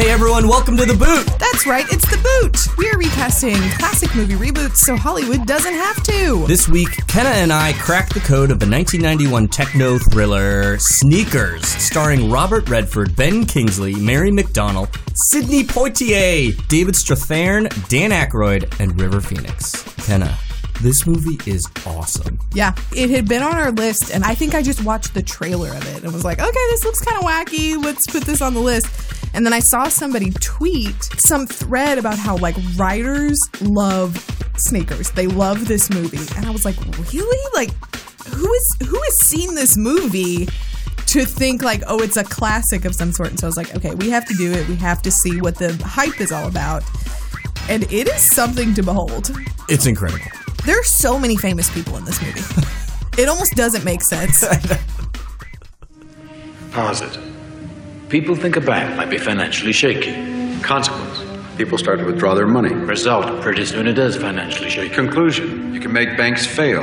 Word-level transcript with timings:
Hey 0.00 0.08
everyone, 0.08 0.48
welcome 0.48 0.78
to 0.78 0.86
The 0.86 0.94
Boot. 0.94 1.26
That's 1.38 1.66
right, 1.66 1.84
it's 1.90 2.08
The 2.10 2.16
Boot. 2.16 2.78
We 2.78 2.88
are 2.88 2.96
recasting 2.96 3.56
classic 3.72 4.16
movie 4.16 4.32
reboots 4.32 4.76
so 4.76 4.96
Hollywood 4.96 5.46
doesn't 5.46 5.74
have 5.74 6.02
to. 6.04 6.46
This 6.46 6.66
week, 6.70 7.06
Kenna 7.06 7.28
and 7.28 7.52
I 7.52 7.74
cracked 7.74 8.14
the 8.14 8.20
code 8.20 8.50
of 8.50 8.58
the 8.58 8.66
1991 8.66 9.48
techno 9.48 9.98
thriller 9.98 10.78
Sneakers, 10.78 11.66
starring 11.66 12.30
Robert 12.30 12.66
Redford, 12.70 13.14
Ben 13.14 13.44
Kingsley, 13.44 13.94
Mary 13.94 14.30
McDonnell, 14.30 14.88
Sidney 15.14 15.64
Poitier, 15.64 16.56
David 16.68 16.94
Strathairn, 16.94 17.68
Dan 17.90 18.10
Aykroyd, 18.10 18.80
and 18.80 18.98
River 18.98 19.20
Phoenix. 19.20 19.84
Kenna, 20.06 20.34
this 20.80 21.06
movie 21.06 21.38
is 21.50 21.66
awesome. 21.86 22.38
Yeah, 22.52 22.74
it 22.94 23.10
had 23.10 23.28
been 23.28 23.42
on 23.42 23.54
our 23.54 23.70
list, 23.70 24.10
and 24.12 24.24
I 24.24 24.34
think 24.34 24.54
I 24.54 24.62
just 24.62 24.84
watched 24.84 25.14
the 25.14 25.22
trailer 25.22 25.68
of 25.68 25.96
it 25.96 26.02
and 26.02 26.12
was 26.12 26.24
like, 26.24 26.38
okay, 26.38 26.50
this 26.70 26.84
looks 26.84 27.00
kind 27.00 27.18
of 27.18 27.24
wacky. 27.24 27.82
Let's 27.82 28.06
put 28.06 28.24
this 28.24 28.42
on 28.42 28.54
the 28.54 28.60
list. 28.60 28.88
And 29.32 29.46
then 29.46 29.52
I 29.52 29.60
saw 29.60 29.88
somebody 29.88 30.30
tweet 30.32 31.02
some 31.18 31.46
thread 31.46 31.98
about 31.98 32.18
how 32.18 32.36
like 32.38 32.56
writers 32.76 33.38
love 33.60 34.16
sneakers. 34.56 35.10
They 35.10 35.28
love 35.28 35.68
this 35.68 35.90
movie. 35.90 36.26
And 36.36 36.46
I 36.46 36.50
was 36.50 36.64
like, 36.64 36.76
really? 37.12 37.50
Like 37.54 37.70
who 38.26 38.52
is 38.52 38.76
who 38.88 39.00
has 39.00 39.20
seen 39.20 39.54
this 39.54 39.76
movie 39.76 40.46
to 41.06 41.24
think 41.24 41.62
like, 41.62 41.82
oh, 41.86 42.00
it's 42.02 42.16
a 42.16 42.24
classic 42.24 42.84
of 42.84 42.94
some 42.94 43.12
sort? 43.12 43.30
And 43.30 43.38
so 43.38 43.46
I 43.46 43.48
was 43.48 43.56
like, 43.56 43.74
okay, 43.76 43.94
we 43.94 44.10
have 44.10 44.26
to 44.26 44.34
do 44.34 44.52
it. 44.52 44.68
We 44.68 44.76
have 44.76 45.02
to 45.02 45.10
see 45.10 45.40
what 45.40 45.56
the 45.56 45.74
hype 45.84 46.20
is 46.20 46.32
all 46.32 46.48
about. 46.48 46.82
And 47.70 47.84
it 47.84 48.08
is 48.08 48.20
something 48.20 48.74
to 48.74 48.82
behold. 48.82 49.30
It's 49.68 49.86
incredible. 49.86 50.26
There 50.66 50.76
are 50.76 50.82
so 50.82 51.20
many 51.20 51.36
famous 51.36 51.72
people 51.72 51.96
in 51.96 52.04
this 52.04 52.20
movie. 52.20 52.40
it 53.16 53.28
almost 53.28 53.54
doesn't 53.54 53.84
make 53.84 54.02
sense. 54.02 54.44
Pause 56.72 57.02
it. 57.02 57.18
People 58.08 58.34
think 58.34 58.56
a 58.56 58.60
bank 58.60 58.96
might 58.96 59.08
be 59.08 59.18
financially 59.18 59.70
shaky. 59.70 60.60
Consequence. 60.62 61.22
People 61.56 61.78
start 61.78 62.00
to 62.00 62.04
withdraw 62.04 62.34
their 62.34 62.48
money. 62.48 62.74
Result, 62.74 63.40
pretty 63.40 63.64
soon 63.64 63.86
it 63.86 64.00
is 64.00 64.16
financially 64.16 64.68
shaky. 64.68 64.92
Conclusion. 64.92 65.72
You 65.72 65.78
can 65.78 65.92
make 65.92 66.16
banks 66.16 66.44
fail. 66.44 66.82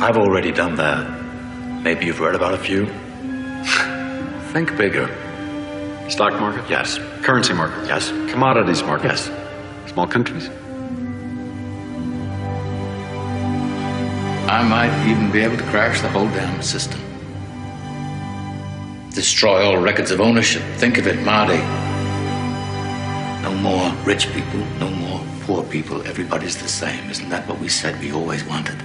I've 0.00 0.16
already 0.16 0.52
done 0.52 0.76
that. 0.76 1.82
Maybe 1.82 2.06
you've 2.06 2.20
read 2.20 2.36
about 2.36 2.54
a 2.54 2.58
few. 2.58 2.86
think 4.52 4.76
bigger. 4.76 5.08
Stock 6.08 6.38
market? 6.38 6.70
Yes. 6.70 6.98
Currency 7.22 7.54
market? 7.54 7.88
Yes. 7.88 8.10
Commodities 8.30 8.84
market? 8.84 9.08
Yes. 9.08 9.47
Small 9.88 10.06
countries? 10.06 10.48
I 14.48 14.62
might 14.62 15.10
even 15.10 15.30
be 15.30 15.40
able 15.40 15.56
to 15.56 15.64
crash 15.64 16.00
the 16.00 16.08
whole 16.08 16.28
damn 16.28 16.62
system. 16.62 17.00
Destroy 19.10 19.64
all 19.64 19.78
records 19.78 20.10
of 20.10 20.20
ownership. 20.20 20.62
Think 20.76 20.96
of 20.98 21.06
it, 21.06 21.22
Marty. 21.24 21.58
No 23.42 23.54
more 23.54 23.92
rich 24.04 24.32
people, 24.32 24.60
no 24.78 24.90
more 24.90 25.20
poor 25.42 25.62
people. 25.64 26.06
Everybody's 26.06 26.56
the 26.56 26.68
same. 26.68 27.10
Isn't 27.10 27.28
that 27.30 27.48
what 27.48 27.58
we 27.58 27.68
said 27.68 27.98
we 28.00 28.12
always 28.12 28.44
wanted? 28.44 28.76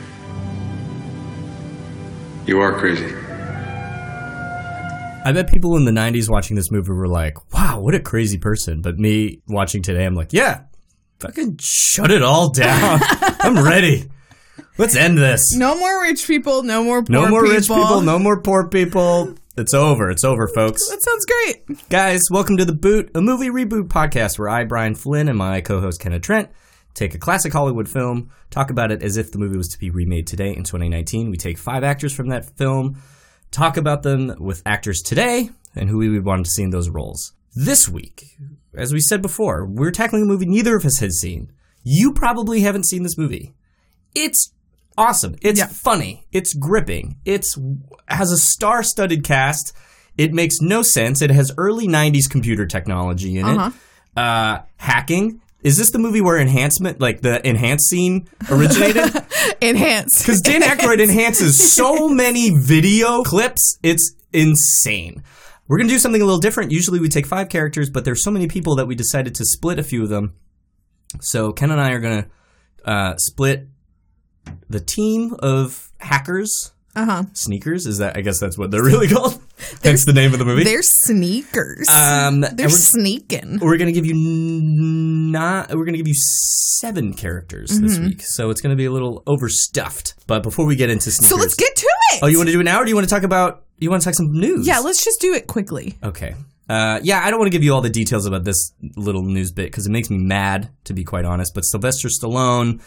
You 2.46 2.60
are 2.60 2.78
crazy. 2.78 3.14
I 5.26 5.32
bet 5.34 5.50
people 5.50 5.78
in 5.78 5.86
the 5.86 5.92
90s 5.92 6.30
watching 6.30 6.58
this 6.58 6.72
movie 6.72 6.92
were 6.92 7.08
like, 7.08 7.38
wow, 7.54 7.80
what 7.80 7.96
a 7.96 8.00
crazy 8.02 8.38
person. 8.38 8.82
But 8.82 9.00
me 9.00 9.42
watching 9.48 9.82
today, 9.82 10.06
I'm 10.06 10.16
like, 10.16 10.34
yeah, 10.34 10.64
fucking 11.24 11.58
shut 11.62 12.12
it 12.12 12.22
all 12.22 12.50
down. 12.50 13.00
I'm 13.40 13.64
ready. 13.64 14.10
Let's 14.78 14.96
end 14.96 15.18
this. 15.18 15.56
No 15.56 15.74
more 15.78 16.02
rich 16.02 16.28
people, 16.28 16.64
no 16.64 16.84
more 16.84 17.02
poor 17.02 17.14
No 17.14 17.30
more 17.30 17.44
rich 17.44 17.70
people, 17.70 18.02
no 18.02 18.20
more 18.20 18.42
poor 18.42 18.68
people. 18.68 19.36
It's 19.56 19.74
over. 19.74 20.10
It's 20.10 20.26
over, 20.26 20.48
folks. 20.48 20.86
That 20.90 21.02
sounds 21.02 21.26
great. 21.26 21.90
Guys, 21.90 22.24
welcome 22.30 22.58
to 22.58 22.66
The 22.66 22.74
Boot, 22.74 23.12
a 23.16 23.22
movie 23.22 23.50
reboot 23.50 23.88
podcast 23.88 24.38
where 24.38 24.50
I, 24.50 24.66
Brian 24.66 24.96
Flynn, 24.96 25.30
and 25.30 25.38
my 25.38 25.62
co 25.62 25.80
host, 25.80 26.02
Kenna 26.02 26.20
Trent, 26.20 26.50
take 26.94 27.16
a 27.16 27.20
classic 27.20 27.54
Hollywood 27.54 27.88
film, 27.88 28.30
talk 28.50 28.70
about 28.70 28.92
it 28.92 29.02
as 29.02 29.16
if 29.16 29.32
the 29.32 29.38
movie 29.38 29.58
was 29.58 29.70
to 29.70 29.80
be 29.80 29.92
remade 29.92 30.28
today 30.28 30.54
in 30.54 30.64
2019. 30.64 31.30
We 31.30 31.38
take 31.38 31.58
five 31.58 31.86
actors 31.86 32.14
from 32.14 32.30
that 32.30 32.58
film, 32.58 33.02
talk 33.52 33.78
about 33.78 34.04
them 34.04 34.36
with 34.40 34.62
actors 34.66 35.02
today, 35.02 35.52
and 35.74 35.88
who 35.88 36.00
we 36.00 36.10
would 36.10 36.26
want 36.26 36.46
to 36.46 36.52
see 36.52 36.64
in 36.64 36.72
those 36.72 36.90
roles. 36.90 37.32
This 37.56 37.88
week, 37.88 38.38
as 38.76 38.94
we 38.94 39.00
said 39.00 39.22
before, 39.22 39.66
we're 39.66 39.92
tackling 39.92 40.24
a 40.24 40.26
movie 40.26 40.46
neither 40.46 40.76
of 40.76 40.86
us 40.86 41.00
has 41.00 41.20
seen. 41.20 41.52
You 41.84 42.14
probably 42.14 42.62
haven't 42.62 42.86
seen 42.86 43.04
this 43.04 43.18
movie. 43.18 43.54
It's 44.16 44.52
awesome. 44.98 45.36
It's 45.42 45.60
Yeah. 45.60 45.68
funny. 45.68 46.26
It's 46.32 46.54
gripping. 46.54 47.18
It's 47.26 47.58
has 48.08 48.32
a 48.32 48.38
star-studded 48.38 49.24
cast. 49.24 49.74
It 50.18 50.34
makes 50.34 50.58
no 50.62 50.82
sense. 50.84 51.22
It 51.22 51.32
has 51.32 51.52
early 51.58 51.88
'90s 51.88 52.28
computer 52.28 52.66
technology 52.66 53.38
in 53.38 53.46
Uh-huh. 53.46 53.72
it. 54.16 54.20
Uh, 54.20 54.60
hacking. 54.78 55.40
Is 55.64 55.78
this 55.78 55.92
the 55.92 55.98
movie 55.98 56.20
where 56.22 56.38
enhancement, 56.38 57.00
like 57.00 57.22
the 57.22 57.46
enhance 57.48 57.84
scene, 57.90 58.28
originated? 58.52 59.24
Enhance. 59.62 60.20
Because 60.20 60.42
Dan 60.42 60.62
Aykroyd 60.62 61.02
enhances 61.02 61.58
so 61.74 62.10
many 62.10 62.50
video 62.50 63.24
clips, 63.24 63.80
it's 63.82 64.14
insane. 64.34 65.24
We're 65.74 65.80
gonna 65.80 65.90
do 65.90 65.98
something 65.98 66.22
a 66.22 66.26
little 66.26 66.40
different. 66.40 66.72
Usually 66.72 67.00
we 67.00 67.10
take 67.10 67.26
five 67.26 67.50
characters, 67.50 67.90
but 67.90 68.06
there's 68.06 68.24
so 68.24 68.30
many 68.30 68.48
people 68.48 68.76
that 68.76 68.86
we 68.86 68.94
decided 68.94 69.34
to 69.34 69.44
split 69.44 69.80
a 69.80 69.84
few 69.84 70.04
of 70.04 70.10
them. 70.10 70.36
So 71.22 71.52
Ken 71.52 71.72
and 71.72 71.82
I 71.82 71.94
are 71.94 72.00
gonna 72.00 72.28
uh, 72.86 73.16
split 73.18 73.70
the 74.70 74.80
team 74.80 75.34
of 75.40 75.92
hackers. 75.98 76.74
Uh 76.96 77.06
huh. 77.06 77.24
Sneakers 77.34 77.88
is 77.88 77.98
that? 77.98 78.16
I 78.16 78.22
guess 78.22 78.40
that's 78.40 78.56
what 78.56 78.70
they're 78.70 78.84
really 78.84 79.08
called. 79.08 79.42
Hence 79.84 80.06
the 80.06 80.14
name 80.14 80.32
of 80.34 80.38
the 80.38 80.46
movie. 80.46 80.64
They're 80.64 80.84
sneakers. 80.84 81.88
Um, 81.90 82.42
They're 82.42 82.68
we're- 82.68 82.70
sneaking. 82.70 83.58
we're 83.60 83.78
gonna 83.78 83.94
give 83.94 84.06
you 84.06 84.14
n- 84.14 85.32
not. 85.32 85.74
We're 85.74 85.86
gonna 85.86 85.98
give 85.98 86.08
you 86.08 86.14
seven 86.16 87.14
characters 87.16 87.70
this 87.80 87.96
Mm-hmm. 87.96 88.06
week, 88.10 88.22
so 88.24 88.52
it's 88.52 88.62
gonna 88.62 88.76
be 88.76 88.86
a 88.86 88.92
little 88.92 89.24
overstuffed. 89.26 90.14
But 90.28 90.44
before 90.44 90.68
we 90.68 90.76
get 90.76 90.92
into 90.92 91.10
sneakers, 91.10 91.30
So 91.30 91.36
let's 91.38 91.56
get 91.56 91.76
to 91.76 91.88
it. 92.14 92.20
Oh, 92.22 92.28
you 92.28 92.38
want 92.38 92.50
to 92.50 92.54
do 92.54 92.60
it 92.60 92.64
now, 92.64 92.80
or 92.80 92.84
do 92.86 92.90
you 92.90 92.96
want 92.96 93.10
to 93.10 93.14
talk 93.16 93.24
about? 93.24 93.64
You 93.84 93.90
want 93.90 94.02
to 94.02 94.06
talk 94.06 94.16
some 94.16 94.32
news? 94.32 94.66
Yeah, 94.66 94.80
let's 94.80 95.04
just 95.04 95.20
do 95.20 95.34
it 95.34 95.46
quickly. 95.46 95.98
Okay. 96.02 96.36
Uh, 96.70 97.02
yeah, 97.04 97.22
I 97.22 97.30
don't 97.30 97.40
want 97.40 97.52
to 97.52 97.56
give 97.56 97.64
you 97.64 97.74
all 97.74 97.82
the 97.82 97.90
details 97.90 98.26
about 98.26 98.46
this 98.46 98.72
little 98.96 99.24
news 99.24 99.52
bit 99.52 99.66
because 99.66 99.86
it 99.86 99.92
makes 99.92 100.10
me 100.10 100.18
mad, 100.18 100.70
to 100.86 100.94
be 100.94 101.04
quite 101.04 101.26
honest. 101.26 101.54
But 101.54 101.64
Sylvester 101.64 102.08
Stallone 102.08 102.82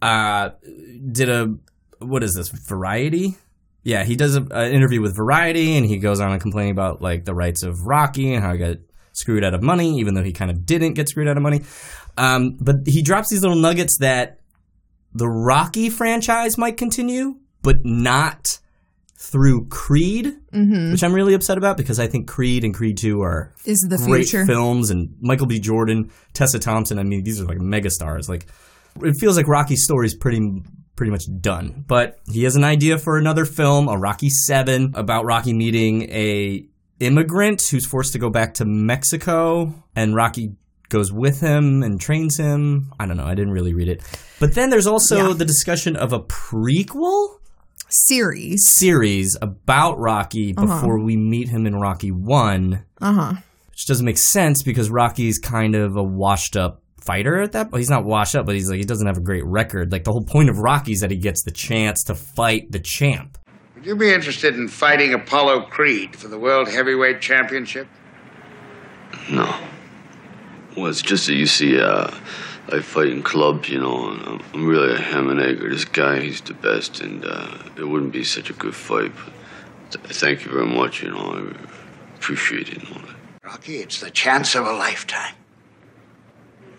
uh, 0.00 0.50
did 1.12 1.28
a 1.28 1.54
what 1.98 2.22
is 2.22 2.34
this 2.34 2.48
Variety? 2.48 3.36
Yeah, 3.82 4.04
he 4.04 4.16
does 4.16 4.34
an 4.34 4.50
interview 4.50 5.02
with 5.02 5.14
Variety, 5.14 5.76
and 5.76 5.84
he 5.84 5.98
goes 5.98 6.20
on 6.20 6.32
and 6.32 6.40
complaining 6.40 6.72
about 6.72 7.02
like 7.02 7.26
the 7.26 7.34
rights 7.34 7.62
of 7.62 7.86
Rocky 7.86 8.32
and 8.32 8.42
how 8.42 8.52
he 8.52 8.58
got 8.58 8.78
screwed 9.12 9.44
out 9.44 9.52
of 9.52 9.62
money, 9.62 9.98
even 9.98 10.14
though 10.14 10.24
he 10.24 10.32
kind 10.32 10.50
of 10.50 10.64
didn't 10.64 10.94
get 10.94 11.10
screwed 11.10 11.28
out 11.28 11.36
of 11.36 11.42
money. 11.42 11.60
Um, 12.16 12.56
but 12.58 12.76
he 12.86 13.02
drops 13.02 13.28
these 13.28 13.42
little 13.42 13.58
nuggets 13.58 13.98
that 13.98 14.40
the 15.12 15.28
Rocky 15.28 15.90
franchise 15.90 16.56
might 16.56 16.78
continue, 16.78 17.36
but 17.60 17.76
not 17.84 18.58
through 19.22 19.66
Creed, 19.68 20.34
mm-hmm. 20.52 20.92
which 20.92 21.04
I'm 21.04 21.12
really 21.12 21.34
upset 21.34 21.58
about 21.58 21.76
because 21.76 22.00
I 22.00 22.06
think 22.06 22.26
Creed 22.26 22.64
and 22.64 22.72
Creed 22.74 22.96
2 22.96 23.20
are 23.20 23.52
Is 23.66 23.80
the 23.88 23.98
great 23.98 24.26
future. 24.28 24.46
films 24.46 24.88
and 24.90 25.14
Michael 25.20 25.46
B. 25.46 25.60
Jordan, 25.60 26.10
Tessa 26.32 26.58
Thompson. 26.58 26.98
I 26.98 27.02
mean, 27.02 27.22
these 27.22 27.40
are 27.40 27.44
like 27.44 27.58
megastars. 27.58 28.28
Like, 28.30 28.46
it 29.02 29.14
feels 29.20 29.36
like 29.36 29.46
Rocky's 29.46 29.84
story 29.84 30.06
is 30.06 30.14
pretty 30.14 30.62
pretty 30.96 31.10
much 31.12 31.24
done. 31.40 31.84
But 31.86 32.18
he 32.30 32.44
has 32.44 32.56
an 32.56 32.64
idea 32.64 32.98
for 32.98 33.18
another 33.18 33.44
film, 33.44 33.88
a 33.88 33.96
Rocky 33.96 34.30
Seven, 34.30 34.92
about 34.94 35.24
Rocky 35.26 35.52
meeting 35.52 36.02
a 36.10 36.66
immigrant 36.98 37.62
who's 37.70 37.86
forced 37.86 38.12
to 38.14 38.18
go 38.18 38.30
back 38.30 38.54
to 38.54 38.64
Mexico, 38.64 39.74
and 39.94 40.14
Rocky 40.14 40.54
goes 40.88 41.12
with 41.12 41.40
him 41.40 41.82
and 41.82 42.00
trains 42.00 42.36
him. 42.36 42.92
I 42.98 43.06
don't 43.06 43.16
know. 43.16 43.24
I 43.24 43.34
didn't 43.34 43.52
really 43.52 43.74
read 43.74 43.88
it. 43.88 44.02
But 44.40 44.54
then 44.54 44.70
there's 44.70 44.86
also 44.86 45.28
Yeah. 45.28 45.34
the 45.34 45.44
discussion 45.44 45.94
of 45.94 46.12
a 46.12 46.20
prequel 46.20 47.36
Series. 47.90 48.66
series 48.66 49.36
about 49.42 49.98
Rocky 49.98 50.54
Uh-huh. 50.56 50.66
before 50.66 51.02
we 51.04 51.16
meet 51.16 51.48
him 51.48 51.66
in 51.66 51.74
Rocky 51.76 52.10
1 52.10 52.84
Uh 53.00 53.12
huh. 53.12 53.32
which 53.70 53.86
doesn't 53.86 54.04
make 54.06 54.18
sense 54.18 54.62
because 54.62 54.90
Rocky's 54.90 55.38
kind 55.38 55.74
of 55.74 55.96
a 55.96 56.02
washed 56.02 56.56
up 56.56 56.82
fighter 57.04 57.40
at 57.40 57.52
that 57.52 57.70
point. 57.70 57.80
He's 57.80 57.90
not 57.90 58.04
washed 58.04 58.34
up, 58.36 58.44
but 58.46 58.54
he's 58.54 58.68
like 58.68 58.78
he 58.78 58.84
doesn't 58.84 59.06
have 59.06 59.16
a 59.16 59.22
great 59.22 59.44
record. 59.44 59.90
Like 59.90 60.04
the 60.04 60.12
whole 60.12 60.24
point 60.24 60.50
of 60.50 60.58
Rocky 60.58 60.92
is 60.92 61.00
that 61.00 61.10
he 61.10 61.16
gets 61.16 61.42
the 61.44 61.50
chance 61.50 62.02
to 62.04 62.14
fight 62.14 62.70
the 62.70 62.78
champ. 62.80 63.38
Would 63.74 63.86
you 63.86 63.96
be 63.96 64.12
interested 64.12 64.54
in 64.56 64.68
fighting 64.68 65.14
Apollo 65.14 65.62
Creed 65.70 66.14
for 66.14 66.28
the 66.28 66.38
World 66.38 66.68
Heavyweight 66.68 67.20
Championship? 67.22 67.88
No. 69.30 69.52
Well, 70.76 70.86
it's 70.86 71.00
just 71.02 71.26
that 71.26 71.34
you 71.34 71.46
see, 71.46 71.80
uh, 71.80 72.10
I 72.72 72.80
fight 72.80 73.08
in 73.08 73.22
clubs, 73.22 73.68
you 73.68 73.80
know, 73.80 74.10
and 74.10 74.20
I'm- 74.22 74.40
I'm 74.54 74.66
really 74.66 74.94
a 74.94 74.98
ham 74.98 75.28
and 75.28 75.40
egg. 75.40 75.60
This 75.60 75.84
guy, 75.84 76.20
he's 76.20 76.40
the 76.40 76.54
best, 76.54 77.00
and 77.00 77.24
uh, 77.24 77.48
it 77.76 77.84
wouldn't 77.84 78.12
be 78.12 78.24
such 78.24 78.50
a 78.50 78.52
good 78.52 78.74
fight. 78.74 79.12
But 79.90 80.02
th- 80.04 80.16
thank 80.16 80.44
you 80.44 80.52
very 80.52 80.66
much, 80.66 81.02
you 81.02 81.10
know, 81.10 81.18
I 81.18 82.14
appreciate 82.16 82.68
it. 82.68 82.78
And 82.78 82.88
all 82.96 83.02
that. 83.06 83.16
Rocky, 83.44 83.76
it's 83.78 84.00
the 84.00 84.10
chance 84.10 84.54
of 84.54 84.66
a 84.66 84.72
lifetime. 84.72 85.34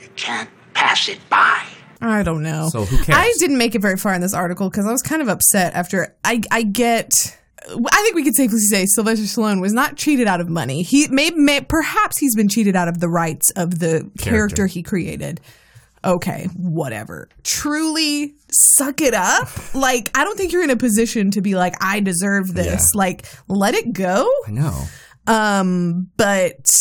You 0.02 0.08
can't 0.16 0.50
pass 0.74 1.10
it 1.10 1.20
by. 1.30 1.64
I 2.02 2.24
don't 2.24 2.42
know. 2.42 2.70
So 2.70 2.86
who 2.86 2.98
cares? 3.04 3.18
I 3.18 3.32
didn't 3.40 3.58
make 3.60 3.76
it 3.76 3.82
very 3.82 3.98
far 3.98 4.14
in 4.14 4.22
this 4.22 4.34
article 4.34 4.70
because 4.70 4.86
I 4.88 4.92
was 4.92 5.02
kind 5.04 5.22
of 5.22 5.28
upset 5.28 5.74
after 5.76 6.16
I 6.26 6.42
I 6.50 6.64
get 6.64 7.38
I 7.70 8.02
think 8.02 8.16
we 8.16 8.24
could 8.24 8.34
safely 8.36 8.58
say 8.60 8.88
Sylvester 8.88 9.26
Stallone 9.26 9.62
was 9.62 9.72
not 9.72 9.98
cheated 9.98 10.28
out 10.28 10.42
of 10.42 10.50
money. 10.50 10.82
He 10.82 11.08
may, 11.10 11.30
may 11.30 11.62
perhaps 11.62 12.18
he's 12.18 12.36
been 12.36 12.48
cheated 12.50 12.76
out 12.76 12.88
of 12.88 13.00
the 13.02 13.08
rights 13.08 13.52
of 13.52 13.78
the 13.78 14.10
character, 14.18 14.18
Character. 14.18 14.66
he 14.68 14.82
created. 14.82 15.40
Okay, 16.04 16.48
whatever. 16.56 17.30
Truly 17.44 18.34
suck 18.52 19.02
it 19.02 19.14
up. 19.14 19.50
Like 19.76 20.10
I 20.18 20.24
don't 20.24 20.38
think 20.38 20.52
you're 20.52 20.64
in 20.64 20.72
a 20.72 20.78
position 20.78 21.32
to 21.32 21.42
be 21.42 21.56
like 21.56 21.76
I 21.82 22.00
deserve 22.00 22.54
this. 22.54 22.92
Yeah. 22.94 22.98
Like 22.98 23.26
let 23.48 23.76
it 23.76 23.94
go. 23.94 24.30
I 24.48 24.52
know. 24.52 24.84
Um, 25.28 26.10
but 26.18 26.72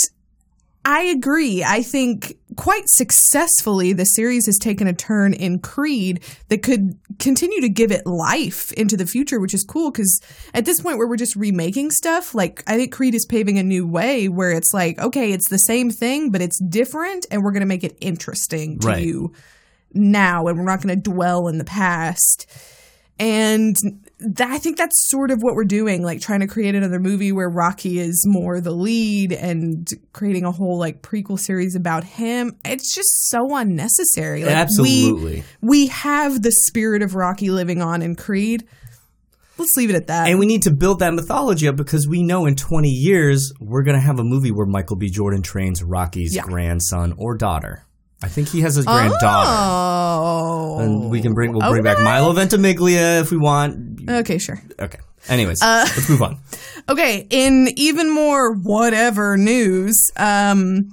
I 0.85 1.03
agree. 1.03 1.62
I 1.62 1.82
think 1.82 2.38
quite 2.56 2.88
successfully 2.88 3.93
the 3.93 4.06
series 4.06 4.47
has 4.47 4.59
taken 4.59 4.87
a 4.87 4.94
turn 4.94 5.35
in 5.35 5.59
Creed 5.59 6.25
that 6.49 6.62
could 6.62 6.99
continue 7.19 7.61
to 7.61 7.69
give 7.69 7.93
it 7.93 8.06
life 8.06 8.73
into 8.73 8.97
the 8.97 9.06
future, 9.06 9.41
which 9.41 9.53
is 9.53 9.62
cool 9.62 9.91
because 9.91 10.21
at 10.55 10.65
this 10.65 10.81
point 10.81 10.97
where 10.97 11.06
we're 11.06 11.17
just 11.17 11.37
remaking 11.37 11.91
stuff, 11.91 12.35
like 12.35 12.62
I 12.67 12.77
think 12.77 12.93
Creed 12.93 13.15
is 13.15 13.27
paving 13.27 13.59
a 13.59 13.62
new 13.62 13.87
way 13.87 14.29
where 14.29 14.53
it's 14.53 14.73
like, 14.73 14.99
okay, 14.99 15.32
it's 15.32 15.50
the 15.50 15.59
same 15.59 15.91
thing, 15.91 16.31
but 16.31 16.41
it's 16.41 16.59
different 16.59 17.27
and 17.31 17.44
we're 17.44 17.53
going 17.53 17.61
to 17.61 17.67
make 17.67 17.85
it 17.85 17.97
interesting 18.00 18.79
to 18.81 18.87
Right. 18.88 19.03
you 19.05 19.32
now 19.93 20.47
and 20.47 20.56
we're 20.59 20.65
not 20.65 20.82
going 20.82 20.97
to 21.00 21.11
dwell 21.11 21.47
in 21.49 21.59
the 21.59 21.65
past. 21.65 22.47
And 23.19 23.77
I 24.40 24.58
think 24.58 24.76
that's 24.76 25.08
sort 25.08 25.31
of 25.31 25.38
what 25.43 25.55
we're 25.55 25.64
doing, 25.64 26.02
like 26.02 26.20
trying 26.20 26.40
to 26.40 26.46
create 26.46 26.75
another 26.75 27.00
movie 27.00 27.32
where 27.32 27.49
Rocky 27.49 27.99
is 27.99 28.25
more 28.26 28.61
the 28.61 28.70
lead 28.70 29.32
and 29.32 29.88
creating 30.12 30.44
a 30.44 30.52
whole 30.52 30.78
like 30.78 31.02
prequel 31.02 31.38
series 31.38 31.75
about 31.75 32.05
him. 32.05 32.58
It's 32.64 32.94
just 32.94 33.28
so 33.31 33.55
unnecessary. 33.56 34.44
Like, 34.44 34.55
Absolutely. 34.55 35.44
We, 35.61 35.69
we 35.69 35.87
have 35.88 36.43
the 36.43 36.52
spirit 36.52 37.02
of 37.02 37.14
Rocky 37.14 37.50
living 37.50 37.81
on 37.82 38.02
in 38.02 38.14
Creed. 38.17 38.67
Let's 39.58 39.75
leave 39.76 39.90
it 39.90 39.96
at 39.96 40.06
that. 40.06 40.28
And 40.28 40.38
we 40.38 40.46
need 40.46 40.62
to 40.62 40.70
build 40.70 41.00
that 41.00 41.12
mythology 41.12 41.69
up 41.69 41.76
because 41.76 42.08
we 42.08 42.22
know 42.22 42.46
in 42.46 42.56
20 42.56 42.88
years 42.88 43.52
we're 43.61 43.82
going 43.82 43.96
to 43.96 44.00
have 44.00 44.19
a 44.19 44.25
movie 44.25 44.50
where 44.50 44.67
Michael 44.67 44.96
B. 44.96 45.11
Jordan 45.11 45.43
trains 45.43 45.82
Rocky's 45.82 46.34
Yeah. 46.34 46.43
grandson 46.43 47.14
or 47.19 47.37
daughter. 47.37 47.84
I 48.22 48.28
think 48.28 48.49
he 48.49 48.61
has 48.61 48.76
a 48.76 48.82
granddaughter. 48.82 49.50
Oh. 49.50 50.78
And 50.81 51.11
we 51.11 51.22
can 51.22 51.32
bring 51.32 51.52
we'll 51.52 51.70
bring 51.70 51.82
back 51.82 51.99
Milo 52.00 52.32
Ventimiglia 52.32 53.20
if 53.20 53.31
we 53.31 53.38
want. 53.38 54.08
Okay, 54.08 54.38
sure. 54.38 54.61
Okay. 54.78 54.99
Anyways, 55.28 55.62
Uh, 55.62 55.84
let's 55.87 56.08
move 56.08 56.22
on. 56.22 56.38
Okay, 56.88 57.26
in 57.31 57.69
even 57.76 58.11
more 58.12 58.52
whatever 58.52 59.37
news, 59.37 59.96
um, 60.17 60.88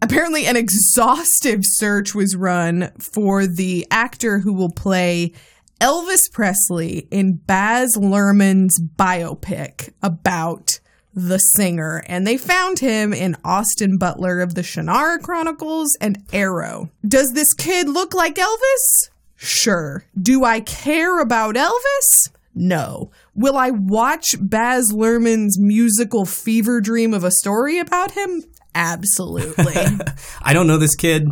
apparently 0.00 0.46
an 0.46 0.56
exhaustive 0.56 1.60
search 1.62 2.14
was 2.14 2.34
run 2.34 2.90
for 2.98 3.46
the 3.46 3.86
actor 3.90 4.38
who 4.38 4.54
will 4.54 4.70
play 4.70 5.32
Elvis 5.78 6.32
Presley 6.32 7.06
in 7.10 7.34
Baz 7.34 7.96
Luhrmann's 7.98 8.80
biopic 8.96 9.90
about 10.02 10.78
the 11.16 11.38
singer, 11.38 12.04
and 12.06 12.26
they 12.26 12.36
found 12.36 12.78
him 12.78 13.14
in 13.14 13.36
Austin 13.42 13.96
Butler 13.96 14.40
of 14.40 14.54
the 14.54 14.60
Shannara 14.60 15.20
Chronicles 15.20 15.96
and 15.98 16.22
Arrow. 16.30 16.90
Does 17.08 17.32
this 17.32 17.54
kid 17.54 17.88
look 17.88 18.14
like 18.14 18.34
Elvis? 18.34 19.10
Sure. 19.34 20.04
Do 20.20 20.44
I 20.44 20.60
care 20.60 21.20
about 21.20 21.54
Elvis? 21.56 22.30
No. 22.54 23.10
Will 23.34 23.56
I 23.56 23.70
watch 23.70 24.36
Baz 24.38 24.92
Luhrmann's 24.92 25.58
musical 25.58 26.26
fever 26.26 26.80
dream 26.82 27.14
of 27.14 27.24
a 27.24 27.30
story 27.30 27.78
about 27.78 28.12
him? 28.12 28.44
Absolutely. 28.74 29.74
I 30.42 30.52
don't 30.52 30.66
know 30.66 30.78
this 30.78 30.94
kid. 30.94 31.28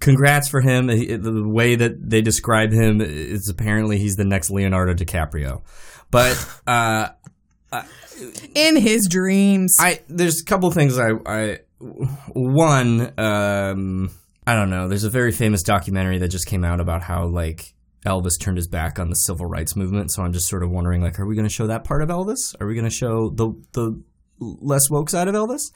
Congrats 0.00 0.48
for 0.48 0.62
him. 0.62 0.86
The 0.86 1.46
way 1.46 1.76
that 1.76 2.10
they 2.10 2.22
describe 2.22 2.72
him 2.72 3.00
is 3.02 3.48
apparently 3.48 3.98
he's 3.98 4.16
the 4.16 4.24
next 4.24 4.50
Leonardo 4.50 4.94
DiCaprio. 4.94 5.62
But 6.10 6.60
uh, 6.66 7.08
In 8.54 8.76
his 8.76 9.08
dreams. 9.10 9.76
I 9.80 10.00
there's 10.08 10.40
a 10.40 10.44
couple 10.44 10.70
things 10.70 10.98
I 10.98 11.10
I 11.26 11.58
one 12.32 13.12
um 13.18 14.10
I 14.46 14.54
don't 14.54 14.70
know. 14.70 14.88
There's 14.88 15.04
a 15.04 15.10
very 15.10 15.32
famous 15.32 15.62
documentary 15.62 16.18
that 16.18 16.28
just 16.28 16.46
came 16.46 16.64
out 16.64 16.80
about 16.80 17.02
how 17.02 17.26
like 17.26 17.74
Elvis 18.06 18.38
turned 18.38 18.58
his 18.58 18.68
back 18.68 18.98
on 18.98 19.08
the 19.08 19.14
civil 19.14 19.46
rights 19.46 19.74
movement. 19.74 20.10
So 20.12 20.22
I'm 20.22 20.32
just 20.32 20.48
sort 20.48 20.62
of 20.62 20.70
wondering 20.70 21.02
like 21.02 21.18
are 21.18 21.26
we 21.26 21.34
going 21.34 21.46
to 21.48 21.52
show 21.52 21.66
that 21.68 21.84
part 21.84 22.02
of 22.02 22.08
Elvis? 22.08 22.54
Are 22.60 22.66
we 22.66 22.74
going 22.74 22.84
to 22.84 22.90
show 22.90 23.30
the 23.30 23.52
the 23.72 24.00
less 24.38 24.90
woke 24.90 25.10
side 25.10 25.28
of 25.28 25.34
Elvis? 25.34 25.72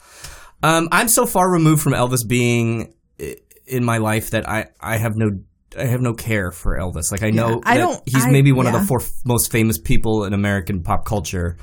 Um 0.63 0.87
I'm 0.91 1.07
so 1.07 1.25
far 1.25 1.49
removed 1.51 1.81
from 1.81 1.93
Elvis 1.93 2.27
being 2.27 2.93
in 3.65 3.83
my 3.83 3.97
life 3.97 4.31
that 4.31 4.47
I 4.47 4.67
I 4.79 4.97
have 4.97 5.15
no 5.15 5.31
I 5.77 5.85
have 5.85 6.01
no 6.01 6.13
care 6.13 6.51
for 6.51 6.77
Elvis. 6.77 7.11
Like 7.11 7.23
I 7.23 7.29
know 7.29 7.61
I 7.65 7.77
that 7.77 7.83
don't- 7.83 8.01
he's 8.09 8.25
I- 8.25 8.31
maybe 8.31 8.51
one 8.51 8.65
of 8.67 8.73
the 8.73 8.81
four 8.81 9.01
f- 9.01 9.11
most 9.25 9.51
famous 9.51 9.77
people 9.77 10.23
in 10.25 10.33
American 10.33 10.81
pop 10.83 11.05
culture 11.05 11.57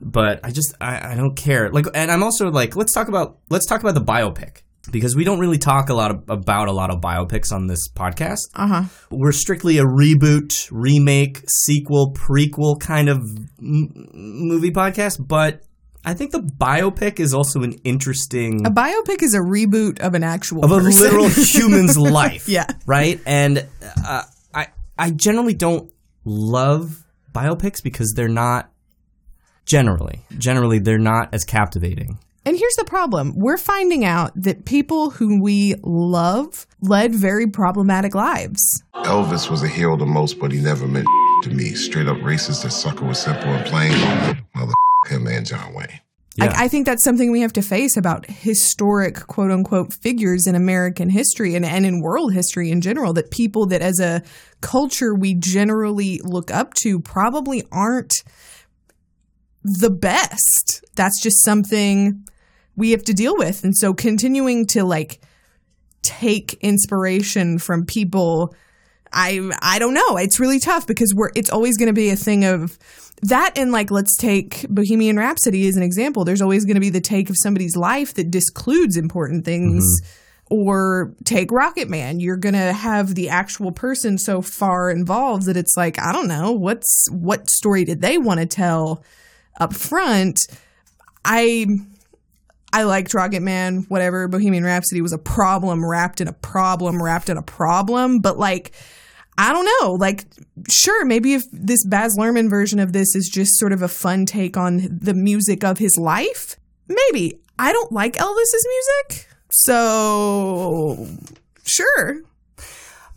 but 0.00 0.40
I 0.44 0.50
just 0.50 0.74
I, 0.80 1.12
I 1.12 1.14
don't 1.14 1.36
care. 1.36 1.70
Like, 1.70 1.86
and 1.94 2.10
I'm 2.10 2.22
also 2.22 2.50
like, 2.50 2.76
let's 2.76 2.92
talk 2.92 3.08
about 3.08 3.38
let's 3.50 3.66
talk 3.66 3.80
about 3.80 3.94
the 3.94 4.02
biopic 4.04 4.62
because 4.90 5.16
we 5.16 5.24
don't 5.24 5.40
really 5.40 5.58
talk 5.58 5.88
a 5.88 5.94
lot 5.94 6.10
of, 6.12 6.22
about 6.28 6.68
a 6.68 6.72
lot 6.72 6.90
of 6.94 7.00
biopics 7.00 7.52
on 7.52 7.66
this 7.66 7.88
podcast. 7.88 8.48
Uh 8.54 8.66
huh. 8.66 8.82
We're 9.10 9.32
strictly 9.32 9.78
a 9.78 9.84
reboot, 9.84 10.68
remake, 10.70 11.42
sequel, 11.48 12.12
prequel 12.14 12.78
kind 12.80 13.08
of 13.08 13.18
m- 13.58 13.88
movie 14.14 14.70
podcast, 14.70 15.26
but 15.26 15.62
I 16.04 16.14
think 16.14 16.30
the 16.30 16.38
biopic 16.38 17.18
is 17.18 17.34
also 17.34 17.62
an 17.62 17.72
interesting 17.82 18.64
A 18.64 18.70
biopic 18.70 19.24
is 19.24 19.34
a 19.34 19.40
reboot 19.40 19.98
of 19.98 20.14
an 20.14 20.22
actual 20.22 20.64
of 20.64 20.70
a 20.70 20.78
person. 20.78 21.02
literal 21.02 21.28
human's 21.30 21.98
life. 21.98 22.48
Yeah. 22.48 22.66
Right? 22.86 23.20
And 23.26 23.66
uh, 24.06 24.22
I 24.54 24.68
I 24.96 25.10
generally 25.10 25.54
don't 25.54 25.90
love 26.24 27.04
biopics 27.32 27.82
because 27.82 28.12
they're 28.14 28.28
not 28.28 28.70
generally 29.66 30.22
generally 30.38 30.78
they're 30.78 30.98
not 30.98 31.28
as 31.32 31.44
captivating. 31.44 32.18
And 32.46 32.56
here's 32.56 32.76
the 32.76 32.84
problem. 32.84 33.34
We're 33.34 33.58
finding 33.58 34.04
out 34.04 34.30
that 34.40 34.64
people 34.64 35.10
who 35.10 35.42
we 35.42 35.74
love 35.82 36.64
led 36.80 37.12
very 37.12 37.48
problematic 37.48 38.14
lives. 38.14 38.84
Elvis 38.94 39.50
was 39.50 39.64
a 39.64 39.68
hero 39.68 39.96
to 39.96 40.06
most, 40.06 40.38
but 40.38 40.52
he 40.52 40.60
never 40.60 40.86
meant 40.86 41.08
to 41.42 41.50
me. 41.50 41.74
Straight 41.74 42.06
up 42.06 42.18
racist, 42.18 42.62
that 42.62 42.70
sucker 42.70 43.04
was 43.04 43.18
simple 43.18 43.48
and 43.48 43.66
plain. 43.66 43.90
Mother 44.54 44.72
him 45.08 45.26
and 45.26 45.44
John 45.44 45.74
Wayne. 45.74 46.00
Yeah. 46.36 46.52
I, 46.56 46.64
I 46.64 46.68
think 46.68 46.86
that's 46.86 47.02
something 47.02 47.32
we 47.32 47.40
have 47.40 47.52
to 47.54 47.62
face 47.62 47.96
about 47.96 48.26
historic 48.26 49.26
quote 49.26 49.50
unquote 49.50 49.92
figures 49.92 50.46
in 50.46 50.54
American 50.54 51.10
history 51.10 51.56
and, 51.56 51.64
and 51.64 51.84
in 51.84 52.00
world 52.00 52.32
history 52.32 52.70
in 52.70 52.80
general, 52.80 53.12
that 53.14 53.32
people 53.32 53.66
that 53.66 53.82
as 53.82 53.98
a 53.98 54.22
culture 54.60 55.14
we 55.14 55.34
generally 55.34 56.20
look 56.22 56.52
up 56.52 56.74
to 56.74 57.00
probably 57.00 57.64
aren't 57.72 58.22
the 59.66 59.90
best. 59.90 60.84
That's 60.94 61.20
just 61.20 61.44
something 61.44 62.26
we 62.76 62.92
have 62.92 63.02
to 63.04 63.12
deal 63.12 63.36
with. 63.36 63.64
And 63.64 63.76
so 63.76 63.92
continuing 63.92 64.66
to 64.68 64.84
like 64.84 65.20
take 66.02 66.54
inspiration 66.60 67.58
from 67.58 67.84
people 67.84 68.54
I 69.12 69.50
I 69.62 69.78
don't 69.78 69.94
know. 69.94 70.16
It's 70.16 70.38
really 70.40 70.60
tough 70.60 70.86
because 70.86 71.12
we're 71.14 71.30
it's 71.34 71.50
always 71.50 71.76
going 71.76 71.88
to 71.88 71.92
be 71.92 72.10
a 72.10 72.16
thing 72.16 72.44
of 72.44 72.78
that 73.22 73.56
and 73.56 73.72
like 73.72 73.90
let's 73.90 74.16
take 74.16 74.66
Bohemian 74.68 75.16
Rhapsody 75.16 75.66
as 75.68 75.76
an 75.76 75.82
example. 75.82 76.24
There's 76.24 76.42
always 76.42 76.64
going 76.64 76.74
to 76.74 76.80
be 76.80 76.90
the 76.90 77.00
take 77.00 77.30
of 77.30 77.36
somebody's 77.38 77.76
life 77.76 78.14
that 78.14 78.30
discludes 78.30 78.96
important 78.96 79.44
things. 79.44 79.84
Mm-hmm. 79.84 80.22
Or 80.48 81.12
take 81.24 81.50
Rocket 81.50 81.88
Man. 81.88 82.20
You're 82.20 82.36
gonna 82.36 82.72
have 82.72 83.16
the 83.16 83.30
actual 83.30 83.72
person 83.72 84.16
so 84.16 84.42
far 84.42 84.92
involved 84.92 85.46
that 85.46 85.56
it's 85.56 85.76
like 85.76 85.98
I 86.00 86.12
don't 86.12 86.28
know 86.28 86.52
what's 86.52 87.08
what 87.10 87.50
story 87.50 87.84
did 87.84 88.00
they 88.00 88.16
want 88.16 88.38
to 88.38 88.46
tell 88.46 89.02
up 89.60 89.74
front. 89.74 90.40
I 91.24 91.66
I 92.72 92.82
liked 92.82 93.14
Rocket 93.14 93.42
Man, 93.42 93.86
whatever. 93.88 94.28
Bohemian 94.28 94.64
Rhapsody 94.64 95.00
was 95.00 95.12
a 95.12 95.18
problem 95.18 95.84
wrapped 95.84 96.20
in 96.20 96.28
a 96.28 96.32
problem 96.32 97.02
wrapped 97.02 97.28
in 97.28 97.36
a 97.36 97.42
problem. 97.42 98.20
But 98.20 98.38
like, 98.38 98.72
I 99.38 99.52
don't 99.52 99.68
know. 99.80 99.92
Like, 99.92 100.24
sure, 100.68 101.04
maybe 101.04 101.34
if 101.34 101.44
this 101.52 101.84
Baz 101.86 102.16
Luhrmann 102.18 102.50
version 102.50 102.78
of 102.78 102.92
this 102.92 103.14
is 103.14 103.28
just 103.32 103.58
sort 103.58 103.72
of 103.72 103.82
a 103.82 103.88
fun 103.88 104.26
take 104.26 104.56
on 104.56 104.88
the 104.90 105.14
music 105.14 105.64
of 105.64 105.78
his 105.78 105.96
life, 105.96 106.56
maybe. 106.88 107.40
I 107.58 107.72
don't 107.72 107.92
like 107.92 108.16
Elvis's 108.16 108.66
music. 108.68 109.28
So, 109.50 111.06
sure. 111.64 112.20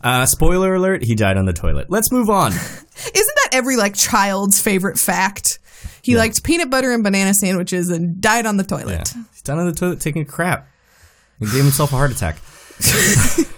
Uh, 0.02 0.24
spoiler 0.24 0.74
alert: 0.74 1.04
he 1.04 1.14
died 1.14 1.36
on 1.36 1.44
the 1.44 1.52
toilet. 1.52 1.90
Let's 1.90 2.10
move 2.10 2.30
on. 2.30 2.52
Isn't 2.52 2.84
that 3.14 3.50
every 3.52 3.76
like 3.76 3.94
child's 3.94 4.60
favorite 4.60 4.98
fact? 4.98 5.58
He 6.02 6.16
liked 6.16 6.42
peanut 6.44 6.70
butter 6.70 6.92
and 6.92 7.02
banana 7.04 7.34
sandwiches 7.34 7.90
and 7.90 8.20
died 8.20 8.46
on 8.46 8.56
the 8.56 8.64
yeah. 8.64 8.78
toilet. 8.78 9.14
He's 9.32 9.42
down 9.42 9.58
on 9.58 9.66
the 9.66 9.72
toilet 9.72 10.00
taking 10.00 10.22
a 10.22 10.24
crap. 10.24 10.66
He 11.38 11.46
gave 11.46 11.62
himself 11.62 11.92
a 11.92 11.96
heart 11.96 12.10
attack. 12.12 12.36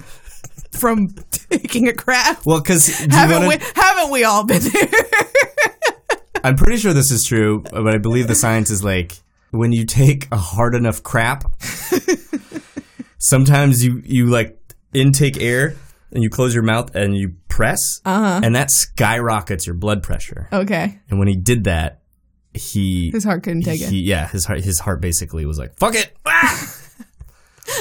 From 0.72 1.08
taking 1.30 1.86
a 1.88 1.92
crap. 1.92 2.44
Well, 2.44 2.60
because 2.60 2.88
Haven't 2.88 3.46
we, 3.46 3.56
haven't 3.76 4.10
we 4.10 4.24
all 4.24 4.44
been 4.44 4.62
there? 4.62 4.88
I'm 6.44 6.56
pretty 6.56 6.78
sure 6.78 6.92
this 6.92 7.12
is 7.12 7.22
true, 7.24 7.62
but 7.70 7.86
I 7.88 7.98
believe 7.98 8.26
the 8.26 8.34
science 8.34 8.70
is 8.70 8.82
like 8.82 9.12
when 9.52 9.70
you 9.70 9.84
take 9.84 10.26
a 10.32 10.36
hard 10.36 10.74
enough 10.74 11.02
crap, 11.04 11.44
sometimes 13.18 13.84
you 13.84 14.02
you 14.04 14.26
like 14.26 14.58
intake 14.92 15.40
air 15.40 15.76
and 16.10 16.22
you 16.22 16.30
close 16.30 16.52
your 16.54 16.64
mouth 16.64 16.94
and 16.94 17.16
you 17.16 17.34
press, 17.48 17.78
Uh-huh. 18.04 18.40
and 18.42 18.54
that 18.56 18.70
skyrockets 18.70 19.66
your 19.66 19.74
blood 19.76 20.02
pressure. 20.02 20.48
okay. 20.52 20.98
And 21.08 21.18
when 21.18 21.28
he 21.28 21.36
did 21.36 21.64
that, 21.64 22.00
he 22.54 23.10
His 23.10 23.24
heart 23.24 23.42
couldn't 23.42 23.62
take 23.62 23.80
it. 23.80 23.92
yeah, 23.92 24.28
his 24.28 24.44
heart 24.44 24.62
his 24.62 24.78
heart 24.80 25.00
basically 25.00 25.46
was 25.46 25.58
like, 25.58 25.74
"Fuck 25.78 25.94
it." 25.94 26.16
Ah! 26.26 26.68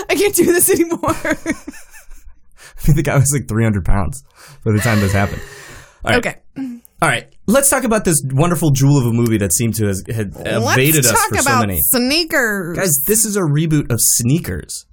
I 0.10 0.16
can't 0.16 0.36
do 0.36 0.46
this 0.46 0.70
anymore. 0.70 1.00
I 1.10 2.84
think 2.84 2.96
the 2.98 3.04
guy 3.04 3.16
was 3.16 3.32
like 3.34 3.48
300 3.48 3.84
pounds 3.84 4.24
by 4.63 4.72
the 4.72 4.80
time 4.80 5.00
this 5.00 5.12
happened. 5.12 5.42
All 6.06 6.12
right. 6.12 6.25
okay. 6.25 6.42
All 7.01 7.10
right. 7.10 7.34
Let's 7.48 7.70
talk 7.70 7.84
about 7.84 8.06
this 8.06 8.22
wonderful 8.32 8.72
jewel 8.72 8.98
of 9.00 9.06
a 9.08 9.12
movie 9.12 9.38
that 9.40 9.51
seemed 9.54 9.75
to 9.75 9.88
have 9.88 9.98
had 10.08 10.28
evaded 10.36 10.96
Let's 10.96 10.98
us 11.00 11.12
talk 11.12 11.30
for 11.30 11.38
so 11.38 11.42
about 11.42 11.68
many. 11.68 11.80
sneakers. 11.82 12.78
Guys, 12.78 13.04
this 13.08 13.25
is 13.25 13.36
a 13.36 13.42
reboot 13.42 13.92
of 13.92 14.00
Sneakers. 14.00 14.86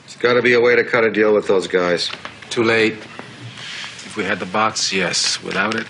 There's 0.00 0.16
got 0.16 0.34
to 0.34 0.42
be 0.42 0.54
a 0.54 0.60
way 0.60 0.76
to 0.76 0.84
cut 0.84 1.04
a 1.04 1.10
deal 1.10 1.32
with 1.34 1.46
those 1.46 1.66
guys. 1.68 2.10
Too 2.50 2.64
late. 2.64 2.94
If 2.94 4.16
we 4.16 4.24
had 4.24 4.38
the 4.40 4.46
box, 4.46 4.92
yes. 4.92 5.42
Without 5.42 5.74
it, 5.76 5.86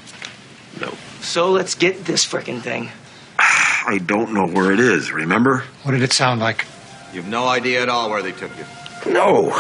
no. 0.81 0.93
So 1.21 1.51
let's 1.51 1.75
get 1.75 2.05
this 2.05 2.25
frickin' 2.25 2.61
thing. 2.61 2.91
I 3.87 3.99
don't 3.99 4.33
know 4.33 4.47
where 4.47 4.73
it 4.73 4.81
is, 4.81 5.11
remember? 5.13 5.65
What 5.83 5.93
did 5.93 6.03
it 6.03 6.13
sound 6.13 6.41
like? 6.41 6.67
You've 7.13 7.27
no 7.27 7.47
idea 7.49 7.83
at 7.83 7.89
all 7.89 8.11
where 8.11 8.23
they 8.23 8.33
took 8.33 8.51
you. 8.57 8.65
No. 9.13 9.51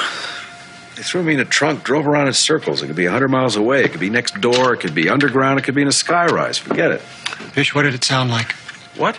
They 0.96 1.02
threw 1.02 1.22
me 1.22 1.34
in 1.34 1.40
a 1.40 1.44
trunk, 1.44 1.84
drove 1.84 2.06
around 2.06 2.28
in 2.28 2.32
circles. 2.32 2.82
It 2.82 2.86
could 2.86 2.96
be 2.96 3.04
100 3.04 3.28
miles 3.28 3.56
away. 3.56 3.84
It 3.84 3.90
could 3.90 4.00
be 4.00 4.10
next 4.10 4.40
door. 4.40 4.74
It 4.74 4.80
could 4.80 4.94
be 4.94 5.08
underground. 5.08 5.58
It 5.58 5.62
could 5.62 5.74
be 5.74 5.82
in 5.82 5.88
a 5.88 5.92
skyrise. 5.92 6.58
Forget 6.58 6.92
it. 6.92 7.00
Fish, 7.00 7.74
what 7.74 7.82
did 7.82 7.94
it 7.94 8.04
sound 8.04 8.30
like? 8.30 8.52
What? 8.96 9.18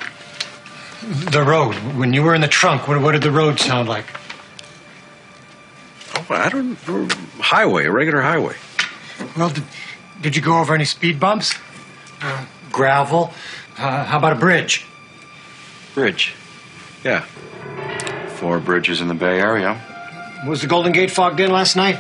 The 1.32 1.44
road. 1.44 1.74
When 1.98 2.14
you 2.14 2.24
were 2.24 2.34
in 2.34 2.42
the 2.42 2.48
trunk, 2.48 2.88
what, 2.88 3.02
what 3.02 3.12
did 3.12 3.24
the 3.24 3.32
road 3.32 3.60
sound 3.60 3.90
like? 3.90 4.06
Oh, 6.16 6.26
I 6.30 6.50
don't. 6.50 6.76
Highway, 7.40 7.86
a 7.86 7.92
regular 7.92 8.22
highway. 8.22 8.56
Well, 9.36 9.50
did, 9.50 9.64
did 10.22 10.36
you 10.36 10.42
go 10.42 10.60
over 10.60 10.74
any 10.74 10.86
speed 10.86 11.20
bumps? 11.20 11.54
Uh, 12.22 12.46
gravel? 12.72 13.34
Uh, 13.78 14.06
how 14.06 14.20
about 14.20 14.34
a 14.34 14.40
bridge? 14.40 14.86
Bridge. 15.94 16.34
Yeah. 17.04 17.22
Four 18.36 18.60
bridges 18.60 19.02
in 19.02 19.08
the 19.08 19.14
Bay 19.14 19.40
Area. 19.40 19.80
Was 20.48 20.62
the 20.62 20.68
Golden 20.68 20.92
Gate 20.92 21.12
fogged 21.12 21.40
in 21.40 21.52
last 21.52 21.76
night? 21.76 21.96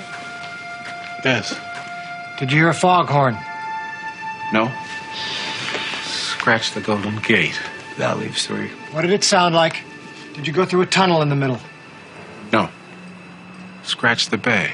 Yes. 1.23 1.57
Did 2.39 2.51
you 2.51 2.57
hear 2.57 2.69
a 2.69 2.73
foghorn? 2.73 3.37
No? 4.51 4.71
Scratch 6.03 6.73
the 6.73 6.81
Golden 6.81 7.17
Gate. 7.19 7.59
That 7.97 8.17
leaves 8.17 8.45
three. 8.45 8.69
What 8.91 9.03
did 9.03 9.11
it 9.11 9.23
sound 9.23 9.55
like? 9.55 9.77
Did 10.33 10.47
you 10.47 10.53
go 10.53 10.65
through 10.65 10.81
a 10.81 10.85
tunnel 10.85 11.21
in 11.21 11.29
the 11.29 11.35
middle? 11.35 11.59
No. 12.51 12.69
Scratch 13.83 14.29
the 14.29 14.37
bay. 14.37 14.71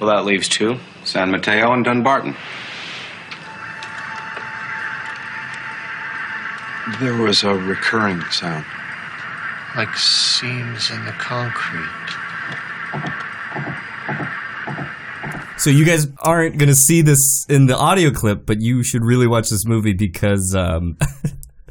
Well, 0.00 0.10
that 0.14 0.24
leaves 0.24 0.48
two 0.48 0.78
San 1.04 1.30
Mateo 1.30 1.72
and 1.72 1.84
Dumbarton. 1.84 2.34
There 7.00 7.16
was 7.16 7.42
a 7.44 7.54
recurring 7.54 8.20
sound. 8.30 8.64
Like 9.76 9.96
seams 9.96 10.90
in 10.90 11.04
the 11.04 11.12
concrete. 11.12 11.88
So 15.56 15.70
you 15.70 15.84
guys 15.84 16.06
aren't 16.20 16.58
going 16.58 16.68
to 16.68 16.74
see 16.74 17.00
this 17.02 17.46
in 17.48 17.66
the 17.66 17.76
audio 17.76 18.10
clip, 18.10 18.44
but 18.44 18.60
you 18.60 18.82
should 18.82 19.02
really 19.02 19.26
watch 19.26 19.48
this 19.50 19.64
movie 19.66 19.94
because 19.94 20.54
um 20.56 20.98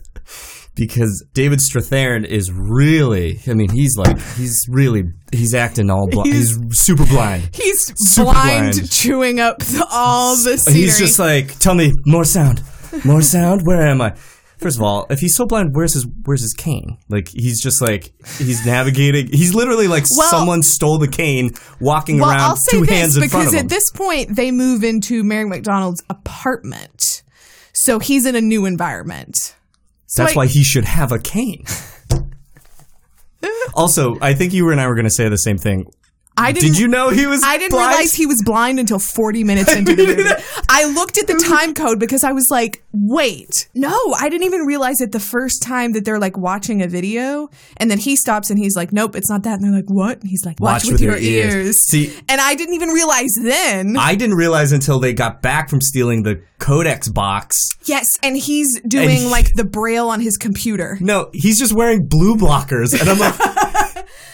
because 0.76 1.24
David 1.34 1.60
Strathairn 1.60 2.26
is 2.26 2.52
really 2.52 3.40
I 3.48 3.54
mean 3.54 3.70
he's 3.70 3.96
like 3.98 4.20
he's 4.36 4.58
really 4.70 5.04
he's 5.32 5.54
acting 5.54 5.90
all 5.92 6.08
blind. 6.10 6.34
He's, 6.34 6.56
He's- 6.58 6.78
super 6.80 7.06
blind. 7.06 7.50
He's 7.54 7.94
Super 7.98 8.32
blind, 8.32 8.74
blind. 8.76 8.92
chewing 8.92 9.40
up 9.40 9.60
the, 9.60 9.86
all 9.92 10.36
the 10.38 10.58
scenery. 10.58 10.82
He's 10.82 10.98
just 10.98 11.20
like, 11.20 11.60
"Tell 11.60 11.76
me 11.76 11.94
more 12.06 12.26
sound. 12.26 12.64
More 13.06 13.22
sound. 13.22 13.62
Where 13.66 13.86
am 13.88 14.02
I?" 14.02 14.16
First 14.64 14.78
of 14.78 14.84
all, 14.84 15.06
if 15.10 15.20
he's 15.20 15.36
so 15.36 15.46
blind, 15.46 15.72
where's 15.76 15.94
his 15.94 16.08
where's 16.26 16.42
his 16.42 16.54
cane? 16.54 16.98
Like 17.10 17.28
he's 17.28 17.62
just 17.62 17.82
like 17.82 18.14
he's 18.38 18.66
navigating. 18.66 19.28
He's 19.28 19.54
literally 19.54 19.88
like 19.88 20.06
Well- 20.16 20.30
someone 20.30 20.64
stole 20.64 20.98
the 20.98 21.08
cane, 21.08 21.52
walking 21.80 22.20
well, 22.20 22.32
around 22.32 22.40
I'll 22.42 22.56
say 22.56 22.78
two 22.80 22.86
this 22.86 22.90
hands 22.90 23.18
in 23.18 23.30
front 23.30 23.32
because 23.32 23.54
of 23.54 23.60
him. 23.60 23.66
Because 23.68 23.74
at 23.74 23.78
this 23.78 23.92
point 23.92 24.36
they 24.36 24.52
move 24.52 24.84
into 24.84 25.24
Mary 25.24 25.46
McDonald's 25.48 26.02
apartment, 26.10 27.24
so 27.74 28.00
he's 28.00 28.26
in 28.26 28.36
a 28.36 28.42
new 28.42 28.66
environment. 28.66 29.56
So 30.08 30.24
That's 30.24 30.36
I- 30.36 30.38
why 30.38 30.48
he 30.48 30.64
should 30.64 30.86
have 30.86 31.12
a 31.12 31.20
cane. 31.20 31.66
also, 33.74 34.16
I 34.22 34.34
think 34.34 34.54
you 34.54 34.70
and 34.70 34.80
I 34.80 34.88
were 34.88 34.96
going 34.96 35.06
to 35.06 35.12
say 35.12 35.28
the 35.30 35.38
same 35.38 35.58
thing. 35.58 35.86
I 36.36 36.52
didn't. 36.52 36.70
Did 36.72 36.80
you 36.80 36.88
know 36.88 37.10
he 37.10 37.28
was? 37.28 37.44
I 37.44 37.58
didn't 37.58 37.72
blind? 37.72 37.90
realize 37.90 38.14
he 38.14 38.26
was 38.26 38.42
blind 38.44 38.80
until 38.80 38.98
40 39.00 39.44
minutes 39.44 39.72
into 39.76 39.96
the 39.96 40.06
movie. 40.08 40.30
I 40.70 40.86
looked 40.86 41.18
at 41.18 41.28
the 41.28 41.36
time 41.48 41.74
code 41.76 42.00
because 42.00 42.24
I 42.24 42.32
was 42.32 42.48
like, 42.50 42.84
wait, 42.92 43.70
no, 43.76 43.96
I 44.18 44.30
didn't 44.30 44.46
even 44.46 44.62
realize 44.62 45.00
it 45.02 45.12
the 45.12 45.20
first 45.20 45.62
time 45.62 45.94
that 45.94 46.06
they're 46.06 46.20
like 46.20 46.36
watching 46.38 46.82
a 46.82 46.88
video. 46.88 47.50
And 47.78 47.92
then 47.92 48.00
he 48.00 48.16
stops 48.16 48.50
and 48.50 48.58
he's 48.58 48.76
like, 48.76 48.92
nope, 48.92 49.16
it's 49.16 49.30
not 49.30 49.44
that. 49.44 49.60
And 49.60 49.64
they're 49.64 49.72
like, 49.76 49.90
what? 49.90 50.22
And 50.22 50.30
he's 50.30 50.44
like, 50.46 50.60
watch, 50.60 50.86
with, 50.90 51.02
your, 51.02 51.18
ears. 51.18 51.78
See- 51.88 52.12
and 52.28 52.42
I 52.42 52.56
didn't 52.56 52.74
even 52.76 52.90
realize 52.90 53.30
then. 53.42 53.96
I 53.98 54.16
didn't 54.16 54.36
realize 54.36 54.72
until 54.72 55.00
they 55.00 55.14
got 55.14 55.42
back 55.42 55.70
from 55.70 55.82
stealing 55.82 56.24
the 56.24 56.42
Codex 56.60 57.10
box. 57.10 57.58
yes. 57.86 58.06
And 58.24 58.38
he's 58.38 58.80
doing 58.82 59.10
he- 59.10 59.26
like 59.28 59.54
the 59.56 59.66
braille 59.66 60.10
on 60.10 60.20
his 60.22 60.38
computer. 60.38 60.98
No, 61.00 61.30
he's 61.34 61.60
just 61.60 61.74
wearing 61.74 62.08
blue 62.08 62.36
blockers, 62.36 63.00
and 63.00 63.10
I'm 63.10 63.20
like, 63.20 63.36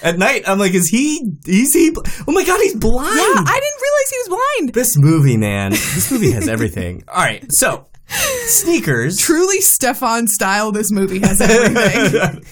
at 0.01 0.17
night, 0.17 0.43
I'm 0.47 0.59
like, 0.59 0.73
is 0.73 0.87
he? 0.87 1.21
Is 1.45 1.73
he? 1.73 1.93
Oh 2.27 2.31
my 2.31 2.43
god, 2.45 2.59
he's 2.61 2.75
blind. 2.75 3.15
Yeah, 3.15 3.43
I 3.45 3.59
didn't 3.59 3.81
realize 3.81 4.09
he 4.09 4.17
was 4.17 4.41
blind. 4.57 4.73
this 4.73 4.97
movie, 4.97 5.37
man, 5.37 5.71
this 5.71 6.11
movie 6.11 6.31
has 6.31 6.47
everything. 6.49 7.03
All 7.07 7.23
right, 7.23 7.45
so 7.49 7.87
sneakers. 8.07 9.17
Truly 9.17 9.59
Stefon 9.59 10.27
style, 10.27 10.71
this 10.71 10.91
movie 10.91 11.19
has 11.19 11.41
everything. 11.41 12.43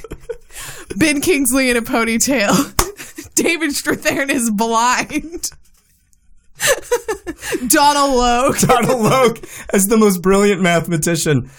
ben 0.98 1.22
Kingsley 1.22 1.70
in 1.70 1.78
a 1.78 1.82
ponytail. 1.82 2.74
David 3.36 3.72
Strathairn 3.72 4.30
is 4.30 4.50
blind. 4.52 5.52
Donal 7.68 8.16
Logue. 8.18 8.58
Donal 8.58 9.00
Logue 9.00 9.38
as 9.72 9.86
the 9.88 9.98
most 9.98 10.22
brilliant 10.24 10.62
mathematician, 10.62 11.50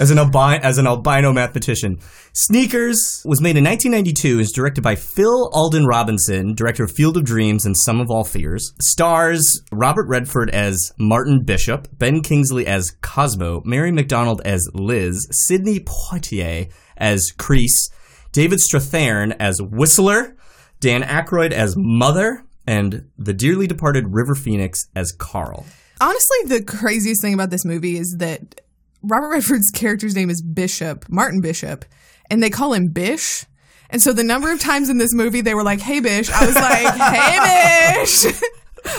as 0.00 0.10
an 0.10 0.18
albi- 0.18 0.58
as 0.62 0.78
an 0.78 0.86
albino 0.86 1.32
mathematician. 1.32 1.98
Sneakers 2.38 3.22
was 3.24 3.40
made 3.40 3.56
in 3.56 3.64
1992. 3.64 4.40
Is 4.40 4.52
directed 4.52 4.82
by 4.82 4.94
Phil 4.94 5.48
Alden 5.54 5.86
Robinson, 5.86 6.54
director 6.54 6.84
of 6.84 6.92
Field 6.92 7.16
of 7.16 7.24
Dreams 7.24 7.64
and 7.64 7.74
Sum 7.74 7.98
of 7.98 8.10
All 8.10 8.24
Fears. 8.24 8.74
Stars 8.78 9.62
Robert 9.72 10.06
Redford 10.06 10.50
as 10.50 10.92
Martin 10.98 11.44
Bishop, 11.46 11.88
Ben 11.92 12.20
Kingsley 12.20 12.66
as 12.66 12.90
Cosmo, 13.00 13.62
Mary 13.64 13.90
McDonald 13.90 14.42
as 14.44 14.68
Liz, 14.74 15.26
Sidney 15.30 15.80
Poitier 15.80 16.70
as 16.98 17.32
Crease, 17.38 17.88
David 18.32 18.58
Strathairn 18.58 19.34
as 19.40 19.62
Whistler, 19.62 20.36
Dan 20.78 21.04
Aykroyd 21.04 21.52
as 21.52 21.74
Mother, 21.74 22.44
and 22.66 23.08
the 23.16 23.32
dearly 23.32 23.66
departed 23.66 24.08
River 24.10 24.34
Phoenix 24.34 24.80
as 24.94 25.10
Carl. 25.10 25.64
Honestly, 26.02 26.36
the 26.48 26.62
craziest 26.62 27.22
thing 27.22 27.32
about 27.32 27.48
this 27.48 27.64
movie 27.64 27.96
is 27.96 28.16
that 28.18 28.60
Robert 29.02 29.30
Redford's 29.30 29.70
character's 29.70 30.14
name 30.14 30.28
is 30.28 30.42
Bishop, 30.42 31.06
Martin 31.08 31.40
Bishop, 31.40 31.86
and 32.30 32.42
they 32.42 32.50
call 32.50 32.72
him 32.72 32.88
Bish. 32.88 33.44
And 33.90 34.02
so 34.02 34.12
the 34.12 34.24
number 34.24 34.50
of 34.52 34.60
times 34.60 34.90
in 34.90 34.98
this 34.98 35.14
movie 35.14 35.40
they 35.40 35.54
were 35.54 35.62
like, 35.62 35.80
"Hey 35.80 36.00
Bish," 36.00 36.30
I 36.30 36.46
was 36.46 36.54
like, 36.54 36.94
"Hey 37.14 38.02
Bish, 38.04 38.40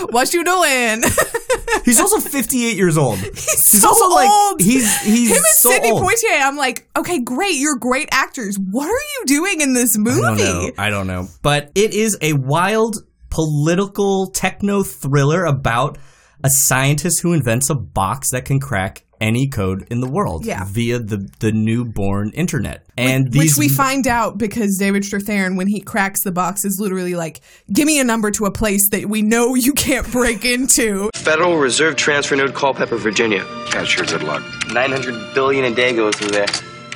what 0.10 0.32
you 0.32 0.44
doing?" 0.44 1.02
He's 1.84 2.00
also 2.00 2.20
58 2.20 2.76
years 2.76 2.96
old. 2.96 3.18
He's, 3.18 3.84
also 3.84 4.08
so 4.08 4.14
like 4.14 4.30
old. 4.30 4.60
he's 4.60 5.00
he's 5.00 5.30
him 5.30 5.36
and 5.36 5.44
so 5.46 5.70
Sidney 5.70 5.90
old. 5.90 6.02
Poitier. 6.02 6.42
I'm 6.42 6.56
like, 6.56 6.88
okay, 6.96 7.20
great, 7.20 7.56
you're 7.56 7.76
great 7.76 8.08
actors. 8.12 8.58
What 8.58 8.86
are 8.86 8.90
you 8.92 9.24
doing 9.26 9.60
in 9.60 9.74
this 9.74 9.96
movie? 9.96 10.22
I 10.22 10.36
don't 10.36 10.38
know. 10.38 10.70
I 10.78 10.90
don't 10.90 11.06
know. 11.06 11.28
But 11.42 11.72
it 11.74 11.94
is 11.94 12.18
a 12.20 12.32
wild 12.34 12.96
political 13.30 14.30
techno 14.30 14.82
thriller 14.82 15.44
about 15.44 15.98
a 16.42 16.50
scientist 16.50 17.20
who 17.22 17.32
invents 17.32 17.70
a 17.70 17.74
box 17.74 18.30
that 18.32 18.44
can 18.44 18.60
crack 18.60 19.04
any 19.20 19.48
code 19.48 19.86
in 19.90 20.00
the 20.00 20.08
world 20.08 20.44
Yeah. 20.46 20.64
via 20.66 20.98
the 20.98 21.28
the 21.40 21.52
newborn 21.52 22.30
internet. 22.34 22.84
And 22.96 23.30
these 23.32 23.56
Which 23.56 23.68
we 23.68 23.68
find 23.68 24.06
out 24.06 24.38
because 24.38 24.76
David 24.78 25.02
Strathairn, 25.04 25.56
when 25.56 25.66
he 25.68 25.80
cracks 25.80 26.24
the 26.24 26.32
box, 26.32 26.64
is 26.64 26.78
literally 26.80 27.14
like, 27.14 27.40
"Give 27.72 27.86
me 27.86 28.00
a 28.00 28.04
number 28.04 28.30
to 28.32 28.46
a 28.46 28.50
place 28.50 28.88
that 28.90 29.08
we 29.08 29.22
know 29.22 29.54
you 29.54 29.72
can't 29.72 30.10
break 30.10 30.44
into." 30.44 31.10
Federal 31.14 31.58
Reserve 31.58 31.96
Transfer 31.96 32.36
Node, 32.36 32.54
Culpeper, 32.54 32.96
Virginia. 32.96 33.44
That's 33.72 33.88
sure 33.88 34.04
good 34.04 34.22
luck. 34.22 34.42
900 34.72 35.34
billion 35.34 35.64
a 35.64 35.74
day 35.74 35.94
goes 35.94 36.14
through 36.16 36.30
there. 36.30 36.46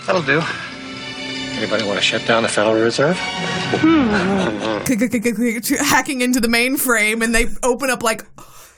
That'll 0.07 0.23
do. 0.23 0.41
Anybody 1.57 1.85
want 1.85 1.99
to 1.99 2.05
shut 2.05 2.27
down 2.27 2.43
the 2.43 2.49
Federal 2.49 2.75
Reserve? 2.83 3.17
Hmm. 3.17 4.09
hacking 5.79 6.21
into 6.21 6.41
the 6.41 6.49
mainframe, 6.49 7.23
and 7.23 7.35
they 7.35 7.47
open 7.63 7.89
up 7.91 8.03
like 8.03 8.25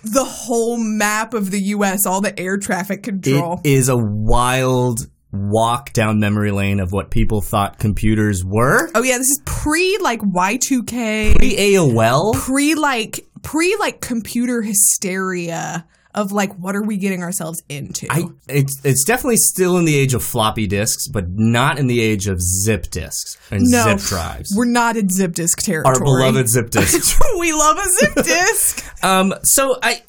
the 0.05 0.25
whole 0.25 0.77
map 0.79 1.35
of 1.35 1.51
the 1.51 1.61
U.S., 1.61 2.07
all 2.07 2.21
the 2.21 2.39
air 2.39 2.57
traffic 2.59 3.03
control. 3.03 3.61
it 3.65 3.71
is 3.71 3.89
a 3.89 3.97
wild 3.97 5.01
walk 5.33 5.93
down 5.93 6.21
memory 6.21 6.53
lane 6.53 6.79
of 6.79 6.93
what 6.93 7.11
people 7.11 7.41
thought 7.41 7.79
computers 7.79 8.45
were. 8.45 8.89
oh 8.95 9.03
yeah, 9.03 9.19
this 9.19 9.29
is 9.29 9.43
pre 9.45 9.99
like 9.99 10.21
Y 10.23 10.59
two 10.63 10.85
K, 10.85 11.35
Pre 11.37 11.57
AOL. 11.57 12.35
pre 12.35 12.75
like 12.75 13.27
pre 13.43 13.77
like 13.81 14.01
computer 14.01 14.63
hysteria 14.63 15.85
of 16.15 16.33
like 16.33 16.55
what 16.55 16.77
are 16.77 16.83
we 16.83 16.97
getting 16.97 17.23
ourselves 17.23 17.63
into? 17.69 18.07
I 18.11 18.25
it's 18.49 18.81
it's 18.85 19.05
definitely 19.05 19.37
still 19.37 19.77
in 19.79 19.85
the 19.85 19.97
age 19.97 20.15
of 20.15 20.23
floppy 20.23 20.67
disks, 20.67 21.09
but 21.09 21.27
not 21.29 21.79
in 21.79 21.87
the 21.87 22.01
age 22.01 22.27
of 22.27 22.41
zip 22.41 22.91
disks 22.91 23.37
and 23.51 23.63
no, 23.65 23.85
zip 23.97 24.09
drives. 24.09 24.55
We're 24.57 24.65
not 24.67 24.97
in 24.97 25.09
zip 25.09 25.33
disk 25.33 25.59
territory. 25.59 25.97
Our 25.97 26.05
beloved 26.05 26.49
zip 26.49 26.71
disks. 26.71 27.19
we 27.39 27.53
love 27.53 27.79
a 27.79 27.89
zip 28.01 28.15
disk. 28.25 29.05
um, 29.05 29.35
so 29.43 29.79
I 29.83 30.03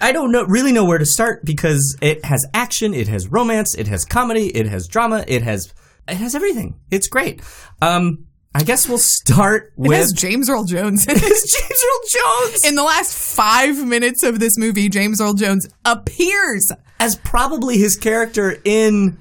I 0.00 0.12
don't 0.12 0.32
know 0.32 0.44
really 0.44 0.72
know 0.72 0.84
where 0.84 0.98
to 0.98 1.06
start 1.06 1.44
because 1.44 1.96
it 2.00 2.24
has 2.24 2.46
action, 2.52 2.94
it 2.94 3.08
has 3.08 3.28
romance, 3.28 3.74
it 3.74 3.88
has 3.88 4.04
comedy, 4.04 4.48
it 4.48 4.66
has 4.66 4.88
drama, 4.88 5.24
it 5.28 5.42
has 5.42 5.72
it 6.08 6.16
has 6.16 6.34
everything. 6.34 6.80
It's 6.90 7.06
great. 7.06 7.40
Um, 7.80 8.26
I 8.54 8.64
guess 8.64 8.86
we'll 8.88 8.98
start 8.98 9.72
It 9.78 9.88
with 9.88 9.96
has 9.98 10.12
James 10.12 10.50
Earl 10.50 10.64
Jones. 10.64 11.06
It's 11.08 11.52
James 11.58 11.84
Earl 11.84 12.46
Jones. 12.50 12.64
In 12.66 12.74
the 12.74 12.82
last 12.82 13.14
five 13.16 13.84
minutes 13.86 14.22
of 14.22 14.40
this 14.40 14.58
movie, 14.58 14.88
James 14.88 15.20
Earl 15.20 15.34
Jones 15.34 15.68
appears 15.84 16.70
as 17.00 17.16
probably 17.16 17.78
his 17.78 17.96
character 17.96 18.56
in 18.64 19.18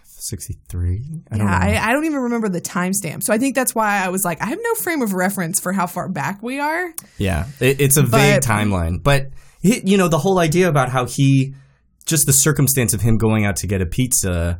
63. 0.05 1.23
I 1.31 1.37
don't 1.37 1.47
yeah. 1.47 1.81
I, 1.83 1.89
I 1.89 1.91
don't 1.93 2.05
even 2.05 2.19
remember 2.21 2.47
the 2.49 2.61
timestamp. 2.61 3.23
So 3.23 3.33
I 3.33 3.37
think 3.37 3.55
that's 3.55 3.75
why 3.75 4.03
I 4.03 4.09
was 4.09 4.23
like, 4.23 4.41
I 4.41 4.45
have 4.45 4.59
no 4.61 4.73
frame 4.75 5.01
of 5.01 5.13
reference 5.13 5.59
for 5.59 5.73
how 5.73 5.85
far 5.87 6.07
back 6.09 6.41
we 6.41 6.59
are. 6.59 6.93
Yeah, 7.17 7.47
it, 7.59 7.81
it's 7.81 7.97
a 7.97 8.03
vague 8.03 8.41
But- 8.41 8.43
timeline, 8.43 9.03
but 9.03 9.27
he, 9.61 9.81
you 9.85 9.97
know 9.97 10.07
the 10.07 10.17
whole 10.19 10.39
idea 10.39 10.69
about 10.69 10.89
how 10.89 11.05
he, 11.05 11.55
just 12.05 12.25
the 12.25 12.33
circumstance 12.33 12.93
of 12.93 13.01
him 13.01 13.17
going 13.17 13.45
out 13.45 13.57
to 13.57 13.67
get 13.67 13.81
a 13.81 13.85
pizza, 13.85 14.59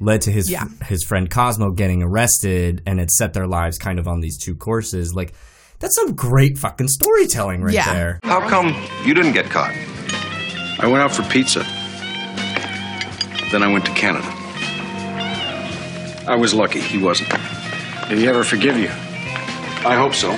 led 0.00 0.22
to 0.22 0.30
his 0.32 0.50
Yeah. 0.50 0.64
his 0.86 1.04
friend 1.04 1.28
Cosmo 1.30 1.70
getting 1.72 2.02
arrested, 2.02 2.82
and 2.86 2.98
it 3.00 3.10
set 3.10 3.34
their 3.34 3.46
lives 3.46 3.78
kind 3.78 3.98
of 3.98 4.08
on 4.08 4.20
these 4.20 4.38
two 4.38 4.54
courses. 4.54 5.14
Like 5.14 5.34
that's 5.78 5.94
some 5.96 6.14
great 6.14 6.58
fucking 6.58 6.88
storytelling 6.88 7.62
right 7.62 7.74
Yeah. 7.74 7.92
there. 7.92 8.20
How 8.22 8.48
come 8.48 8.74
you 9.04 9.14
didn't 9.14 9.32
get 9.32 9.46
caught? 9.50 9.74
I 10.78 10.86
went 10.86 11.02
out 11.02 11.12
for 11.12 11.22
pizza. 11.24 11.64
Then 13.52 13.62
I 13.62 13.70
went 13.70 13.84
to 13.84 13.92
Canada. 13.92 14.26
I 16.26 16.36
was 16.36 16.54
lucky. 16.54 16.80
He 16.80 16.96
wasn't. 16.96 17.28
Did 18.08 18.16
he 18.16 18.26
ever 18.26 18.44
forgive 18.44 18.78
you? 18.78 18.88
I 18.88 19.94
hope 19.94 20.14
so. 20.14 20.32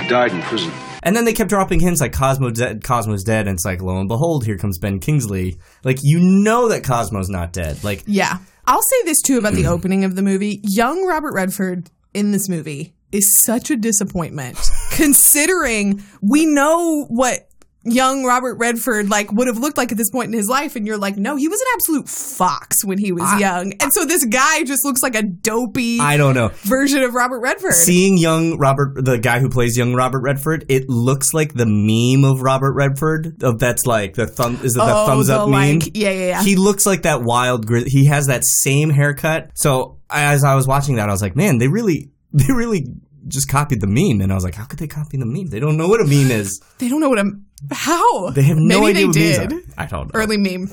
He 0.00 0.08
died 0.08 0.32
in 0.32 0.40
prison. 0.42 0.70
And 1.02 1.16
then 1.16 1.24
they 1.24 1.32
kept 1.32 1.50
dropping 1.50 1.80
hints 1.80 2.00
like 2.00 2.12
Cosmo 2.12 2.50
dead, 2.50 2.84
Cosmo's 2.84 3.24
dead, 3.24 3.48
and 3.48 3.56
it's 3.56 3.64
like 3.64 3.82
lo 3.82 3.98
and 3.98 4.08
behold, 4.08 4.44
here 4.44 4.58
comes 4.58 4.78
Ben 4.78 5.00
Kingsley. 5.00 5.58
Like 5.82 5.98
you 6.02 6.20
know 6.20 6.68
that 6.68 6.84
Cosmo's 6.84 7.28
not 7.28 7.52
dead. 7.52 7.82
Like 7.82 8.04
Yeah. 8.06 8.38
I'll 8.66 8.82
say 8.82 9.02
this 9.04 9.22
too 9.22 9.38
about 9.38 9.54
the 9.54 9.66
opening 9.66 10.04
of 10.04 10.14
the 10.14 10.22
movie. 10.22 10.60
Young 10.62 11.04
Robert 11.04 11.34
Redford 11.34 11.90
in 12.14 12.30
this 12.30 12.48
movie 12.48 12.94
is 13.10 13.42
such 13.42 13.70
a 13.70 13.76
disappointment 13.76 14.56
considering 14.92 16.04
we 16.22 16.46
know 16.46 17.06
what 17.06 17.49
young 17.84 18.24
Robert 18.24 18.56
Redford 18.58 19.08
like 19.08 19.32
would 19.32 19.46
have 19.46 19.56
looked 19.58 19.76
like 19.78 19.90
at 19.90 19.96
this 19.98 20.10
point 20.10 20.26
in 20.28 20.32
his 20.34 20.48
life 20.48 20.76
and 20.76 20.86
you're 20.86 20.98
like 20.98 21.16
no 21.16 21.36
he 21.36 21.48
was 21.48 21.58
an 21.60 21.66
absolute 21.74 22.08
fox 22.08 22.84
when 22.84 22.98
he 22.98 23.10
was 23.10 23.40
young 23.40 23.72
and 23.80 23.90
so 23.92 24.04
this 24.04 24.24
guy 24.26 24.62
just 24.64 24.84
looks 24.84 25.02
like 25.02 25.14
a 25.14 25.22
dopey 25.22 25.98
I 25.98 26.16
don't 26.18 26.34
know. 26.34 26.48
version 26.64 27.02
of 27.02 27.14
Robert 27.14 27.40
Redford 27.40 27.72
Seeing 27.74 28.18
young 28.18 28.58
Robert, 28.58 29.02
the 29.04 29.16
guy 29.18 29.38
who 29.40 29.48
plays 29.48 29.76
young 29.78 29.94
Robert 29.94 30.20
Redford, 30.20 30.66
it 30.68 30.88
looks 30.88 31.32
like 31.32 31.54
the 31.54 31.64
meme 31.66 32.30
of 32.30 32.42
Robert 32.42 32.74
Redford. 32.74 33.42
Of 33.42 33.58
that's 33.58 33.86
like 33.86 34.14
the 34.14 34.26
thumb. 34.26 34.58
Is 34.62 34.74
it 34.76 34.78
the 34.78 34.84
Oh, 34.84 35.06
thumbs 35.06 35.28
the, 35.28 35.38
up 35.40 35.48
meme? 35.48 35.78
like- 35.78 35.96
yeah, 35.96 36.10
yeah, 36.10 36.26
yeah. 36.28 36.42
He 36.42 36.56
looks 36.56 36.84
like 36.84 37.02
that 37.02 37.22
wild. 37.22 37.64
He 37.86 38.06
has 38.06 38.26
that 38.26 38.44
same 38.44 38.90
haircut. 38.90 39.50
So 39.54 39.98
as 40.10 40.44
I 40.44 40.54
was 40.54 40.66
watching 40.66 40.96
that, 40.96 41.08
I 41.08 41.12
was 41.12 41.22
like, 41.22 41.36
man, 41.36 41.58
they 41.58 41.68
really, 41.68 42.10
they 42.32 42.52
really 42.52 42.86
just 43.28 43.48
copied 43.48 43.80
the 43.80 43.86
meme. 43.86 44.20
And 44.20 44.32
I 44.32 44.34
was 44.34 44.44
like, 44.44 44.54
how 44.54 44.64
could 44.64 44.78
they 44.78 44.86
copy 44.88 45.16
the 45.16 45.26
meme? 45.26 45.46
They 45.48 45.60
don't 45.60 45.76
know 45.76 45.88
what 45.88 46.00
a 46.00 46.04
meme 46.04 46.30
is. 46.30 46.60
they 46.78 46.88
don't 46.88 47.00
know 47.00 47.08
what 47.08 47.18
a 47.18 47.30
how 47.70 48.30
They 48.30 48.42
have 48.44 48.58
no 48.58 48.80
Maybe 48.80 48.90
idea 48.90 48.94
they 48.94 49.06
what 49.06 49.14
did 49.14 49.50
memes 49.50 49.68
are. 49.78 49.82
I 49.82 49.86
don't 49.86 50.06
know. 50.14 50.20
early 50.20 50.36
meme 50.36 50.70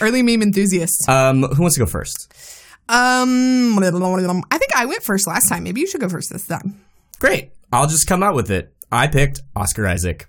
early 0.00 0.22
meme 0.22 0.42
enthusiasts 0.42 1.08
Um, 1.08 1.42
who 1.42 1.62
wants 1.62 1.76
to 1.76 1.80
go 1.80 1.86
first? 1.86 2.32
Um, 2.88 3.78
I 3.78 4.58
think 4.58 4.74
I 4.76 4.84
went 4.86 5.02
first 5.02 5.26
last 5.26 5.48
time. 5.48 5.62
Maybe 5.62 5.80
you 5.80 5.86
should 5.86 6.00
go 6.00 6.08
first 6.08 6.30
this 6.30 6.46
time. 6.46 6.80
Great. 7.20 7.52
I'll 7.72 7.86
just 7.86 8.06
come 8.06 8.22
out 8.22 8.34
with 8.34 8.50
it. 8.50 8.74
I 8.90 9.06
picked 9.06 9.40
Oscar 9.56 9.86
Isaac. 9.86 10.26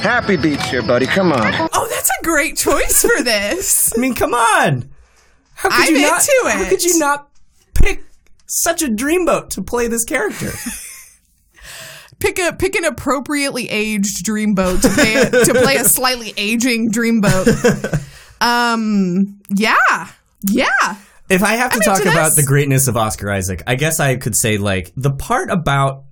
Happy 0.00 0.36
beats 0.36 0.64
here, 0.70 0.82
buddy. 0.82 1.06
Come 1.06 1.32
on. 1.32 1.68
Oh, 1.72 1.86
that's 1.90 2.10
a 2.10 2.24
great 2.24 2.56
choice 2.56 3.02
for 3.02 3.22
this. 3.24 3.92
I 3.96 4.00
mean, 4.00 4.14
come 4.14 4.34
on. 4.34 4.90
How 5.54 5.70
could 5.70 5.88
I'm 5.88 5.94
you 5.94 6.02
not, 6.02 6.20
into 6.20 6.50
How 6.58 6.68
could 6.68 6.82
you 6.84 6.98
not 6.98 7.30
pick 7.74 8.04
such 8.46 8.82
a 8.82 8.86
dreamboat 8.88 9.50
to 9.50 9.62
play 9.62 9.88
this 9.88 10.04
character? 10.04 10.50
Pick 12.20 12.38
a 12.38 12.52
pick 12.52 12.74
an 12.74 12.84
appropriately 12.84 13.68
aged 13.68 14.24
dreamboat 14.24 14.82
to 14.82 14.88
play 14.88 15.14
a, 15.14 15.30
to 15.30 15.54
play 15.62 15.76
a 15.76 15.84
slightly 15.84 16.34
aging 16.36 16.90
dreamboat. 16.90 18.04
Um, 18.40 19.40
yeah, 19.50 19.74
yeah. 20.42 20.96
if 21.28 21.42
I 21.42 21.54
have 21.54 21.72
to 21.72 21.78
I'm 21.78 21.82
talk 21.82 22.02
about 22.02 22.36
the 22.36 22.44
greatness 22.44 22.86
of 22.86 22.96
Oscar 22.96 23.32
Isaac, 23.32 23.64
I 23.66 23.74
guess 23.74 23.98
I 23.98 24.16
could 24.16 24.36
say 24.36 24.58
like 24.58 24.92
the 24.96 25.10
part 25.10 25.50
about 25.50 26.04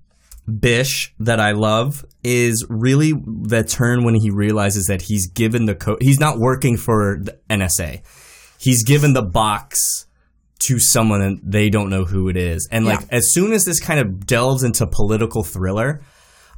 Bish 0.46 1.14
that 1.20 1.40
I 1.40 1.52
love 1.52 2.04
is 2.22 2.64
really 2.68 3.12
the 3.12 3.64
turn 3.64 4.04
when 4.04 4.14
he 4.14 4.30
realizes 4.30 4.86
that 4.86 5.02
he's 5.02 5.28
given 5.28 5.66
the 5.66 5.74
code. 5.74 5.98
He's 6.00 6.20
not 6.20 6.38
working 6.38 6.76
for 6.76 7.18
the 7.20 7.38
NSA. 7.50 8.02
He's 8.58 8.84
given 8.84 9.12
the 9.12 9.22
box 9.22 10.05
to 10.58 10.78
someone 10.78 11.22
and 11.22 11.40
they 11.42 11.70
don't 11.70 11.90
know 11.90 12.04
who 12.04 12.28
it 12.28 12.36
is. 12.36 12.68
And 12.70 12.84
like 12.84 13.00
Yeah. 13.00 13.18
as 13.18 13.32
soon 13.32 13.52
as 13.52 13.64
this 13.64 13.80
kind 13.80 14.00
of 14.00 14.26
delves 14.26 14.62
into 14.62 14.86
political 14.86 15.42
thriller, 15.42 16.00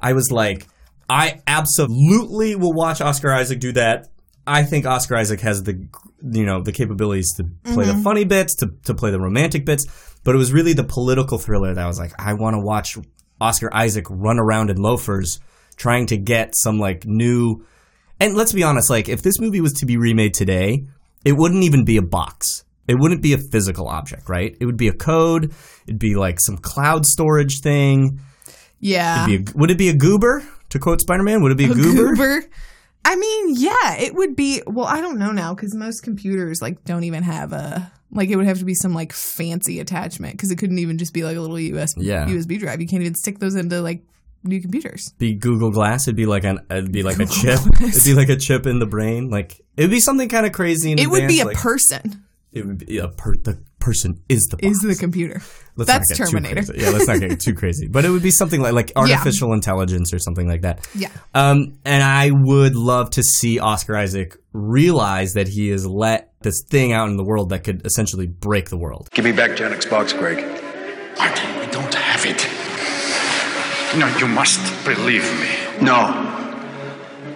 I 0.01 0.13
was 0.13 0.31
like, 0.31 0.67
I 1.09 1.41
absolutely 1.47 2.55
will 2.55 2.73
watch 2.73 3.01
Oscar 3.01 3.33
Isaac 3.33 3.61
do 3.61 3.73
that. 3.73 4.09
I 4.47 4.63
think 4.63 4.87
Oscar 4.87 5.17
Isaac 5.17 5.41
has 5.41 5.63
the 5.63 5.89
you 6.23 6.47
know 6.47 6.63
the 6.63 6.73
capabilities 6.73 7.35
to 7.37 7.45
play 7.73 7.85
the 7.85 7.93
mm-hmm. 7.93 8.03
funny 8.03 8.25
bits, 8.25 8.55
to 8.57 8.71
to 8.85 8.95
play 8.95 9.11
the 9.11 9.21
romantic 9.21 9.65
bits, 9.65 9.87
but 10.25 10.35
it 10.35 10.39
was 10.39 10.53
really 10.53 10.73
the 10.73 10.85
political 10.85 11.39
thriller 11.39 11.75
that 11.75 11.85
I 11.85 11.87
was 11.87 11.99
like, 11.99 12.13
I 12.19 12.35
want 12.35 12.55
to 12.55 12.61
watch 12.61 12.97
Oscar 13.41 13.71
Isaac 13.75 14.07
run 14.09 14.39
around 14.39 14.71
in 14.71 14.77
loafers 14.77 15.41
trying 15.77 16.07
to 16.07 16.17
get 16.17 16.55
some 16.57 16.79
like 16.79 17.07
new 17.07 17.65
And 18.21 18.37
let's 18.37 18.53
be 18.53 18.63
honest, 18.63 18.91
like 18.91 19.09
if 19.09 19.23
this 19.23 19.39
movie 19.39 19.61
was 19.61 19.75
to 19.75 19.87
be 19.87 19.97
remade 19.97 20.35
today, 20.35 20.87
it 21.25 21.33
wouldn't 21.33 21.63
even 21.63 21.85
be 21.85 21.97
a 21.97 22.03
box. 22.03 22.65
It 22.89 22.97
wouldn't 22.99 23.23
be 23.23 23.35
a 23.35 23.39
physical 23.39 23.87
object, 23.89 24.29
right? 24.29 24.57
It 24.61 24.67
would 24.67 24.77
be 24.79 24.89
a 24.89 24.93
code. 24.95 25.53
It'd 25.87 25.99
be 25.99 26.15
like 26.15 26.41
some 26.41 26.57
cloud 26.57 27.05
storage 27.07 27.61
thing. 27.61 28.21
Yeah. 28.81 29.27
A, 29.29 29.45
would 29.55 29.71
it 29.71 29.79
be 29.79 29.89
a 29.89 29.95
goober? 29.95 30.43
To 30.71 30.79
quote 30.79 31.01
Spider 31.01 31.23
Man, 31.23 31.43
would 31.43 31.53
it 31.53 31.59
be 31.59 31.65
a, 31.67 31.71
A 31.73 31.75
goober? 31.75 32.15
goober? 32.15 32.45
I 33.05 33.17
mean, 33.17 33.55
yeah, 33.57 33.95
it 33.99 34.15
would 34.15 34.37
be. 34.37 34.63
Well, 34.67 34.85
I 34.87 35.01
don't 35.01 35.19
know 35.19 35.33
now 35.33 35.55
because 35.55 35.75
most 35.75 36.03
computers 36.03 36.61
like 36.61 36.85
don't 36.85 37.05
even 37.05 37.23
have 37.23 37.53
a 37.53 37.91
like. 38.11 38.29
It 38.29 38.37
would 38.37 38.45
have 38.47 38.59
to 38.59 38.65
be 38.67 38.75
some 38.75 38.93
like 38.93 39.13
fancy 39.13 39.81
attachment 39.81 40.35
because 40.35 40.51
it 40.51 40.57
couldn't 40.57 40.79
even 40.79 40.99
just 40.99 41.15
be 41.15 41.23
like 41.25 41.37
a 41.37 41.41
little 41.41 41.57
USB 41.57 41.95
Yeah. 41.99 42.27
USB 42.27 42.59
drive. 42.59 42.81
You 42.83 42.87
can't 42.87 43.01
even 43.03 43.15
stick 43.15 43.39
those 43.39 43.55
into 43.55 43.81
like 43.81 44.03
new 44.45 44.61
computers. 44.61 45.11
Be 45.19 45.33
Google 45.35 45.71
Glass. 45.71 46.07
It'd 46.07 46.17
be 46.17 46.27
like 46.27 46.45
an. 46.45 46.59
Uh, 46.71 46.77
it'd 46.77 46.93
be 46.93 47.03
like 47.03 47.19
a 47.19 47.25
chip. 47.27 47.61
Glass. 47.79 47.97
It'd 47.97 48.05
be 48.05 48.15
like 48.15 48.29
a 48.29 48.37
chip 48.37 48.67
in 48.67 48.79
the 48.79 48.87
brain. 48.87 49.31
Like 49.31 49.59
it'd 49.77 49.91
be 49.91 50.01
something 50.01 50.29
kind 50.29 50.45
of 50.45 50.53
crazy. 50.53 50.93
It 50.93 51.09
would 51.09 51.29
be 51.29 51.41
a 51.41 51.47
like- 51.47 51.57
person. 51.57 52.25
It 52.59 52.67
would 52.67 52.79
be 52.87 52.99
a 52.99 53.09
per, 53.09 53.35
the 53.37 53.59
person 53.79 54.21
is 54.29 54.47
the 54.51 54.57
box. 54.57 54.67
Is 54.67 54.79
the 54.81 54.95
computer? 54.97 55.41
Let's 55.77 55.91
That's 55.91 56.11
not 56.11 56.19
get 56.19 56.27
too 56.27 56.31
Terminator. 56.33 56.55
crazy. 56.67 56.85
Yeah, 56.85 56.91
let's 56.91 57.07
not 57.07 57.21
get 57.21 57.41
too 57.41 57.55
crazy. 57.55 57.87
But 57.89 58.05
it 58.05 58.11
would 58.11 58.23
be 58.23 58.31
something 58.31 58.61
like 58.61 58.73
like 58.73 58.93
artificial 58.97 59.53
intelligence 59.53 60.13
or 60.13 60.19
something 60.19 60.49
like 60.49 60.63
that. 60.63 60.87
Yeah. 60.95 61.11
Um, 61.35 61.79
and 61.85 62.03
I 62.03 62.31
would 62.33 62.75
love 62.75 63.11
to 63.11 63.23
see 63.23 63.59
Oscar 63.59 63.97
Isaac 63.97 64.37
realize 64.53 65.35
that 65.35 65.49
he 65.49 65.69
has 65.69 65.87
let 65.87 66.33
this 66.43 66.63
thing 66.69 66.93
out 66.93 67.09
in 67.09 67.17
the 67.17 67.25
world 67.25 67.51
that 67.51 67.65
could 67.65 67.85
essentially 67.87 68.27
break 68.27 68.71
the 68.71 68.79
world. 68.79 69.09
Give 69.13 69.25
me 69.25 69.33
back 69.33 69.53
Janek's 69.53 69.87
box, 69.87 70.13
Greg. 70.13 70.39
Martin, 71.19 71.59
we 71.61 71.67
don't 71.67 71.95
have 71.95 72.25
it. 72.27 72.47
No, 73.99 74.07
you 74.19 74.29
must 74.29 74.61
believe 74.85 75.25
me. 75.41 75.49
No. 75.85 76.25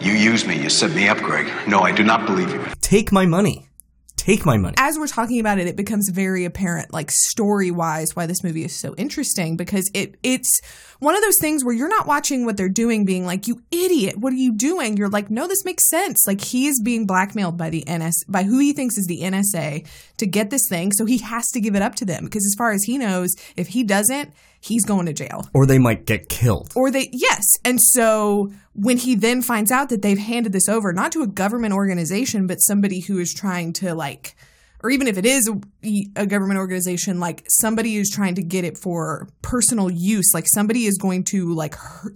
You 0.01 0.13
use 0.13 0.45
me. 0.47 0.61
You 0.61 0.69
set 0.69 0.91
me 0.93 1.09
up, 1.09 1.19
Greg. 1.19 1.51
No, 1.69 1.81
I 1.81 1.93
do 1.93 2.03
not 2.03 2.27
believe 2.27 2.51
you. 2.51 2.65
Take 2.81 3.11
my 3.13 3.25
money. 3.25 3.69
Take 4.16 4.46
my 4.46 4.57
money. 4.57 4.77
as 4.79 4.98
we're 4.98 5.09
talking 5.09 5.40
about 5.40 5.59
it, 5.59 5.66
it 5.66 5.75
becomes 5.75 6.09
very 6.09 6.44
apparent, 6.44 6.92
like 6.92 7.11
story 7.11 7.72
wise, 7.72 8.14
why 8.14 8.27
this 8.27 8.44
movie 8.44 8.64
is 8.64 8.79
so 8.79 8.94
interesting 8.96 9.57
because 9.57 9.90
it 9.94 10.14
it's 10.22 10.61
one 11.01 11.16
of 11.16 11.22
those 11.22 11.38
things 11.40 11.64
where 11.64 11.75
you're 11.75 11.88
not 11.88 12.07
watching 12.07 12.44
what 12.44 12.57
they're 12.57 12.68
doing, 12.68 13.05
being 13.05 13.27
like, 13.27 13.48
"You 13.48 13.62
idiot, 13.72 14.18
what 14.18 14.33
are 14.33 14.37
you 14.37 14.53
doing?" 14.53 14.96
You're 14.96 15.09
like, 15.09 15.29
"No, 15.29 15.48
this 15.48 15.64
makes 15.64 15.88
sense." 15.88 16.25
Like 16.25 16.40
he 16.40 16.68
is 16.68 16.81
being 16.81 17.05
blackmailed 17.05 17.57
by 17.57 17.68
the 17.70 17.83
NS 17.88 18.22
by 18.29 18.44
who 18.44 18.61
he 18.61 18.72
thinks 18.72 18.96
is 18.96 19.07
the 19.07 19.22
NSA 19.22 19.85
to 20.18 20.27
get 20.27 20.51
this 20.51 20.68
thing, 20.68 20.92
so 20.92 21.05
he 21.05 21.18
has 21.18 21.51
to 21.51 21.61
give 21.61 21.75
it 21.75 21.83
up 21.83 21.96
to 21.96 22.05
them 22.05 22.25
because 22.25 22.46
as 22.46 22.55
far 22.57 22.70
as 22.70 22.85
he 22.85 22.98
knows, 22.98 23.35
if 23.57 23.68
he 23.68 23.83
doesn't, 23.83 24.33
he's 24.62 24.85
going 24.85 25.07
to 25.07 25.12
jail. 25.12 25.48
Or 25.53 25.66
they 25.66 25.79
might 25.79 26.07
get 26.07 26.29
killed. 26.29 26.72
or 26.75 26.90
they 26.90 27.09
yes. 27.12 27.44
And 27.64 27.81
so 27.81 28.53
when 28.72 28.96
he 28.96 29.14
then 29.14 29.42
finds 29.42 29.70
out 29.70 29.88
that 29.90 30.03
they've 30.03 30.18
handed 30.18 30.53
this 30.53 30.68
over 30.68 30.92
not 30.92 31.12
to 31.12 31.22
a 31.22 31.27
government 31.27 31.75
organization 31.75 32.46
but 32.46 32.57
somebody 32.57 33.01
who 33.01 33.18
is 33.18 33.35
trying 33.35 33.72
to 33.72 33.94
like 33.94 34.35
or 34.83 34.90
even 34.90 35.07
if 35.07 35.16
it 35.16 35.27
is 35.27 35.48
a, 35.48 36.07
a 36.16 36.27
government 36.27 36.59
organization 36.59 37.20
like 37.20 37.44
somebody 37.48 37.96
is 37.96 38.11
trying 38.11 38.35
to 38.35 38.42
get 38.42 38.64
it 38.64 38.79
for 38.79 39.29
personal 39.42 39.90
use 39.90 40.31
like 40.33 40.46
somebody 40.48 40.87
is 40.87 40.96
going 40.96 41.22
to 41.22 41.53
like 41.55 41.75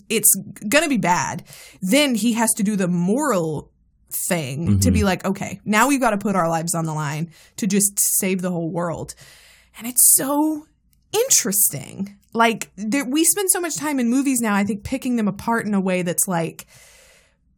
it's 0.09 0.35
gonna 0.67 0.89
be 0.89 0.97
bad 0.97 1.45
then 1.83 2.15
he 2.15 2.33
has 2.33 2.53
to 2.55 2.63
do 2.63 2.75
the 2.75 2.89
moral 2.89 3.71
thing 4.11 4.81
to 4.81 4.91
be 4.91 5.01
mm-hmm. 5.01 5.07
like 5.07 5.25
okay 5.27 5.61
now 5.65 5.89
we've 5.89 6.01
got 6.01 6.11
to 6.11 6.19
put 6.19 6.37
our 6.37 6.49
lives 6.49 6.75
on 6.75 6.87
the 6.87 6.95
line 6.95 7.31
to 7.57 7.67
just 7.67 7.99
save 7.99 8.41
the 8.41 8.51
whole 8.51 8.71
world. 8.71 9.15
And 9.79 9.87
it's 9.87 10.15
so 10.15 10.67
interesting. 11.25 12.17
Like 12.33 12.71
there, 12.77 13.05
we 13.05 13.25
spend 13.25 13.51
so 13.51 13.61
much 13.61 13.77
time 13.77 13.99
in 13.99 14.09
movies 14.11 14.41
now, 14.41 14.55
I 14.55 14.65
think 14.65 14.85
picking 14.85 15.17
them 15.17 15.29
apart 15.29 15.67
in 15.67 15.75
a 15.75 15.81
way 15.81 16.03
that's 16.03 16.29
like 16.29 16.67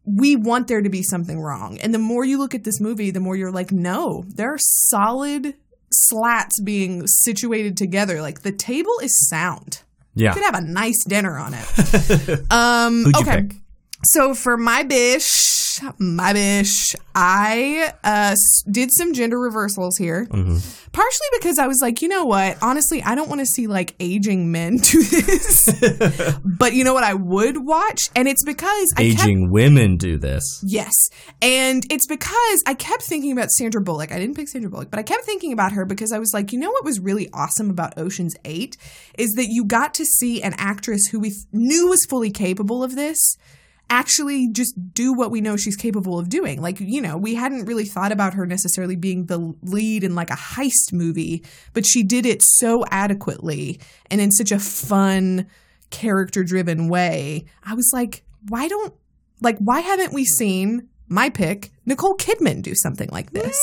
we 0.05 0.35
want 0.35 0.67
there 0.67 0.81
to 0.81 0.89
be 0.89 1.03
something 1.03 1.39
wrong. 1.39 1.77
And 1.79 1.93
the 1.93 1.99
more 1.99 2.25
you 2.25 2.37
look 2.37 2.55
at 2.55 2.63
this 2.63 2.79
movie, 2.79 3.11
the 3.11 3.19
more 3.19 3.35
you're 3.35 3.51
like, 3.51 3.71
no, 3.71 4.23
there 4.27 4.53
are 4.53 4.57
solid 4.59 5.55
slats 5.91 6.59
being 6.61 7.05
situated 7.07 7.77
together. 7.77 8.21
Like 8.21 8.41
the 8.41 8.51
table 8.51 8.93
is 9.01 9.27
sound. 9.29 9.83
Yeah. 10.15 10.29
You 10.29 10.41
could 10.41 10.53
have 10.53 10.63
a 10.63 10.65
nice 10.65 11.03
dinner 11.07 11.37
on 11.37 11.53
it. 11.53 12.41
um 12.51 13.03
Who'd 13.03 13.15
you 13.15 13.21
okay. 13.21 13.41
pick? 13.41 13.55
So 14.03 14.33
for 14.33 14.55
my 14.55 14.83
bish, 14.83 15.81
my 15.97 16.31
bish, 16.31 16.95
I 17.13 17.93
uh, 18.03 18.35
did 18.71 18.91
some 18.91 19.13
gender 19.13 19.37
reversals 19.37 19.97
here. 19.97 20.25
Mm-hmm. 20.25 20.57
Partially 20.91 21.27
because 21.37 21.59
I 21.59 21.67
was 21.67 21.79
like, 21.81 22.01
you 22.01 22.07
know 22.07 22.25
what? 22.25 22.57
Honestly, 22.61 23.03
I 23.03 23.13
don't 23.15 23.27
want 23.27 23.39
to 23.39 23.45
see 23.45 23.67
like 23.67 23.95
aging 23.99 24.51
men 24.51 24.77
do 24.81 25.03
this. 25.03 25.69
but 26.43 26.73
you 26.73 26.83
know 26.83 26.93
what? 26.93 27.03
I 27.03 27.13
would 27.13 27.65
watch, 27.65 28.09
and 28.15 28.27
it's 28.27 28.43
because 28.43 28.93
I 28.97 29.09
kept 29.11 29.23
Aging 29.23 29.51
women 29.51 29.97
do 29.97 30.17
this. 30.17 30.63
Yes. 30.65 30.93
And 31.41 31.85
it's 31.91 32.07
because 32.07 32.63
I 32.65 32.75
kept 32.75 33.03
thinking 33.03 33.31
about 33.31 33.51
Sandra 33.51 33.81
Bullock. 33.81 34.11
I 34.11 34.17
didn't 34.17 34.35
pick 34.35 34.47
Sandra 34.47 34.69
Bullock, 34.69 34.89
but 34.89 34.99
I 34.99 35.03
kept 35.03 35.25
thinking 35.25 35.53
about 35.53 35.73
her 35.73 35.85
because 35.85 36.11
I 36.11 36.19
was 36.19 36.33
like, 36.33 36.51
you 36.51 36.59
know 36.59 36.71
what 36.71 36.85
was 36.85 36.99
really 36.99 37.29
awesome 37.33 37.69
about 37.69 37.97
Ocean's 37.97 38.35
8 38.45 38.77
is 39.17 39.31
that 39.31 39.47
you 39.49 39.65
got 39.65 39.93
to 39.95 40.05
see 40.05 40.41
an 40.41 40.53
actress 40.57 41.07
who 41.07 41.19
we 41.19 41.29
th- 41.29 41.43
knew 41.51 41.87
was 41.87 42.05
fully 42.05 42.31
capable 42.31 42.83
of 42.83 42.95
this 42.95 43.37
actually 43.89 44.49
just 44.51 44.75
do 44.93 45.13
what 45.13 45.31
we 45.31 45.41
know 45.41 45.57
she's 45.57 45.75
capable 45.75 46.19
of 46.19 46.29
doing. 46.29 46.61
Like, 46.61 46.79
you 46.79 47.01
know, 47.01 47.17
we 47.17 47.35
hadn't 47.35 47.65
really 47.65 47.85
thought 47.85 48.11
about 48.11 48.33
her 48.35 48.45
necessarily 48.45 48.95
being 48.95 49.25
the 49.25 49.53
lead 49.63 50.03
in 50.03 50.15
like 50.15 50.29
a 50.29 50.35
heist 50.35 50.93
movie, 50.93 51.43
but 51.73 51.85
she 51.85 52.03
did 52.03 52.25
it 52.25 52.41
so 52.43 52.85
adequately 52.91 53.79
and 54.11 54.21
in 54.21 54.31
such 54.31 54.51
a 54.51 54.59
fun, 54.59 55.47
character 55.89 56.43
driven 56.43 56.87
way. 56.89 57.45
I 57.63 57.73
was 57.73 57.91
like, 57.93 58.23
why 58.47 58.67
don't, 58.67 58.93
like, 59.41 59.57
why 59.59 59.79
haven't 59.79 60.13
we 60.13 60.25
seen 60.25 60.87
my 61.07 61.29
pick, 61.29 61.71
Nicole 61.85 62.15
Kidman, 62.15 62.61
do 62.61 62.75
something 62.75 63.09
like 63.11 63.31
this? 63.31 63.57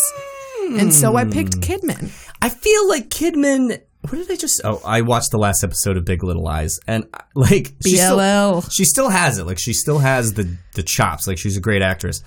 And 0.68 0.92
so 0.92 1.14
I 1.14 1.24
picked 1.24 1.54
hmm. 1.54 1.60
Kidman. 1.60 2.30
I 2.42 2.48
feel 2.48 2.88
like 2.88 3.08
Kidman. 3.08 3.80
What 4.08 4.18
did 4.18 4.30
I 4.30 4.36
just? 4.36 4.60
Oh, 4.64 4.80
I 4.84 5.02
watched 5.02 5.30
the 5.30 5.38
last 5.38 5.62
episode 5.64 5.96
of 5.96 6.04
Big 6.04 6.22
Little 6.22 6.42
Lies, 6.42 6.78
and 6.86 7.06
uh, 7.12 7.18
like 7.34 7.74
she 7.82 7.96
still, 7.96 8.18
BLL. 8.18 8.72
she 8.72 8.84
still 8.84 9.08
has 9.08 9.38
it. 9.38 9.44
Like 9.46 9.58
she 9.58 9.72
still 9.72 9.98
has 9.98 10.34
the 10.34 10.56
the 10.74 10.82
chops. 10.82 11.26
Like 11.26 11.38
she's 11.38 11.56
a 11.56 11.60
great 11.60 11.82
actress. 11.82 12.22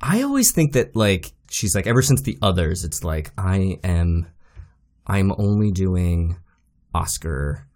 I 0.00 0.22
always 0.22 0.52
think 0.52 0.72
that 0.72 0.96
like 0.96 1.32
she's 1.50 1.74
like 1.74 1.86
ever 1.86 2.02
since 2.02 2.22
the 2.22 2.38
others, 2.42 2.84
it's 2.84 3.04
like 3.04 3.30
I 3.36 3.78
am, 3.84 4.26
I'm 5.06 5.32
only 5.38 5.70
doing 5.72 6.36
Oscar, 6.94 7.66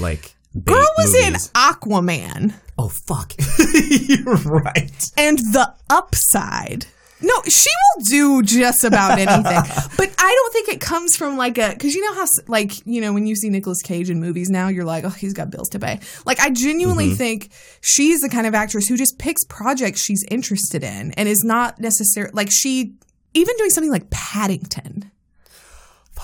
like 0.00 0.34
Girl 0.64 0.86
was 0.96 1.14
in. 1.14 1.34
Aquaman 1.34 2.54
Oh 2.78 2.88
fuck, 2.88 3.32
you're 4.08 4.36
right. 4.36 5.04
and 5.16 5.38
The 5.38 5.74
Upside. 5.90 6.86
No, 7.20 7.34
she 7.48 7.70
will 7.70 8.04
do 8.04 8.42
just 8.42 8.84
about 8.84 9.18
anything. 9.18 9.42
but 9.96 10.14
I 10.18 10.34
don't 10.34 10.52
think 10.52 10.68
it 10.68 10.80
comes 10.80 11.16
from 11.16 11.36
like 11.36 11.58
a 11.58 11.70
because 11.70 11.94
you 11.94 12.04
know 12.04 12.14
how 12.14 12.22
s- 12.22 12.48
like 12.48 12.86
you 12.86 13.00
know 13.00 13.12
when 13.12 13.26
you 13.26 13.34
see 13.34 13.50
Nicolas 13.50 13.82
Cage 13.82 14.08
in 14.10 14.20
movies 14.20 14.48
now 14.50 14.68
you're 14.68 14.84
like 14.84 15.04
oh 15.04 15.08
he's 15.10 15.32
got 15.32 15.50
bills 15.50 15.68
to 15.70 15.78
pay. 15.78 16.00
Like 16.24 16.38
I 16.40 16.50
genuinely 16.50 17.08
mm-hmm. 17.08 17.16
think 17.16 17.50
she's 17.80 18.20
the 18.20 18.28
kind 18.28 18.46
of 18.46 18.54
actress 18.54 18.86
who 18.86 18.96
just 18.96 19.18
picks 19.18 19.44
projects 19.44 20.00
she's 20.00 20.24
interested 20.30 20.84
in 20.84 21.12
and 21.12 21.28
is 21.28 21.42
not 21.44 21.80
necessarily 21.80 22.32
like 22.34 22.48
she 22.50 22.94
even 23.34 23.56
doing 23.56 23.70
something 23.70 23.92
like 23.92 24.10
Paddington. 24.10 25.10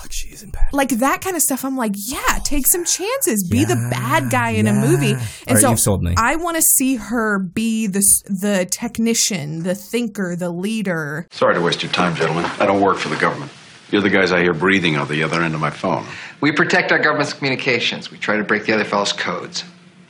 Fuck, 0.05 0.13
she 0.13 0.27
is 0.27 0.43
in 0.43 0.51
bad. 0.51 0.65
Like 0.71 0.89
that 0.89 1.21
kind 1.21 1.35
of 1.35 1.41
stuff, 1.41 1.65
I'm 1.65 1.75
like, 1.75 1.93
yeah, 1.95 2.37
take 2.43 2.67
some 2.67 2.85
chances. 2.85 3.47
Be 3.49 3.65
the 3.65 3.75
bad 3.89 4.29
guy 4.29 4.51
in 4.51 4.67
a 4.67 4.73
movie. 4.73 5.13
And 5.13 5.19
All 5.47 5.53
right, 5.55 5.61
so 5.61 5.69
you've 5.71 5.79
sold 5.79 6.03
me. 6.03 6.13
I 6.15 6.35
want 6.35 6.57
to 6.57 6.61
see 6.61 6.97
her 6.97 7.39
be 7.39 7.87
the 7.87 8.03
the 8.25 8.67
technician, 8.69 9.63
the 9.63 9.73
thinker, 9.73 10.35
the 10.35 10.51
leader. 10.51 11.27
Sorry 11.31 11.55
to 11.55 11.61
waste 11.61 11.81
your 11.81 11.91
time, 11.91 12.15
gentlemen. 12.15 12.45
I 12.59 12.67
don't 12.67 12.81
work 12.81 12.97
for 12.97 13.09
the 13.09 13.15
government. 13.15 13.51
You're 13.89 14.03
the 14.03 14.11
guys 14.11 14.31
I 14.31 14.43
hear 14.43 14.53
breathing 14.53 14.95
on 14.95 15.07
the 15.07 15.23
other 15.23 15.41
end 15.41 15.55
of 15.55 15.59
my 15.59 15.71
phone. 15.71 16.05
We 16.39 16.51
protect 16.51 16.91
our 16.91 16.99
government's 16.99 17.33
communications. 17.33 18.11
We 18.11 18.19
try 18.19 18.37
to 18.37 18.43
break 18.43 18.65
the 18.65 18.73
other 18.73 18.83
fellow's 18.83 19.11
codes. 19.11 19.63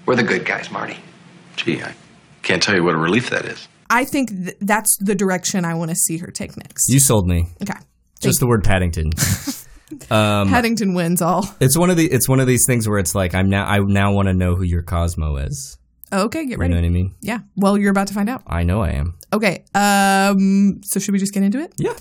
We're 0.06 0.18
the 0.18 0.24
good 0.24 0.44
guys, 0.44 0.70
Marty. 0.72 0.98
Gee, 1.56 1.82
I 1.82 1.96
can't 2.42 2.62
tell 2.62 2.76
you 2.76 2.84
what 2.84 2.96
a 2.96 2.98
relief 2.98 3.30
that 3.30 3.46
is. 3.46 3.70
I 3.90 4.04
think 4.04 4.30
th- 4.30 4.58
that's 4.60 4.98
the 4.98 5.16
direction 5.16 5.64
I 5.64 5.76
want 5.76 5.92
to 5.92 5.96
see 5.96 6.18
her 6.18 6.32
take 6.32 6.58
next. 6.58 6.90
You 6.90 7.00
sold 7.00 7.28
me. 7.28 7.48
okay. 7.62 7.80
Just 8.20 8.42
the 8.42 8.48
word 8.48 8.66
Paddington. 8.66 9.12
um, 10.12 10.50
Paddington 10.50 10.94
wins 10.94 11.22
all. 11.22 11.48
it's 11.60 11.78
one 11.78 11.90
of 11.90 11.98
the 11.98 12.06
it's 12.12 12.28
one 12.30 12.40
of 12.40 12.48
these 12.48 12.64
things 12.68 12.88
where 12.88 13.00
it's 13.00 13.16
like 13.16 13.34
I'm 13.36 13.50
now 13.50 13.66
I 13.66 13.80
now 13.80 14.14
want 14.14 14.28
to 14.28 14.34
know 14.34 14.56
who 14.56 14.64
your 14.64 14.82
Cosmo 14.84 15.38
is. 15.38 15.78
Okay, 16.14 16.46
get 16.46 16.60
ready. 16.60 16.74
You 16.74 16.82
know 16.82 16.86
what 16.86 16.90
I 16.90 16.94
mean? 16.94 17.16
Yeah. 17.22 17.40
Well, 17.56 17.78
you're 17.78 17.92
about 17.92 18.08
to 18.08 18.14
find 18.14 18.30
out. 18.30 18.44
I 18.48 18.64
know 18.64 18.82
I 18.82 18.92
am. 18.92 19.18
Okay. 19.34 19.66
Um. 19.74 20.82
So 20.84 21.00
should 21.00 21.12
we 21.14 21.20
just 21.20 21.34
get 21.34 21.44
into 21.44 21.60
it? 21.60 21.74
Yeah. 21.78 21.94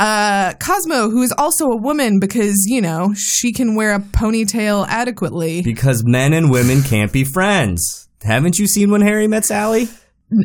Uh, 0.00 0.54
Cosmo, 0.54 1.08
who 1.10 1.22
is 1.22 1.32
also 1.38 1.66
a 1.66 1.76
woman 1.76 2.18
because 2.18 2.64
you 2.66 2.80
know 2.80 3.14
she 3.14 3.52
can 3.52 3.76
wear 3.76 3.94
a 3.94 4.00
ponytail 4.00 4.86
adequately. 4.88 5.62
Because 5.62 6.02
men 6.04 6.32
and 6.32 6.50
women 6.50 6.82
can't 6.82 7.12
be 7.12 7.22
friends. 7.24 8.08
Haven't 8.22 8.58
you 8.58 8.66
seen 8.66 8.90
When 8.90 9.02
Harry 9.02 9.28
Met 9.28 9.44
Sally? 9.44 9.88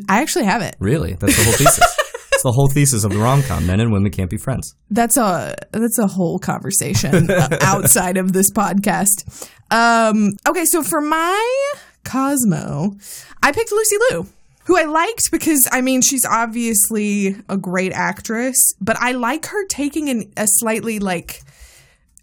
I 0.08 0.22
actually 0.22 0.46
have 0.46 0.62
it. 0.62 0.76
Really? 0.80 1.14
That's 1.14 1.36
the 1.36 1.44
whole 1.46 1.54
thesis. 1.54 1.98
It's 2.40 2.44
the 2.44 2.54
whole 2.54 2.70
thesis 2.70 3.04
of 3.04 3.12
the 3.12 3.18
rom 3.20 3.44
com. 3.44 3.68
Men 3.68 3.82
and 3.82 3.92
women 3.92 4.12
can't 4.12 4.30
be 4.30 4.38
friends. 4.38 4.74
That's 4.90 5.18
a 5.18 5.56
that's 5.72 6.00
a 6.00 6.08
whole 6.08 6.40
conversation 6.40 7.30
uh, 7.30 7.58
outside 7.62 8.16
of 8.16 8.32
this 8.32 8.50
podcast. 8.50 9.50
Um, 9.72 10.32
okay, 10.48 10.64
so 10.64 10.82
for 10.82 11.02
my 11.02 11.74
Cosmo, 12.06 12.96
I 13.44 13.52
picked 13.52 13.72
Lucy 13.74 13.98
Liu. 14.10 14.28
who 14.66 14.78
I 14.78 14.84
liked 14.86 15.32
because 15.32 15.68
I 15.70 15.82
mean 15.82 16.02
she's 16.02 16.24
obviously 16.26 17.36
a 17.50 17.58
great 17.58 17.92
actress, 17.92 18.56
but 18.80 18.96
I 19.02 19.12
like 19.12 19.46
her 19.48 19.66
taking 19.68 20.10
an, 20.10 20.32
a 20.38 20.46
slightly 20.48 21.00
like 21.00 21.42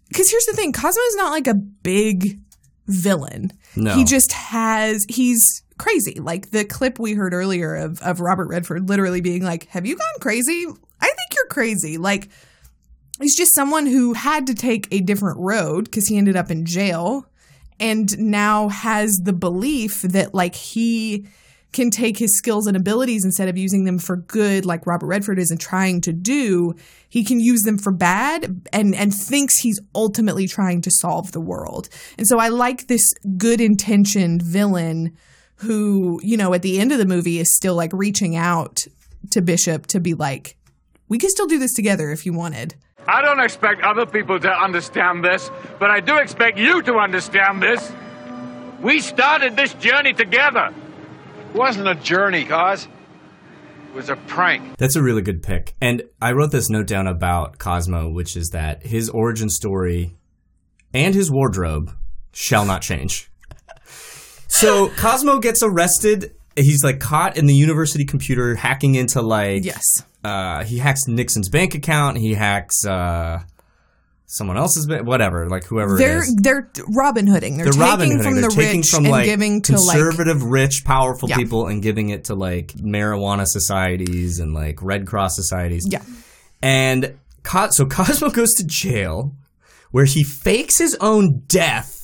because 0.09 0.31
here's 0.31 0.45
the 0.45 0.53
thing, 0.53 0.71
Cosmo 0.73 1.01
is 1.09 1.15
not 1.15 1.29
like 1.31 1.47
a 1.47 1.53
big 1.53 2.39
villain. 2.87 3.51
No. 3.75 3.93
he 3.93 4.03
just 4.03 4.31
has 4.31 5.05
he's 5.09 5.61
crazy. 5.77 6.19
Like 6.19 6.51
the 6.51 6.65
clip 6.65 6.99
we 6.99 7.13
heard 7.13 7.33
earlier 7.33 7.75
of 7.75 8.01
of 8.01 8.19
Robert 8.19 8.47
Redford 8.47 8.89
literally 8.89 9.21
being 9.21 9.43
like, 9.43 9.67
"Have 9.67 9.85
you 9.85 9.95
gone 9.95 10.19
crazy? 10.19 10.65
I 11.01 11.05
think 11.05 11.35
you're 11.35 11.47
crazy." 11.47 11.97
Like 11.97 12.29
he's 13.21 13.37
just 13.37 13.55
someone 13.55 13.85
who 13.85 14.13
had 14.13 14.47
to 14.47 14.55
take 14.55 14.87
a 14.91 15.01
different 15.01 15.39
road 15.39 15.85
because 15.85 16.07
he 16.07 16.17
ended 16.17 16.35
up 16.35 16.51
in 16.51 16.65
jail 16.65 17.25
and 17.79 18.17
now 18.17 18.69
has 18.69 19.11
the 19.23 19.33
belief 19.33 20.01
that 20.01 20.33
like 20.33 20.55
he 20.55 21.27
can 21.73 21.91
take 21.91 22.17
his 22.17 22.35
skills 22.37 22.65
and 22.65 22.77
abilities 22.77 23.25
instead 23.25 23.49
of 23.49 23.57
using 23.57 23.83
them 23.83 23.99
for 23.99 24.15
good 24.15 24.65
like 24.65 24.87
Robert 24.87 25.07
Redford 25.07 25.37
is 25.37 25.51
and 25.51 25.59
trying 25.59 26.01
to 26.01 26.13
do 26.13 26.73
he 27.09 27.23
can 27.23 27.39
use 27.39 27.61
them 27.63 27.77
for 27.77 27.91
bad 27.91 28.67
and 28.71 28.95
and 28.95 29.13
thinks 29.13 29.59
he's 29.59 29.79
ultimately 29.93 30.47
trying 30.47 30.81
to 30.81 30.91
solve 30.91 31.33
the 31.33 31.41
world 31.41 31.89
and 32.17 32.25
so 32.25 32.39
I 32.39 32.47
like 32.47 32.87
this 32.87 33.13
good 33.37 33.61
intentioned 33.61 34.41
villain 34.41 35.15
who 35.57 36.19
you 36.23 36.37
know 36.37 36.53
at 36.53 36.61
the 36.61 36.79
end 36.79 36.91
of 36.91 36.97
the 36.97 37.05
movie 37.05 37.39
is 37.39 37.55
still 37.55 37.75
like 37.75 37.91
reaching 37.93 38.35
out 38.35 38.85
to 39.31 39.41
Bishop 39.41 39.87
to 39.87 39.99
be 39.99 40.13
like 40.13 40.55
we 41.09 41.17
could 41.17 41.29
still 41.29 41.47
do 41.47 41.59
this 41.59 41.73
together 41.73 42.11
if 42.11 42.25
you 42.25 42.33
wanted 42.33 42.75
I 43.07 43.21
don't 43.21 43.39
expect 43.39 43.83
other 43.83 44.05
people 44.05 44.37
to 44.37 44.49
understand 44.49 45.23
this, 45.23 45.49
but 45.79 45.89
I 45.89 46.01
do 46.01 46.17
expect 46.17 46.57
you 46.57 46.81
to 46.81 46.95
understand 46.95 47.63
this. 47.63 47.93
We 48.81 48.99
started 48.99 49.55
this 49.55 49.73
journey 49.75 50.11
together. 50.11 50.73
It 51.49 51.55
wasn't 51.55 51.87
a 51.87 51.95
journey, 51.95 52.43
Cos. 52.43 52.85
It 52.85 53.95
was 53.95 54.09
a 54.09 54.17
prank. 54.17 54.77
That's 54.77 54.97
a 54.97 55.01
really 55.01 55.21
good 55.21 55.41
pick. 55.41 55.73
And 55.79 56.03
I 56.21 56.33
wrote 56.33 56.51
this 56.51 56.69
note 56.69 56.87
down 56.87 57.07
about 57.07 57.59
Cosmo, 57.59 58.09
which 58.09 58.35
is 58.35 58.49
that 58.49 58.85
his 58.85 59.09
origin 59.09 59.49
story 59.49 60.17
and 60.93 61.15
his 61.15 61.31
wardrobe 61.31 61.95
shall 62.33 62.65
not 62.65 62.81
change. 62.81 63.31
So 64.47 64.89
Cosmo 64.97 65.39
gets 65.39 65.61
arrested. 65.63 66.33
He's 66.55 66.83
like 66.83 66.99
caught 66.99 67.37
in 67.37 67.45
the 67.45 67.53
university 67.53 68.03
computer 68.05 68.55
hacking 68.55 68.95
into 68.95 69.21
like 69.21 69.63
yes 69.63 69.83
uh, 70.23 70.63
he 70.65 70.77
hacks 70.79 71.01
Nixon's 71.07 71.49
bank 71.49 71.75
account. 71.75 72.17
He 72.17 72.33
hacks 72.33 72.83
uh, 72.85 73.43
someone 74.25 74.57
else's 74.57 74.85
bank, 74.87 75.05
whatever, 75.07 75.47
like 75.47 75.63
whoever 75.65 75.97
they're 75.97 76.17
it 76.17 76.23
is. 76.23 76.35
they're 76.41 76.69
Robin 76.89 77.27
Hooding. 77.27 77.57
They're, 77.57 77.65
They're 77.65 77.73
taking 77.73 77.87
Robin 77.87 78.21
from 78.23 78.33
They're 78.35 78.49
the 78.49 78.55
taking 78.55 78.79
rich 78.81 78.89
from 78.89 79.05
and 79.05 79.11
like 79.11 79.25
giving 79.25 79.61
to 79.63 79.73
like 79.73 79.97
conservative, 79.97 80.43
rich, 80.43 80.83
powerful 80.83 81.29
Yeah. 81.29 81.37
people 81.37 81.67
and 81.67 81.81
giving 81.81 82.09
it 82.09 82.25
to 82.25 82.35
like 82.35 82.73
marijuana 82.73 83.45
societies 83.45 84.39
and 84.39 84.53
like 84.53 84.81
Red 84.81 85.07
Cross 85.07 85.35
societies. 85.35 85.87
Yeah. 85.89 86.01
And 86.61 87.17
so 87.69 87.85
Cosmo 87.85 88.29
goes 88.29 88.53
to 88.55 88.65
jail 88.67 89.33
where 89.91 90.05
he 90.05 90.23
fakes 90.23 90.77
his 90.77 90.97
own 90.99 91.43
death 91.47 91.96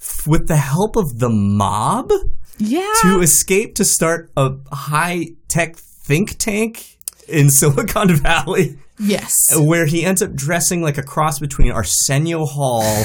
f- 0.00 0.26
with 0.26 0.48
the 0.48 0.56
help 0.56 0.96
of 0.96 1.18
the 1.18 1.28
mob 1.28 2.10
yeah 2.58 2.92
to 3.02 3.20
escape 3.20 3.74
to 3.76 3.84
start 3.84 4.30
a 4.36 4.52
high 4.72 5.26
tech 5.48 5.76
think 5.76 6.38
tank 6.38 6.98
in 7.28 7.50
Silicon 7.50 8.16
Valley. 8.16 8.78
Yes. 8.98 9.32
Where 9.56 9.86
he 9.86 10.04
ends 10.04 10.22
up 10.22 10.34
dressing 10.34 10.82
like 10.82 10.98
a 10.98 11.02
cross 11.04 11.38
between 11.38 11.70
Arsenio 11.70 12.46
Hall 12.46 13.04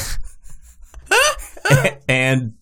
and 2.10 2.53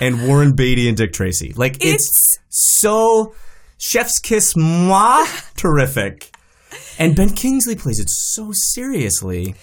and 0.00 0.28
Warren 0.28 0.54
Beatty 0.54 0.88
and 0.88 0.96
Dick 0.96 1.12
Tracy. 1.12 1.54
Like 1.56 1.82
it's, 1.82 2.38
so 2.50 3.34
chef's 3.78 4.18
kiss 4.18 4.54
moi 4.56 5.24
terrific. 5.56 6.30
And 6.98 7.16
Ben 7.16 7.30
Kingsley 7.30 7.76
plays 7.76 7.98
it 7.98 8.10
so 8.10 8.50
seriously. 8.52 9.54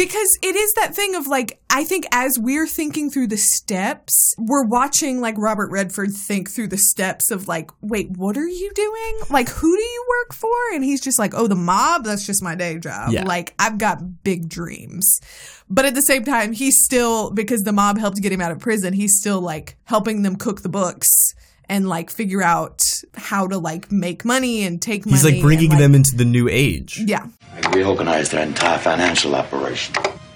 Because 0.00 0.38
it 0.42 0.56
is 0.56 0.72
that 0.74 0.94
thing 0.94 1.14
of 1.14 1.26
like 1.26 1.60
I 1.68 1.84
think 1.84 2.06
as 2.10 2.38
we're 2.38 2.66
thinking 2.66 3.10
through 3.10 3.28
the 3.28 3.36
steps, 3.36 4.34
we're 4.38 4.64
watching 4.64 5.20
like 5.20 5.34
Robert 5.38 5.70
Redford 5.70 6.12
think 6.12 6.50
through 6.50 6.68
the 6.68 6.78
steps 6.78 7.30
of 7.30 7.48
like, 7.48 7.70
wait, 7.80 8.10
what 8.10 8.36
are 8.36 8.48
you 8.48 8.72
doing? 8.74 9.20
Like, 9.30 9.48
who 9.48 9.76
do 9.76 9.82
you 9.82 10.06
work 10.08 10.34
for? 10.34 10.50
And 10.72 10.82
he's 10.82 11.00
just 11.00 11.18
like, 11.18 11.34
oh, 11.34 11.46
the 11.46 11.54
mob. 11.54 12.04
That's 12.04 12.26
just 12.26 12.42
my 12.42 12.54
day 12.54 12.78
job. 12.78 13.12
Yeah. 13.12 13.24
Like, 13.24 13.54
I've 13.58 13.78
got 13.78 14.24
big 14.24 14.48
dreams. 14.48 15.20
But 15.68 15.84
at 15.84 15.94
the 15.94 16.02
same 16.02 16.24
time, 16.24 16.52
he's 16.52 16.82
still 16.82 17.30
because 17.30 17.62
the 17.62 17.72
mob 17.72 17.98
helped 17.98 18.20
get 18.20 18.32
him 18.32 18.40
out 18.40 18.52
of 18.52 18.58
prison. 18.58 18.92
He's 18.92 19.18
still 19.18 19.40
like 19.40 19.76
helping 19.84 20.22
them 20.22 20.36
cook 20.36 20.62
the 20.62 20.68
books. 20.68 21.34
And 21.68 21.88
like 21.88 22.10
figure 22.10 22.42
out 22.42 22.82
how 23.14 23.46
to 23.46 23.56
like 23.56 23.92
make 23.92 24.24
money 24.24 24.64
and 24.64 24.82
take 24.82 25.06
money. 25.06 25.14
He's 25.16 25.24
like 25.24 25.34
and, 25.34 25.42
bringing 25.42 25.70
them 25.70 25.94
into 25.94 26.16
the 26.16 26.24
new 26.24 26.48
age. 26.48 27.00
Yeah. 27.06 27.28
They 27.54 27.78
reorganized 27.78 28.32
their 28.32 28.44
entire 28.44 28.78
financial 28.78 29.34
operation. 29.34 29.94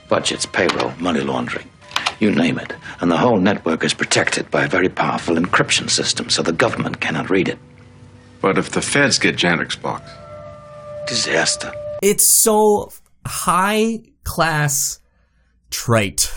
Budgets, 0.09 0.47
payroll, 0.47 0.93
money 0.99 1.21
laundering. 1.21 1.69
You 2.21 2.31
name 2.31 2.59
it. 2.59 2.73
And 3.01 3.11
the 3.11 3.17
whole 3.17 3.39
network 3.39 3.85
is 3.85 3.95
protected 3.95 4.51
by 4.51 4.65
a 4.65 4.69
very 4.69 4.89
powerful 4.89 5.37
encryption 5.37 5.91
system, 5.91 6.31
so 6.31 6.43
the 6.43 6.53
government 6.53 7.01
cannot 7.01 7.31
read 7.31 7.49
it. 7.49 7.59
But 8.41 8.59
if 8.59 8.71
the 8.71 8.83
feds 8.83 9.19
get 9.19 9.37
Janek's 9.37 9.77
box, 9.77 10.11
Disaster. 11.07 11.73
It's 12.03 12.43
so 12.43 12.91
high 13.27 14.01
class 14.25 15.01
trait 15.71 16.33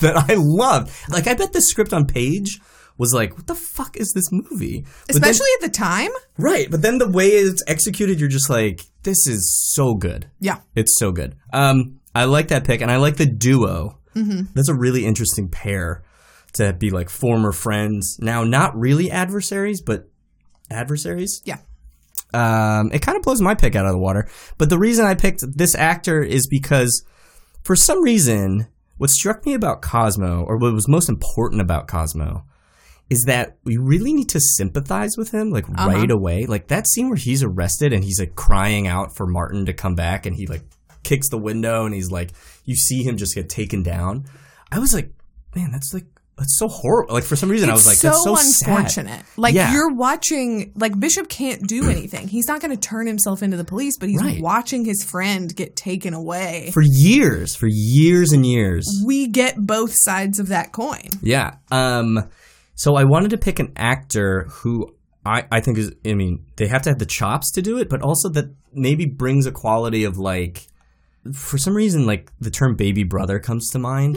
that 0.00 0.16
I 0.16 0.34
love. 0.36 1.04
Like 1.08 1.26
I 1.26 1.34
bet 1.34 1.52
the 1.52 1.60
script 1.60 1.92
on 1.92 2.06
page 2.06 2.60
was 2.98 3.14
like, 3.14 3.36
what 3.36 3.46
the 3.46 3.54
fuck 3.54 3.96
is 3.96 4.12
this 4.12 4.30
movie? 4.30 4.84
But 5.06 5.14
then- 5.14 5.22
Especially 5.22 5.46
at 5.56 5.62
the 5.62 5.76
time. 5.76 6.10
Right, 6.36 6.70
but 6.70 6.82
then 6.82 6.98
the 6.98 7.08
way 7.08 7.28
it's 7.28 7.62
executed, 7.66 8.20
you're 8.20 8.28
just 8.28 8.50
like, 8.50 8.84
this 9.04 9.26
is 9.26 9.50
so 9.72 9.94
good. 9.94 10.28
Yeah. 10.40 10.58
It's 10.74 10.98
so 10.98 11.12
good. 11.12 11.36
Um, 11.52 12.00
I 12.14 12.24
like 12.24 12.48
that 12.48 12.64
pick, 12.64 12.80
and 12.82 12.90
I 12.90 12.96
like 12.96 13.16
the 13.16 13.26
duo. 13.26 13.98
Mhm. 14.16 14.48
That's 14.54 14.68
a 14.68 14.74
really 14.74 15.04
interesting 15.06 15.48
pair 15.48 16.02
to 16.54 16.72
be 16.72 16.90
like 16.90 17.08
former 17.08 17.52
friends. 17.52 18.18
Now, 18.20 18.42
not 18.42 18.76
really 18.76 19.10
adversaries, 19.10 19.80
but 19.80 20.08
adversaries. 20.70 21.40
Yeah. 21.44 21.58
Um, 22.34 22.90
it 22.92 23.00
kind 23.00 23.16
of 23.16 23.22
blows 23.22 23.40
my 23.40 23.54
pick 23.54 23.74
out 23.76 23.86
of 23.86 23.92
the 23.92 23.98
water. 23.98 24.28
But 24.58 24.68
the 24.70 24.78
reason 24.78 25.06
I 25.06 25.14
picked 25.14 25.42
this 25.56 25.74
actor 25.74 26.22
is 26.22 26.46
because, 26.46 27.02
for 27.62 27.74
some 27.76 28.02
reason, 28.02 28.66
what 28.98 29.10
struck 29.10 29.46
me 29.46 29.54
about 29.54 29.80
Cosmo, 29.82 30.42
or 30.42 30.58
what 30.58 30.74
was 30.74 30.88
most 30.88 31.08
important 31.08 31.60
about 31.62 31.86
Cosmo, 31.88 32.44
is 33.10 33.24
that 33.26 33.56
we 33.64 33.76
really 33.78 34.12
need 34.12 34.28
to 34.30 34.40
sympathize 34.40 35.12
with 35.16 35.30
him 35.32 35.50
like 35.50 35.68
Uh-huh. 35.68 35.88
right 35.88 36.10
away. 36.10 36.46
Like 36.46 36.68
that 36.68 36.86
scene 36.88 37.08
where 37.08 37.16
he's 37.16 37.42
arrested 37.42 37.92
and 37.92 38.04
he's 38.04 38.20
like 38.20 38.34
crying 38.34 38.86
out 38.86 39.16
for 39.16 39.26
Martin 39.26 39.66
to 39.66 39.72
come 39.72 39.94
back 39.94 40.26
and 40.26 40.36
he 40.36 40.46
like 40.46 40.62
kicks 41.04 41.30
the 41.30 41.38
window 41.38 41.86
and 41.86 41.94
he's 41.94 42.10
like 42.10 42.32
you 42.64 42.74
see 42.76 43.02
him 43.02 43.16
just 43.16 43.34
get 43.34 43.48
taken 43.48 43.82
down. 43.82 44.24
I 44.70 44.78
was 44.78 44.92
like, 44.92 45.10
man, 45.56 45.70
that's 45.72 45.94
like 45.94 46.04
that's 46.36 46.56
so 46.58 46.68
horrible. 46.68 47.14
Like 47.14 47.24
for 47.24 47.34
some 47.34 47.48
reason 47.50 47.68
I 47.68 47.72
was 47.72 47.86
like 47.86 47.94
It's 47.94 48.02
that's 48.02 48.22
so 48.22 48.36
unfortunate. 48.36 49.08
sad. 49.10 49.24
Like 49.38 49.54
Yeah. 49.54 49.72
you're 49.72 49.92
watching, 49.94 50.72
like 50.76 50.96
Bishop 51.00 51.28
can't 51.28 51.66
do 51.66 51.88
anything. 51.90 52.28
He's 52.28 52.46
not 52.46 52.60
going 52.60 52.70
to 52.70 52.80
turn 52.80 53.06
himself 53.08 53.42
into 53.42 53.56
the 53.56 53.64
police, 53.64 53.96
but 53.98 54.08
he's 54.10 54.20
Right. 54.22 54.40
watching 54.40 54.84
his 54.84 55.02
friend 55.02 55.52
get 55.56 55.74
taken 55.74 56.12
away. 56.14 56.70
for 56.74 56.82
years, 56.84 57.56
for 57.56 57.66
years 57.70 58.32
and 58.32 58.44
years. 58.46 58.86
we 59.06 59.26
get 59.28 59.56
both 59.56 59.92
sides 59.94 60.38
of 60.38 60.48
that 60.48 60.72
coin. 60.72 61.08
Yeah. 61.22 61.54
Um 61.72 62.28
so 62.78 62.94
I 62.96 63.04
wanted 63.04 63.30
to 63.30 63.38
pick 63.38 63.58
an 63.58 63.72
actor 63.76 64.46
who 64.50 64.94
I, 65.26 65.44
I 65.50 65.60
think 65.60 65.76
is 65.78 65.92
I 66.06 66.14
mean, 66.14 66.46
they 66.56 66.68
have 66.68 66.82
to 66.82 66.90
have 66.90 66.98
the 66.98 67.06
chops 67.06 67.50
to 67.52 67.62
do 67.62 67.78
it, 67.78 67.88
but 67.88 68.00
also 68.02 68.28
that 68.30 68.46
maybe 68.72 69.04
brings 69.04 69.46
a 69.46 69.52
quality 69.52 70.04
of 70.04 70.16
like 70.16 70.68
for 71.34 71.58
some 71.58 71.74
reason 71.74 72.06
like 72.06 72.30
the 72.40 72.50
term 72.50 72.76
baby 72.76 73.02
brother 73.04 73.38
comes 73.38 73.68
to 73.70 73.78
mind 73.78 74.16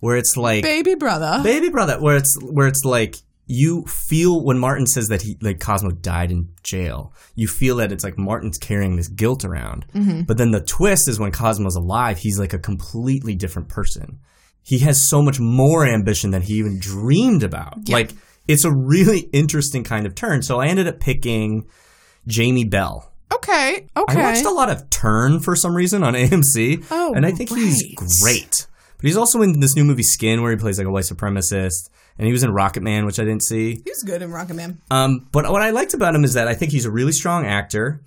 where 0.00 0.16
it's 0.16 0.36
like 0.36 0.62
Baby 0.62 0.94
brother. 0.94 1.40
baby 1.42 1.70
brother 1.70 1.98
where 2.00 2.16
it's 2.16 2.36
where 2.42 2.68
it's 2.68 2.84
like 2.84 3.16
you 3.46 3.84
feel 3.86 4.44
when 4.44 4.58
Martin 4.58 4.86
says 4.86 5.08
that 5.08 5.22
he 5.22 5.36
like 5.40 5.58
Cosmo 5.58 5.90
died 5.90 6.30
in 6.30 6.48
jail, 6.62 7.12
you 7.34 7.48
feel 7.48 7.76
that 7.76 7.90
it's 7.92 8.04
like 8.04 8.16
Martin's 8.16 8.56
carrying 8.58 8.96
this 8.96 9.08
guilt 9.08 9.44
around. 9.44 9.84
Mhm. 9.94 10.26
But 10.26 10.36
then 10.38 10.52
the 10.52 10.60
twist 10.60 11.08
is 11.08 11.18
when 11.18 11.32
Cosmo's 11.32 11.74
alive, 11.76 12.18
he's 12.18 12.38
like 12.38 12.52
a 12.52 12.58
completely 12.58 13.34
different 13.34 13.68
person. 13.68 14.20
He 14.62 14.78
has 14.80 15.08
so 15.08 15.20
much 15.22 15.40
more 15.40 15.86
ambition 15.86 16.30
than 16.30 16.42
he 16.42 16.54
even 16.54 16.78
dreamed 16.78 17.42
about. 17.42 17.78
Yeah. 17.84 17.96
Like 17.96 18.12
it's 18.48 18.64
a 18.64 18.72
really 18.72 19.20
interesting 19.32 19.84
kind 19.84 20.06
of 20.06 20.14
turn. 20.14 20.42
So 20.42 20.60
I 20.60 20.66
ended 20.68 20.86
up 20.88 21.00
picking 21.00 21.66
Jamie 22.26 22.64
Bell. 22.64 23.12
Okay. 23.32 23.86
Okay. 23.96 24.20
I 24.20 24.22
watched 24.32 24.44
a 24.44 24.50
lot 24.50 24.68
of 24.70 24.88
Turn 24.90 25.40
for 25.40 25.56
some 25.56 25.74
reason 25.74 26.04
on 26.04 26.14
AMC. 26.14 26.84
Oh, 26.90 27.12
and 27.14 27.24
I 27.26 27.32
think 27.32 27.50
he's 27.50 27.82
great. 28.22 28.66
But 28.98 29.06
he's 29.06 29.16
also 29.16 29.42
in 29.42 29.58
this 29.58 29.74
new 29.74 29.84
movie 29.84 30.02
Skin 30.04 30.42
where 30.42 30.50
he 30.52 30.56
plays 30.56 30.78
like 30.78 30.86
a 30.86 30.90
white 30.90 31.04
supremacist. 31.04 31.88
And 32.18 32.26
he 32.26 32.32
was 32.32 32.44
in 32.44 32.50
Rocket 32.52 32.82
Man, 32.82 33.06
which 33.06 33.18
I 33.18 33.24
didn't 33.24 33.42
see. 33.42 33.76
He 33.76 33.82
was 33.90 34.02
good 34.04 34.20
in 34.20 34.30
Rocket 34.30 34.54
Man. 34.54 34.80
Um, 34.90 35.26
but 35.32 35.50
what 35.50 35.62
I 35.62 35.70
liked 35.70 35.94
about 35.94 36.14
him 36.14 36.24
is 36.24 36.34
that 36.34 36.46
I 36.46 36.52
think 36.54 36.70
he's 36.70 36.84
a 36.84 36.90
really 36.90 37.10
strong 37.12 37.46
actor. 37.46 38.02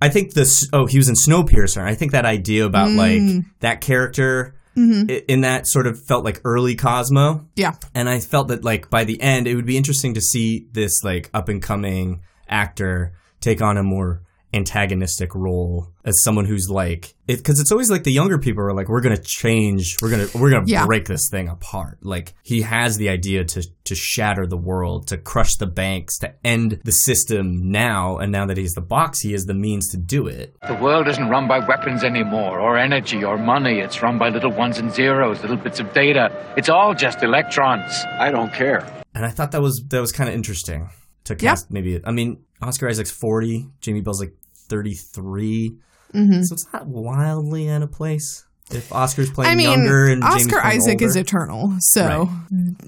I 0.00 0.08
think 0.08 0.32
this. 0.32 0.68
Oh, 0.72 0.86
he 0.86 0.96
was 0.96 1.08
in 1.10 1.14
Snowpiercer. 1.14 1.82
I 1.82 1.94
think 1.94 2.12
that 2.12 2.24
idea 2.24 2.64
about 2.64 2.88
Mm. 2.88 2.96
like 2.96 3.44
that 3.60 3.82
character 3.82 4.54
Mhm. 4.76 5.24
in 5.28 5.42
that 5.42 5.66
sort 5.66 5.86
of 5.86 6.02
felt 6.02 6.24
like 6.24 6.40
early 6.44 6.74
Cosmo. 6.74 7.46
Yeah. 7.56 7.74
And 7.94 8.08
I 8.08 8.20
felt 8.20 8.48
that 8.48 8.64
like 8.64 8.88
by 8.90 9.04
the 9.04 9.20
end, 9.20 9.46
it 9.46 9.54
would 9.54 9.66
be 9.66 9.76
interesting 9.76 10.14
to 10.14 10.20
see 10.20 10.66
this 10.72 11.02
like 11.04 11.30
up 11.34 11.48
and 11.48 11.60
coming 11.62 12.20
actor 12.48 13.12
take 13.40 13.60
on 13.60 13.76
a 13.76 13.82
more 13.82 14.22
antagonistic 14.54 15.34
role 15.34 15.88
as 16.04 16.22
someone 16.22 16.44
who's 16.44 16.68
like 16.70 17.14
it 17.28 17.36
because 17.36 17.58
it's 17.60 17.72
always 17.72 17.90
like 17.90 18.04
the 18.04 18.12
younger 18.12 18.38
people 18.38 18.62
are 18.62 18.72
like 18.72 18.88
we're 18.88 19.00
gonna 19.00 19.16
change 19.16 19.96
we're 20.02 20.10
gonna 20.10 20.26
we're 20.34 20.50
gonna 20.50 20.64
Yeah. 20.66 20.86
break 20.86 21.06
this 21.06 21.28
thing 21.30 21.48
apart 21.48 21.98
like 22.02 22.34
he 22.42 22.62
has 22.62 22.96
the 22.96 23.08
idea 23.08 23.44
to 23.44 23.62
to 23.84 23.94
shatter 23.94 24.46
the 24.46 24.56
world 24.56 25.06
to 25.08 25.16
crush 25.16 25.56
the 25.56 25.66
banks 25.66 26.18
to 26.18 26.34
end 26.44 26.80
the 26.84 26.92
system 26.92 27.70
now 27.70 28.18
and 28.18 28.30
now 28.32 28.46
that 28.46 28.56
he's 28.56 28.72
the 28.74 28.80
box 28.80 29.20
he 29.20 29.32
has 29.32 29.44
the 29.44 29.54
means 29.54 29.88
to 29.90 29.96
do 29.96 30.26
it 30.26 30.56
The 30.68 30.74
world 30.74 31.08
isn't 31.08 31.28
run 31.28 31.48
by 31.48 31.58
weapons 31.66 32.04
anymore, 32.04 32.60
or 32.60 32.76
energy, 32.78 33.24
or 33.24 33.36
money. 33.38 33.80
It's 33.80 34.02
run 34.02 34.18
by 34.18 34.28
little 34.28 34.52
ones 34.52 34.78
and 34.78 34.92
zeros, 34.92 35.40
little 35.42 35.56
bits 35.56 35.80
of 35.80 35.92
data. 35.92 36.30
It's 36.56 36.68
all 36.68 36.94
just 36.94 37.22
electrons. 37.22 37.92
I 38.18 38.30
don't 38.30 38.52
care. 38.52 38.80
and 39.14 39.24
I 39.26 39.30
thought 39.30 39.52
that 39.52 39.60
was 39.62 39.82
that 39.88 40.00
was 40.00 40.12
kind 40.12 40.28
of 40.28 40.34
interesting 40.34 40.88
to 41.24 41.34
cast 41.36 41.70
maybe 41.70 42.00
I 42.04 42.10
mean 42.12 42.30
Oscar 42.60 42.88
Isaac's 42.88 43.10
40 43.10 43.68
Jamie 43.80 44.00
Bell's 44.00 44.20
like 44.20 44.34
33 44.72 45.76
Mhm. 46.14 46.44
so 46.44 46.54
it's 46.54 46.66
not 46.72 46.86
wildly 46.86 47.68
out 47.70 47.82
of 47.82 47.90
place 47.92 48.44
if 48.70 48.90
Oscar's 48.92 49.30
playing 49.30 49.52
I 49.52 49.54
mean, 49.54 49.68
younger 49.70 50.06
and 50.06 50.24
Oscar 50.24 50.60
Isaac 50.60 51.02
is 51.02 51.14
eternal, 51.16 51.74
so 51.78 52.30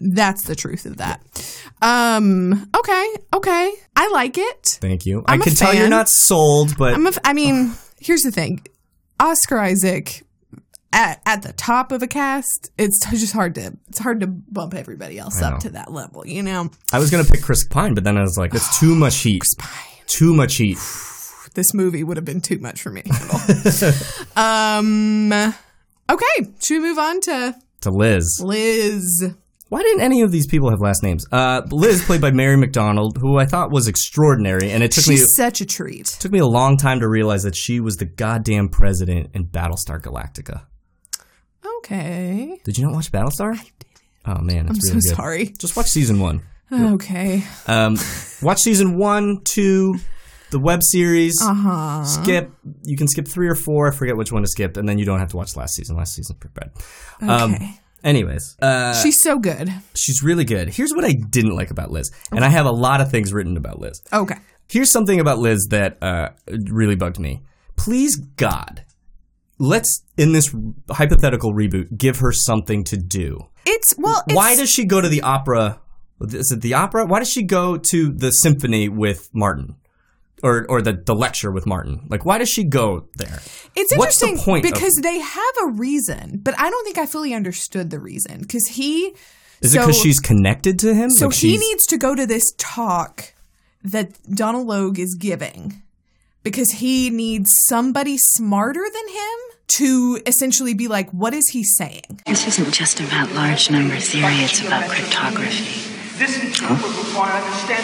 that's 0.00 0.44
the 0.44 0.54
truth 0.54 0.86
of 0.86 0.96
that. 0.96 1.20
Um, 1.82 2.70
okay, 2.74 3.06
okay, 3.34 3.70
I 3.94 4.08
like 4.12 4.38
it. 4.38 4.78
Thank 4.80 5.04
you. 5.04 5.22
I'm 5.26 5.40
I 5.40 5.44
can 5.44 5.54
tell 5.54 5.74
you're 5.74 5.88
not 5.88 6.08
sold, 6.08 6.76
but 6.78 6.94
I'm 6.94 7.04
a 7.06 7.10
f- 7.10 7.18
I 7.24 7.34
mean, 7.34 7.72
here's 8.00 8.22
the 8.22 8.30
thing: 8.30 8.62
Oscar 9.20 9.58
Isaac 9.58 10.24
at 10.92 11.20
at 11.26 11.42
the 11.42 11.52
top 11.52 11.92
of 11.92 12.02
a 12.02 12.06
cast, 12.06 12.70
it's 12.78 13.04
just 13.10 13.34
hard 13.34 13.54
to 13.56 13.72
it's 13.88 13.98
hard 13.98 14.20
to 14.20 14.26
bump 14.26 14.72
everybody 14.74 15.18
else 15.18 15.42
up 15.42 15.58
to 15.60 15.70
that 15.70 15.92
level. 15.92 16.26
You 16.26 16.42
know, 16.44 16.70
I 16.94 16.98
was 16.98 17.10
gonna 17.10 17.24
pick 17.24 17.42
Chris 17.42 17.66
Pine, 17.66 17.92
but 17.94 18.04
then 18.04 18.16
I 18.16 18.22
was 18.22 18.38
like, 18.38 18.52
that's 18.52 18.78
too 18.80 18.94
much 18.94 19.18
heat. 19.18 19.42
Too 20.06 20.32
much 20.34 20.54
heat. 20.56 20.78
This 21.54 21.72
movie 21.74 22.02
would 22.04 22.16
have 22.16 22.24
been 22.26 22.40
too 22.40 22.58
much 22.58 22.82
for 22.82 22.90
me 22.90 23.02
um, 24.36 25.32
okay, 25.32 26.52
should 26.60 26.80
we 26.82 26.88
move 26.88 26.98
on 26.98 27.20
to 27.22 27.54
to 27.82 27.90
Liz. 27.90 28.40
Liz? 28.42 29.30
Why 29.68 29.82
didn't 29.82 30.02
any 30.02 30.20
of 30.22 30.30
these 30.30 30.46
people 30.46 30.70
have 30.70 30.80
last 30.80 31.02
names? 31.02 31.26
Uh, 31.32 31.62
Liz, 31.70 32.04
played 32.04 32.20
by 32.20 32.30
Mary 32.30 32.56
McDonnell, 32.56 33.16
who 33.18 33.38
I 33.38 33.46
thought 33.46 33.70
was 33.72 33.88
extraordinary, 33.88 34.70
and 34.70 34.82
it 34.82 34.92
took 34.92 35.08
me 35.08 35.16
such 35.16 35.60
a 35.60 35.66
treat. 35.66 36.06
took 36.06 36.30
me 36.32 36.38
a 36.38 36.46
long 36.46 36.76
time 36.76 37.00
to 37.00 37.08
realize 37.08 37.42
that 37.42 37.56
she 37.56 37.80
was 37.80 37.96
the 37.96 38.04
goddamn 38.04 38.68
president 38.68 39.30
in 39.34 39.46
Battlestar 39.46 40.00
Galactica. 40.00 40.62
Okay, 41.78 42.60
Did 42.64 42.78
you 42.78 42.84
not 42.84 42.94
watch 42.94 43.12
Battlestar? 43.12 43.58
Oh 44.26 44.40
man, 44.40 44.66
it's 44.68 44.78
I'm 44.88 44.94
really 44.94 45.00
so 45.02 45.10
good. 45.10 45.16
sorry. 45.16 45.46
Just 45.58 45.76
watch 45.76 45.86
season 45.88 46.18
one. 46.20 46.42
Okay. 46.72 47.44
Um, 47.66 47.96
watch 48.42 48.60
season 48.60 48.96
one, 48.96 49.40
two, 49.44 49.96
the 50.54 50.60
web 50.60 50.80
series. 50.82 51.34
Uh-huh. 51.42 52.04
Skip. 52.04 52.52
You 52.84 52.96
can 52.96 53.08
skip 53.08 53.26
three 53.26 53.48
or 53.48 53.56
four. 53.56 53.88
I 53.88 53.90
forget 53.94 54.16
which 54.16 54.30
one 54.30 54.42
to 54.42 54.48
skip, 54.48 54.76
and 54.76 54.88
then 54.88 54.98
you 54.98 55.04
don't 55.04 55.18
have 55.18 55.30
to 55.30 55.36
watch 55.36 55.56
last 55.56 55.74
season. 55.74 55.96
Last 55.96 56.14
season's 56.14 56.38
pretty 56.38 56.54
bad. 56.54 56.70
Um, 57.28 57.54
Okay. 57.54 57.70
anyways, 58.04 58.56
uh, 58.62 58.94
She's 58.94 59.20
so 59.20 59.38
good. 59.38 59.72
she's 59.94 60.22
really 60.22 60.44
good. 60.44 60.68
Here's 60.68 60.92
what 60.92 61.04
I 61.04 61.12
didn't 61.12 61.56
like 61.56 61.70
about 61.72 61.90
Liz, 61.90 62.10
and 62.30 62.44
I 62.44 62.48
have 62.50 62.66
a 62.66 62.70
lot 62.72 63.00
of 63.00 63.10
things 63.10 63.32
written 63.32 63.56
about 63.56 63.80
Liz. 63.80 64.00
Okay. 64.12 64.36
Here's 64.68 64.90
something 64.90 65.18
about 65.20 65.38
Liz 65.38 65.66
that 65.70 66.02
uh, 66.02 66.30
really 66.70 66.94
bugged 66.96 67.18
me. 67.18 67.42
Please, 67.76 68.16
God, 68.36 68.84
let's 69.58 70.02
in 70.16 70.32
this 70.32 70.54
hypothetical 70.90 71.52
reboot 71.52 71.98
give 71.98 72.20
her 72.20 72.30
something 72.32 72.84
to 72.84 72.96
do. 72.96 73.40
It's 73.66 73.94
well. 73.98 74.22
It's, 74.28 74.36
Why 74.36 74.54
does 74.56 74.70
she 74.70 74.84
go 74.84 75.00
to 75.00 75.08
the 75.08 75.22
opera? 75.22 75.80
Is 76.20 76.52
it 76.52 76.60
the 76.62 76.74
opera? 76.74 77.06
Why 77.06 77.18
does 77.18 77.28
she 77.30 77.42
go 77.42 77.76
to 77.76 78.12
the 78.12 78.30
symphony 78.30 78.88
with 78.88 79.28
Martin? 79.34 79.74
Or, 80.42 80.66
or 80.68 80.82
the, 80.82 80.92
the 80.92 81.14
lecture 81.14 81.50
with 81.50 81.64
Martin. 81.66 82.06
Like, 82.10 82.26
why 82.26 82.36
does 82.36 82.50
she 82.50 82.64
go 82.64 83.08
there? 83.16 83.40
It's 83.74 83.96
What's 83.96 84.18
the 84.18 84.26
interesting 84.26 84.38
point 84.38 84.66
of- 84.66 84.72
because 84.72 84.94
they 84.96 85.18
have 85.18 85.54
a 85.62 85.68
reason, 85.68 86.40
but 86.42 86.58
I 86.58 86.68
don't 86.68 86.84
think 86.84 86.98
I 86.98 87.06
fully 87.06 87.32
understood 87.32 87.90
the 87.90 87.98
reason. 87.98 88.40
Because 88.40 88.66
he 88.66 89.14
Is 89.62 89.74
it 89.74 89.78
because 89.78 89.98
she's 89.98 90.18
connected 90.20 90.78
to 90.80 90.92
him? 90.92 91.08
So 91.08 91.26
Like 91.26 91.36
he 91.36 91.56
needs 91.56 91.86
to 91.86 91.96
go 91.96 92.14
to 92.14 92.26
this 92.26 92.52
talk 92.58 93.32
that 93.84 94.10
Donal 94.34 94.64
Logue 94.64 94.98
is 94.98 95.14
giving 95.14 95.82
because 96.42 96.72
he 96.72 97.10
needs 97.10 97.52
somebody 97.66 98.18
smarter 98.18 98.82
than 98.82 99.08
him 99.08 99.38
to 99.66 100.20
essentially 100.26 100.74
be 100.74 100.88
like, 100.88 101.10
what 101.10 101.34
is 101.34 101.48
he 101.48 101.64
saying? 101.64 102.20
This 102.26 102.46
isn't 102.46 102.72
just 102.72 103.00
about 103.00 103.32
large 103.32 103.70
number 103.70 103.96
theory, 103.96 104.34
it's 104.36 104.64
about 104.64 104.88
cryptography. 104.88 105.90
This 106.18 106.36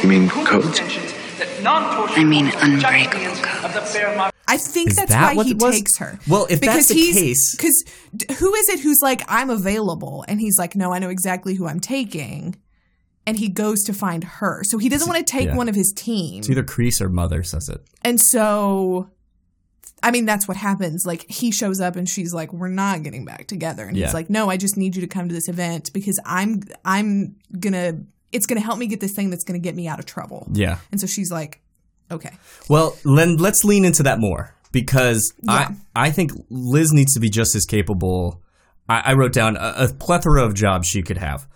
You 0.03 0.09
mean 0.09 0.29
codes? 0.29 0.81
I 1.65 2.25
mean 2.25 2.47
unbreakable 2.57 3.35
code. 3.43 4.33
I 4.49 4.57
think 4.57 4.91
Is 4.91 4.97
that's 4.97 5.11
that 5.13 5.37
why 5.37 5.45
he 5.45 5.55
was? 5.55 5.77
takes 5.77 5.97
her. 5.99 6.19
Well, 6.29 6.47
if 6.51 6.61
that's 6.61 6.89
the 6.89 6.95
case- 6.95 7.55
because 7.57 7.85
who 8.39 8.53
is 8.55 8.69
it 8.69 8.81
who's 8.81 8.99
like, 9.01 9.23
I'm 9.29 9.49
available, 9.49 10.25
and 10.27 10.41
he's 10.41 10.59
like, 10.59 10.75
no, 10.75 10.93
I 10.93 10.99
know 10.99 11.09
exactly 11.09 11.55
who 11.55 11.69
I'm 11.69 11.79
taking, 11.79 12.57
and 13.27 13.37
he 13.39 13.49
goes 13.49 13.83
to 13.85 13.93
find 13.93 14.25
her. 14.25 14.63
So 14.65 14.79
he 14.79 14.89
doesn't 14.89 15.09
want 15.09 15.25
to 15.25 15.31
take 15.31 15.47
yeah. 15.47 15.57
one 15.57 15.69
of 15.69 15.77
his 15.77 15.93
team, 15.93 16.41
It's 16.41 16.51
either 16.51 16.65
Crease 16.65 17.01
or 17.01 17.09
Mother 17.09 17.43
says 17.43 17.69
it. 17.69 17.81
and 18.03 18.21
so. 18.21 19.11
I 20.03 20.11
mean, 20.13 20.25
that's 20.25 20.49
what 20.49 20.57
happens. 20.57 21.05
Like, 21.05 21.31
he 21.31 21.51
shows 21.51 21.79
up 21.79 21.95
and 21.95 22.09
she's 22.09 22.33
like, 22.33 22.55
"We're 22.55 22.69
not 22.69 23.03
getting 23.03 23.27
back 23.27 23.47
together." 23.49 23.85
And 23.85 23.95
Yeah. 23.99 24.07
he's 24.07 24.15
like, 24.15 24.31
"No, 24.31 24.49
I 24.49 24.57
just 24.57 24.79
need 24.79 24.97
you 24.97 25.03
to 25.03 25.07
come 25.07 25.29
to 25.29 25.35
this 25.35 25.47
event 25.47 25.93
because 25.93 26.19
I'm, 26.25 26.63
I'm 26.87 27.37
gonna, 27.59 28.05
it's 28.33 28.47
gonna 28.47 28.61
help 28.61 28.79
me 28.79 28.87
get 28.87 29.01
this 29.01 29.13
thing 29.13 29.31
that's 29.31 29.45
gonna 29.45 29.59
get 29.59 29.75
me 29.75 29.89
out 29.89 29.99
of 29.99 30.07
trouble." 30.07 30.49
Yeah. 30.53 30.79
And 30.91 31.01
so 31.01 31.07
she's 31.07 31.31
like, 31.31 31.61
"Okay." 32.11 32.31
Well, 32.69 32.97
then 33.05 33.37
let's 33.37 33.65
lean 33.65 33.85
into 33.85 34.03
that 34.05 34.19
more 34.19 34.55
because 34.73 35.33
I 35.49 35.75
I 35.95 36.11
think 36.11 36.33
Liz 36.51 36.93
needs 36.93 37.15
to 37.15 37.21
be 37.21 37.29
just 37.31 37.55
as 37.57 37.65
capable. 37.65 38.43
I, 38.89 39.01
I 39.07 39.13
wrote 39.15 39.33
down 39.33 39.57
a, 39.57 39.75
a 39.77 39.89
plethora 39.95 40.45
of 40.45 40.55
jobs 40.55 40.89
she 40.89 41.03
could 41.03 41.19
have. 41.19 41.47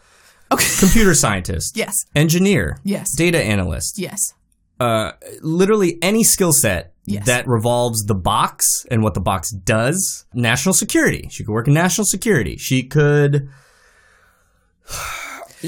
Okay. 0.52 0.64
Computer 0.78 1.14
scientist. 1.14 1.76
Yes. 1.76 1.94
Engineer. 2.14 2.78
Yes. 2.84 3.14
Data 3.16 3.42
analyst. 3.42 3.98
Yes. 3.98 4.34
Uh, 4.80 5.12
literally 5.40 5.98
any 6.02 6.22
skill 6.24 6.52
set 6.52 6.92
Yes. 7.06 7.26
that 7.26 7.46
revolves 7.46 8.04
the 8.04 8.14
box 8.14 8.86
and 8.90 9.02
what 9.02 9.12
the 9.14 9.20
box 9.20 9.50
does. 9.50 10.24
National 10.32 10.72
security. 10.72 11.28
She 11.30 11.44
could 11.44 11.52
work 11.52 11.68
in 11.68 11.74
national 11.74 12.06
security. 12.06 12.56
She 12.56 12.82
could. 12.82 13.50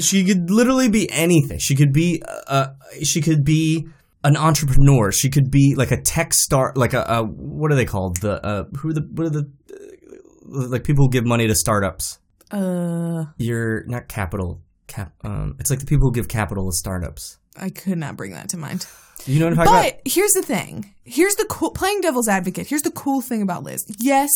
She 0.01 0.23
could 0.25 0.49
literally 0.49 0.89
be 0.89 1.09
anything. 1.11 1.59
She 1.59 1.75
could 1.75 1.91
be. 1.93 2.21
Uh, 2.47 2.69
she 3.03 3.21
could 3.21 3.43
be 3.43 3.87
an 4.23 4.35
entrepreneur. 4.35 5.11
She 5.11 5.29
could 5.29 5.49
be 5.51 5.75
like 5.75 5.91
a 5.91 6.01
tech 6.01 6.33
star, 6.33 6.73
like 6.75 6.93
a, 6.93 7.01
a 7.07 7.23
what 7.23 7.71
are 7.71 7.75
they 7.75 7.85
called? 7.85 8.17
The 8.21 8.43
uh, 8.45 8.63
who 8.77 8.89
are 8.89 8.93
the 8.93 9.07
what 9.11 9.27
are 9.27 9.29
the 9.29 9.49
uh, 9.71 10.67
like 10.67 10.83
people 10.83 11.05
who 11.05 11.09
give 11.11 11.25
money 11.25 11.47
to 11.47 11.55
startups? 11.55 12.19
Uh, 12.51 13.25
You're 13.37 13.85
not 13.87 14.07
capital 14.07 14.61
cap. 14.87 15.13
Um, 15.23 15.55
it's 15.59 15.69
like 15.69 15.79
the 15.79 15.85
people 15.85 16.07
who 16.09 16.13
give 16.13 16.27
capital 16.27 16.65
to 16.69 16.75
startups. 16.75 17.37
I 17.59 17.69
could 17.69 17.97
not 17.97 18.15
bring 18.15 18.31
that 18.31 18.49
to 18.49 18.57
mind. 18.57 18.85
You 19.25 19.39
know 19.39 19.45
what 19.47 19.51
I'm 19.59 19.65
talking 19.65 19.73
But 19.73 19.93
about? 19.93 20.01
here's 20.05 20.33
the 20.33 20.43
thing. 20.43 20.93
Here's 21.03 21.35
the 21.35 21.45
cool 21.49 21.71
playing 21.71 22.01
devil's 22.01 22.27
advocate. 22.29 22.67
Here's 22.67 22.83
the 22.83 22.91
cool 22.91 23.19
thing 23.19 23.41
about 23.41 23.63
Liz. 23.63 23.83
Yes, 23.99 24.29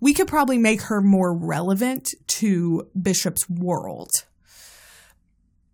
we 0.00 0.12
could 0.14 0.28
probably 0.28 0.58
make 0.58 0.82
her 0.82 1.00
more 1.00 1.36
relevant 1.36 2.10
to 2.28 2.86
Bishop's 3.00 3.48
world. 3.48 4.10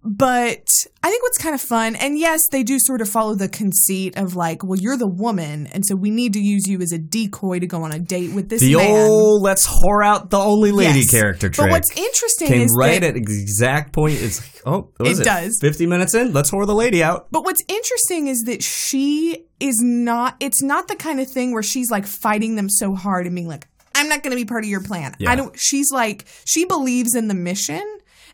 But 0.04 0.68
I 1.04 1.10
think 1.10 1.22
what's 1.22 1.38
kind 1.38 1.54
of 1.54 1.60
fun, 1.60 1.94
and 1.94 2.18
yes, 2.18 2.40
they 2.50 2.64
do 2.64 2.78
sort 2.80 3.00
of 3.00 3.08
follow 3.08 3.36
the 3.36 3.48
conceit 3.48 4.16
of 4.18 4.34
like, 4.34 4.64
well, 4.64 4.78
you're 4.78 4.96
the 4.96 5.06
woman, 5.06 5.68
and 5.68 5.86
so 5.86 5.94
we 5.94 6.10
need 6.10 6.32
to 6.32 6.40
use 6.40 6.66
you 6.66 6.80
as 6.80 6.90
a 6.90 6.98
decoy 6.98 7.60
to 7.60 7.68
go 7.68 7.84
on 7.84 7.92
a 7.92 8.00
date 8.00 8.32
with 8.34 8.48
this 8.48 8.60
the 8.62 8.74
man. 8.76 8.90
old 9.08 9.42
let's 9.42 9.64
whore 9.66 10.04
out 10.04 10.30
the 10.30 10.38
only 10.38 10.72
lady 10.72 11.00
Yes. 11.00 11.10
character 11.10 11.50
But 11.56 11.70
what's 11.70 11.96
interesting 11.96 12.48
came 12.48 12.62
is 12.62 12.76
right 12.76 13.00
that- 13.00 13.08
at 13.08 13.14
the 13.14 13.20
exact 13.20 13.92
point. 13.92 14.20
It's 14.20 14.40
like, 14.40 14.62
oh, 14.66 14.88
It 15.00 15.20
it, 15.20 15.24
does. 15.24 15.58
Fifty 15.60 15.86
minutes 15.86 16.14
in, 16.14 16.32
let's 16.32 16.50
whore 16.50 16.66
the 16.66 16.74
lady 16.74 17.02
out. 17.04 17.28
But 17.30 17.44
what's 17.44 17.62
interesting 17.68 18.26
is 18.26 18.42
that 18.46 18.62
she 18.62 19.44
is 19.60 19.78
not, 19.80 20.34
it's 20.40 20.62
not 20.62 20.88
the 20.88 20.96
kind 20.96 21.20
of 21.20 21.30
thing 21.30 21.52
where 21.52 21.62
she's 21.62 21.92
like 21.92 22.06
fighting 22.06 22.56
them 22.56 22.68
so 22.68 22.96
hard 22.96 23.26
and 23.26 23.36
being 23.36 23.46
like, 23.46 23.68
I'm 23.94 24.08
not 24.08 24.24
going 24.24 24.32
to 24.32 24.36
be 24.36 24.46
part 24.46 24.64
of 24.64 24.70
your 24.70 24.82
plan. 24.82 25.14
Yeah. 25.20 25.30
I 25.30 25.36
don't, 25.36 25.54
she's 25.56 25.92
like, 25.92 26.24
she 26.44 26.64
believes 26.64 27.14
in 27.14 27.28
the 27.28 27.34
mission. 27.34 27.82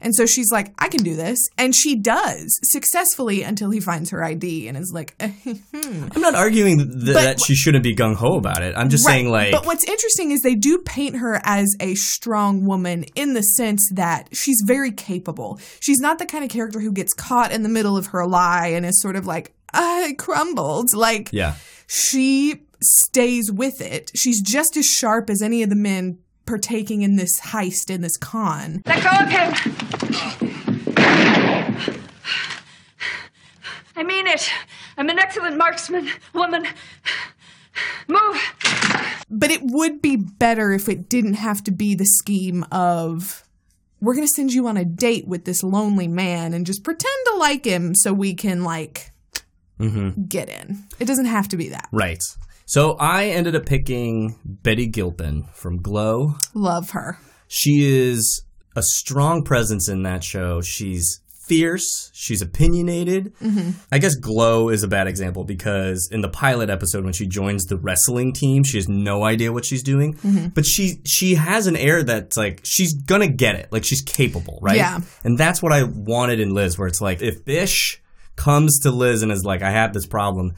And 0.00 0.14
so 0.14 0.26
she's 0.26 0.50
like, 0.52 0.72
I 0.78 0.88
can 0.88 1.02
do 1.02 1.16
this. 1.16 1.38
And 1.56 1.74
she 1.74 1.96
does 1.96 2.58
successfully 2.62 3.42
until 3.42 3.70
he 3.70 3.80
finds 3.80 4.10
her 4.10 4.22
ID 4.24 4.68
and 4.68 4.76
is 4.76 4.92
like, 4.94 5.14
hmm. 5.22 6.04
I'm 6.14 6.20
not 6.20 6.34
arguing 6.34 6.78
th- 6.78 6.88
But- 7.14 7.14
that 7.14 7.40
she 7.40 7.54
shouldn't 7.54 7.84
be 7.84 7.94
gung 7.94 8.14
ho 8.16 8.36
about 8.36 8.62
it. 8.62 8.74
I'm 8.76 8.88
just 8.88 9.04
Right. 9.06 9.12
saying, 9.14 9.30
like, 9.30 9.52
But 9.52 9.66
what's 9.66 9.84
interesting 9.84 10.30
is 10.30 10.42
they 10.42 10.54
do 10.54 10.78
paint 10.78 11.16
her 11.16 11.40
as 11.44 11.74
a 11.80 11.94
strong 11.94 12.64
woman 12.64 13.04
in 13.14 13.34
the 13.34 13.42
sense 13.42 13.88
that 13.94 14.28
she's 14.32 14.62
very 14.66 14.92
capable. 14.92 15.58
She's 15.80 15.98
not 16.00 16.18
the 16.18 16.26
kind 16.26 16.44
of 16.44 16.50
character 16.50 16.80
who 16.80 16.92
gets 16.92 17.12
caught 17.14 17.52
in 17.52 17.62
the 17.62 17.68
middle 17.68 17.96
of 17.96 18.06
her 18.08 18.26
lie 18.26 18.68
and 18.68 18.84
is 18.86 19.00
sort 19.00 19.16
of 19.16 19.26
like, 19.26 19.52
I 19.72 20.14
crumbled. 20.18 20.88
Like, 20.94 21.30
yeah, 21.32 21.54
she 21.86 22.62
stays 22.80 23.50
with 23.50 23.80
it. 23.80 24.10
She's 24.14 24.40
just 24.40 24.76
as 24.76 24.86
sharp 24.86 25.28
as 25.30 25.42
any 25.42 25.62
of 25.62 25.68
the 25.70 25.76
men 25.76 26.18
partaking 26.48 27.02
in 27.02 27.16
this 27.16 27.38
heist 27.40 27.90
in 27.90 28.00
this 28.00 28.16
con. 28.16 28.82
Let 28.86 29.02
go 29.04 29.10
of 29.10 29.28
him! 29.28 29.52
I 33.96 34.02
mean 34.04 34.26
it. 34.26 34.50
I'm 34.96 35.08
an 35.10 35.18
excellent 35.18 35.56
marksman, 35.58 36.08
woman. 36.34 36.64
Move. 38.08 38.42
But 39.30 39.50
it 39.50 39.60
would 39.62 40.00
be 40.00 40.16
better 40.16 40.72
if 40.72 40.88
it 40.88 41.08
didn't 41.08 41.34
have 41.34 41.62
to 41.64 41.70
be 41.70 41.94
the 41.94 42.06
scheme 42.06 42.64
of 42.72 43.44
we're 44.00 44.14
going 44.14 44.26
to 44.26 44.32
send 44.32 44.52
you 44.52 44.66
on 44.68 44.76
a 44.76 44.84
date 44.84 45.26
with 45.28 45.44
this 45.44 45.62
lonely 45.62 46.08
man 46.08 46.54
and 46.54 46.64
just 46.64 46.82
pretend 46.84 47.12
to 47.26 47.36
like 47.36 47.64
him 47.64 47.94
so 47.94 48.12
we 48.12 48.34
can 48.34 48.64
like 48.64 49.12
Mm-hmm. 49.78 50.24
get 50.24 50.48
in. 50.48 50.86
It 50.98 51.04
doesn't 51.04 51.26
have 51.26 51.46
to 51.50 51.56
be 51.56 51.68
that. 51.68 51.88
Right. 51.92 52.20
So 52.68 52.96
I 53.00 53.28
ended 53.28 53.56
up 53.56 53.64
picking 53.64 54.36
Betty 54.44 54.86
Gilpin 54.86 55.44
from 55.54 55.80
Glow. 55.80 56.34
Love 56.52 56.90
her. 56.90 57.18
She 57.46 57.80
is 58.10 58.42
a 58.76 58.82
strong 58.82 59.42
presence 59.42 59.88
in 59.88 60.02
that 60.02 60.22
show. 60.22 60.60
She's 60.60 61.22
fierce. 61.46 62.10
She's 62.12 62.42
opinionated. 62.42 63.32
Mhm. 63.42 63.72
I 63.90 63.96
guess 63.96 64.16
Glow 64.16 64.68
is 64.68 64.82
a 64.82 64.86
bad 64.88 65.06
example 65.06 65.44
because 65.44 66.10
in 66.12 66.20
the 66.20 66.28
pilot 66.28 66.68
episode 66.68 67.04
when 67.04 67.14
she 67.14 67.26
joins 67.26 67.64
the 67.64 67.78
wrestling 67.78 68.34
team, 68.34 68.64
she 68.64 68.76
has 68.76 68.86
no 68.86 69.24
idea 69.24 69.50
what 69.50 69.64
she's 69.64 69.82
doing. 69.82 70.12
Mhm. 70.16 70.52
But 70.52 70.66
she 70.66 71.00
she 71.06 71.36
has 71.36 71.66
an 71.68 71.74
air 71.74 72.02
that's 72.02 72.36
like 72.36 72.60
she's 72.64 72.92
gonna 72.92 73.28
get 73.28 73.54
it. 73.54 73.68
Like 73.72 73.84
she's 73.84 74.02
capable, 74.02 74.58
right? 74.60 74.76
Yeah. 74.76 75.00
And 75.24 75.38
that's 75.38 75.62
what 75.62 75.72
I 75.72 75.84
wanted 75.84 76.38
in 76.38 76.52
Liz, 76.52 76.76
where 76.78 76.86
it's 76.86 77.00
like 77.00 77.22
if 77.22 77.46
Bish 77.46 77.98
comes 78.36 78.80
to 78.80 78.90
Liz 78.90 79.22
and 79.22 79.32
is 79.32 79.42
like, 79.42 79.62
I 79.62 79.70
have 79.70 79.94
this 79.94 80.06
problem. 80.06 80.52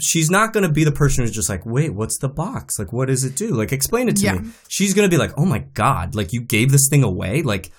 She's 0.00 0.30
not 0.30 0.52
going 0.52 0.66
to 0.66 0.72
be 0.72 0.84
the 0.84 0.92
person 0.92 1.22
who's 1.24 1.32
just 1.34 1.48
like, 1.48 1.64
wait, 1.66 1.94
what's 1.94 2.18
the 2.18 2.28
box? 2.28 2.78
Like, 2.78 2.92
what 2.92 3.06
does 3.08 3.24
it 3.24 3.36
do? 3.36 3.50
Like, 3.54 3.72
explain 3.72 4.08
it 4.08 4.16
to 4.16 4.22
Yeah. 4.24 4.34
me. 4.38 4.50
She's 4.68 4.94
going 4.94 5.08
to 5.08 5.14
be 5.14 5.18
like, 5.18 5.32
oh 5.36 5.44
my 5.44 5.60
God, 5.74 6.14
like, 6.14 6.32
you 6.32 6.40
gave 6.40 6.70
this 6.72 6.88
thing 6.88 7.02
away? 7.02 7.42
Like, 7.42 7.70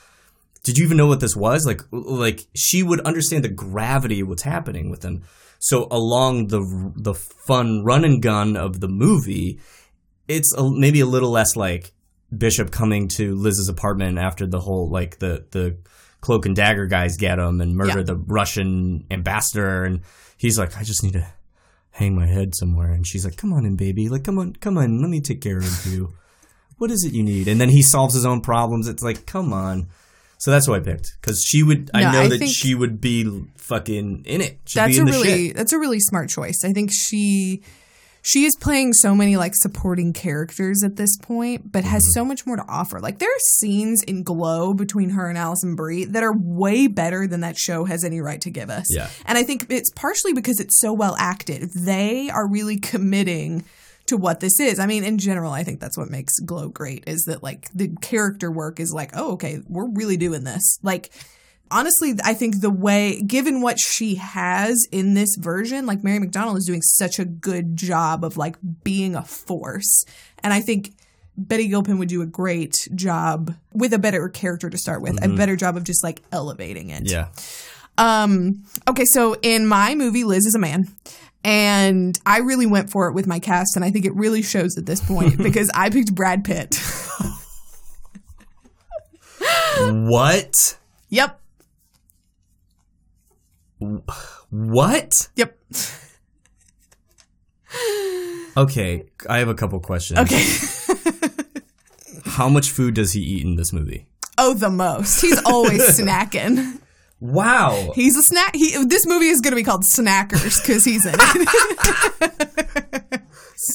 did 0.64 0.78
you 0.78 0.86
even 0.86 0.98
know 0.98 1.08
what 1.08 1.20
this 1.20 1.36
was? 1.36 1.66
Like, 1.66 1.82
like 1.92 2.46
she 2.56 2.84
would 2.84 3.02
understand 3.02 3.44
the 3.44 3.50
gravity 3.50 4.20
of 4.22 4.28
what's 4.28 4.44
happening 4.44 4.90
with 4.92 5.02
them. 5.02 5.24
So 5.60 5.88
along 5.92 6.48
the 6.48 6.62
the 6.96 7.14
fun 7.14 7.84
run 7.84 8.04
and 8.06 8.22
gun 8.22 8.56
of 8.58 8.80
the 8.80 8.88
movie, 8.88 9.60
it's 10.28 10.54
a, 10.56 10.70
maybe 10.72 11.00
a 11.00 11.06
little 11.06 11.32
less 11.32 11.56
like 11.56 11.92
Bishop 12.36 12.72
coming 12.72 13.08
to 13.10 13.36
Liz's 13.36 13.70
apartment 13.70 14.18
after 14.20 14.46
the 14.48 14.60
whole 14.60 14.90
like 14.90 15.20
the 15.20 15.46
the 15.52 15.78
cloak 16.22 16.46
and 16.46 16.56
dagger 16.56 16.86
guys 16.86 17.18
get 17.18 17.40
him 17.40 17.60
and 17.62 17.76
murder 17.76 17.98
Yeah. 18.00 18.04
the 18.06 18.16
Russian 18.16 19.06
ambassador, 19.12 19.84
and 19.84 20.02
he's 20.38 20.58
like, 20.60 20.78
I 20.78 20.84
just 20.84 21.04
need 21.04 21.14
to 21.14 21.28
hang 21.92 22.16
my 22.16 22.26
head 22.26 22.56
somewhere, 22.56 22.92
and 22.92 23.06
she's 23.06 23.26
like, 23.26 23.38
Come 23.38 23.54
on 23.54 23.66
in, 23.66 23.76
baby, 23.76 24.10
like 24.10 24.24
come 24.24 24.40
on, 24.40 24.54
come 24.56 24.78
on, 24.78 25.02
let 25.02 25.10
me 25.10 25.22
take 25.22 25.42
care 25.42 25.58
of 25.58 25.86
you. 25.86 26.14
What 26.78 26.90
is 26.90 27.04
it 27.04 27.14
you 27.14 27.22
need? 27.24 27.48
And 27.48 27.62
then 27.62 27.70
he 27.70 27.84
solves 27.84 28.16
his 28.16 28.26
own 28.26 28.42
problems. 28.42 28.88
It's 28.88 29.04
like, 29.04 29.28
come 29.28 29.54
on. 29.54 29.88
So 30.40 30.50
that's 30.50 30.66
who 30.66 30.74
I 30.74 30.80
picked 30.80 31.16
because 31.22 31.44
she 31.48 31.62
would. 31.62 31.92
I 31.94 32.12
know 32.12 32.22
I 32.22 32.28
that 32.30 32.48
she 32.48 32.74
would 32.74 33.00
be 33.00 33.44
fucking 33.58 34.24
in 34.26 34.42
it. 34.42 34.60
She'd 34.66 34.80
that's 34.80 34.96
be 34.96 35.02
a 35.02 35.06
really 35.06 35.48
shit. 35.48 35.56
that's 35.56 35.74
a 35.74 35.78
really 35.78 36.00
smart 36.00 36.30
choice. 36.30 36.64
I 36.66 36.74
think 36.74 36.90
she 36.92 37.62
she 38.22 38.46
is 38.46 38.56
playing 38.56 38.94
so 38.94 39.16
many 39.16 39.36
like 39.38 39.56
supporting 39.56 40.14
characters 40.14 40.84
at 40.84 40.96
this 40.96 41.18
point, 41.18 41.72
but 41.72 41.84
has 41.84 42.04
Mm-hmm. 42.04 42.20
so 42.20 42.26
much 42.26 42.46
more 42.46 42.56
to 42.56 42.66
offer. 42.68 43.00
Like 43.00 43.20
there 43.20 43.30
are 43.30 43.40
scenes 43.40 44.04
in 44.04 44.24
Glow 44.24 44.74
between 44.74 45.12
her 45.12 45.28
and 45.28 45.38
Alison 45.38 45.76
Brie 45.76 46.06
that 46.06 46.24
are 46.24 46.36
way 46.36 46.88
better 46.88 47.28
than 47.28 47.42
that 47.42 47.58
show 47.58 47.86
has 47.86 48.04
any 48.04 48.22
right 48.22 48.42
to 48.42 48.50
give 48.50 48.70
us. 48.70 48.86
Yeah. 48.90 49.10
And 49.26 49.38
I 49.38 49.44
think 49.44 49.66
it's 49.70 49.92
partially 49.92 50.34
because 50.34 50.60
it's 50.60 50.80
so 50.80 50.94
well 50.94 51.16
acted. 51.18 51.72
They 51.74 52.30
are 52.30 52.48
really 52.48 52.78
committing 52.78 53.64
to 54.08 54.18
what 54.18 54.40
this 54.40 54.60
is. 54.60 54.80
I 54.80 54.88
mean, 54.88 55.04
in 55.04 55.18
general, 55.18 55.52
I 55.52 55.64
think 55.64 55.80
that's 55.80 55.98
what 55.98 56.10
makes 56.10 56.40
Glow 56.40 56.70
great 56.70 57.04
is 57.08 57.26
that 57.26 57.44
like 57.44 57.70
the 57.74 57.96
character 58.02 58.52
work 58.52 58.80
is 58.80 58.92
like, 58.94 59.12
oh, 59.14 59.34
okay, 59.34 59.60
we're 59.70 59.90
really 59.90 60.18
doing 60.18 60.44
this. 60.44 60.80
Like 60.84 61.12
honestly, 61.72 62.16
I 62.24 62.34
think 62.34 62.62
the 62.62 62.70
way, 62.70 63.22
given 63.22 63.62
what 63.62 63.80
she 63.80 64.16
has 64.16 64.86
in 64.92 65.14
this 65.14 65.36
version, 65.40 65.86
like 65.86 66.04
Mary 66.04 66.20
McDonnell 66.20 66.58
is 66.58 66.66
doing 66.66 66.82
such 66.82 67.18
a 67.20 67.26
good 67.26 67.76
job 67.78 68.24
of 68.24 68.38
like 68.38 68.58
being 68.84 69.16
a 69.16 69.24
force. 69.24 70.06
And 70.44 70.54
I 70.54 70.62
think 70.62 70.92
Betty 71.38 71.68
Gilpin 71.68 71.98
would 71.98 72.10
do 72.10 72.22
a 72.22 72.26
great 72.26 72.76
job 72.94 73.56
with 73.74 73.94
a 73.94 74.00
better 74.00 74.30
character 74.30 74.70
to 74.70 74.78
start 74.78 75.02
with, 75.02 75.16
Mhm. 75.20 75.34
a 75.34 75.38
better 75.38 75.56
job 75.56 75.78
of 75.78 75.84
just 75.84 76.04
like 76.04 76.22
elevating 76.32 76.90
it. 76.90 77.10
Yeah. 77.10 77.28
Um, 77.98 78.64
okay, 78.88 79.06
so 79.06 79.36
in 79.42 79.66
my 79.68 79.96
movie, 79.96 80.24
Liz 80.24 80.46
is 80.46 80.56
a 80.56 80.60
man. 80.60 80.88
And 81.44 82.16
I 82.26 82.38
really 82.40 82.68
went 82.68 82.92
for 82.92 83.08
it 83.08 83.14
with 83.14 83.26
my 83.26 83.40
cast, 83.40 83.76
and 83.76 83.84
I 83.84 83.90
think 83.90 84.06
it 84.06 84.14
really 84.16 84.44
shows 84.44 84.78
at 84.78 84.86
this 84.86 85.02
point 85.02 85.38
because 85.44 85.72
I 85.74 85.90
picked 85.90 86.14
Brad 86.14 86.44
Pitt. 86.44 86.80
what? 89.90 90.78
yep. 91.10 91.40
What? 94.50 95.30
Yep. 95.36 95.58
Okay, 98.58 99.06
I 99.30 99.38
have 99.40 99.48
a 99.48 99.54
couple 99.54 99.80
questions. 99.80 100.20
Okay. 100.20 100.44
How 102.26 102.50
much 102.50 102.72
food 102.72 102.96
does 102.96 103.14
he 103.14 103.22
eat 103.22 103.46
in 103.46 103.56
this 103.56 103.72
movie? 103.72 104.08
Oh, 104.38 104.54
the 104.54 104.70
most. 104.70 105.22
He's 105.22 105.42
always 105.46 105.82
snacking. 106.00 106.80
Wow. 107.20 107.92
He's 107.96 108.18
a 108.18 108.24
snack. 108.24 108.56
He 108.56 108.72
this 108.86 109.06
movie 109.06 109.28
is 109.28 109.42
going 109.42 109.52
to 109.52 109.56
be 109.56 109.64
called 109.64 109.84
Snackers 109.96 110.62
because 110.62 110.84
he's 110.84 111.06
in 111.06 111.14
it. 111.16 112.42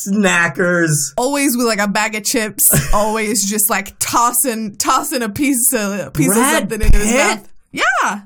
Snackers. 0.08 1.12
always 1.16 1.56
with 1.56 1.66
like 1.66 1.78
a 1.78 1.86
bag 1.86 2.16
of 2.16 2.24
chips. 2.24 2.92
Always 2.92 3.48
just 3.48 3.70
like 3.70 3.96
tossing 4.00 4.76
tossing 4.76 5.22
a 5.22 5.28
piece 5.28 5.72
of 5.72 6.12
piece 6.12 6.26
Brad 6.26 6.64
of 6.64 6.70
something 6.70 6.82
into 6.86 6.98
his 6.98 7.14
mouth. 7.14 7.52
Yeah. 7.70 8.22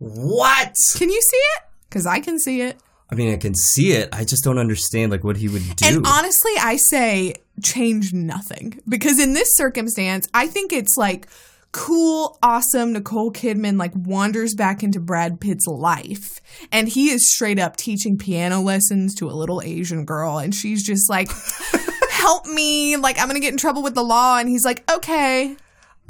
What? 0.00 0.74
Can 0.96 1.10
you 1.10 1.20
see 1.20 1.36
it? 1.36 1.62
Because 1.88 2.06
I 2.06 2.20
can 2.20 2.38
see 2.38 2.62
it. 2.62 2.78
I 3.10 3.14
mean, 3.14 3.32
I 3.32 3.36
can 3.36 3.54
see 3.54 3.92
it. 3.92 4.08
I 4.12 4.24
just 4.24 4.42
don't 4.42 4.58
understand 4.58 5.12
like 5.12 5.24
what 5.24 5.36
he 5.36 5.48
would 5.48 5.62
do. 5.76 5.86
And 5.86 6.06
honestly, 6.06 6.52
I 6.58 6.76
say 6.76 7.34
change 7.62 8.12
nothing 8.12 8.80
because 8.88 9.18
in 9.20 9.34
this 9.34 9.56
circumstance, 9.56 10.26
I 10.32 10.46
think 10.46 10.72
it's 10.72 10.96
like 10.96 11.28
cool, 11.72 12.38
awesome. 12.42 12.92
Nicole 12.92 13.30
Kidman 13.32 13.78
like 13.78 13.92
wanders 13.94 14.54
back 14.54 14.82
into 14.82 15.00
Brad 15.00 15.40
Pitt's 15.40 15.66
life, 15.66 16.40
and 16.72 16.88
he 16.88 17.10
is 17.10 17.32
straight 17.32 17.58
up 17.58 17.76
teaching 17.76 18.16
piano 18.16 18.60
lessons 18.60 19.14
to 19.16 19.28
a 19.28 19.32
little 19.32 19.60
Asian 19.62 20.04
girl, 20.04 20.38
and 20.38 20.54
she's 20.54 20.82
just 20.82 21.10
like, 21.10 21.28
"Help 22.10 22.46
me! 22.46 22.96
Like 22.96 23.20
I'm 23.20 23.26
gonna 23.26 23.40
get 23.40 23.52
in 23.52 23.58
trouble 23.58 23.82
with 23.82 23.94
the 23.94 24.04
law," 24.04 24.38
and 24.38 24.48
he's 24.48 24.64
like, 24.64 24.88
"Okay." 24.90 25.56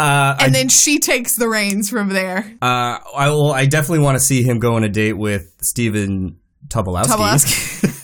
Uh, 0.01 0.37
And 0.41 0.55
I, 0.57 0.59
then 0.59 0.69
she 0.69 0.99
takes 0.99 1.37
the 1.37 1.49
reins 1.49 1.91
from 1.91 2.09
there. 2.09 2.51
uh, 2.63 2.99
I 3.17 3.29
will. 3.31 3.53
I 3.53 3.67
definitely 3.67 4.05
want 4.05 4.17
to 4.17 4.21
see 4.25 4.43
him 4.43 4.59
go 4.59 4.75
on 4.75 4.85
a 4.85 4.89
date 4.89 5.13
with 5.19 5.55
Stephen 5.61 6.39
Tobolowsky. 6.69 7.05
Tobolowsky. 7.07 7.97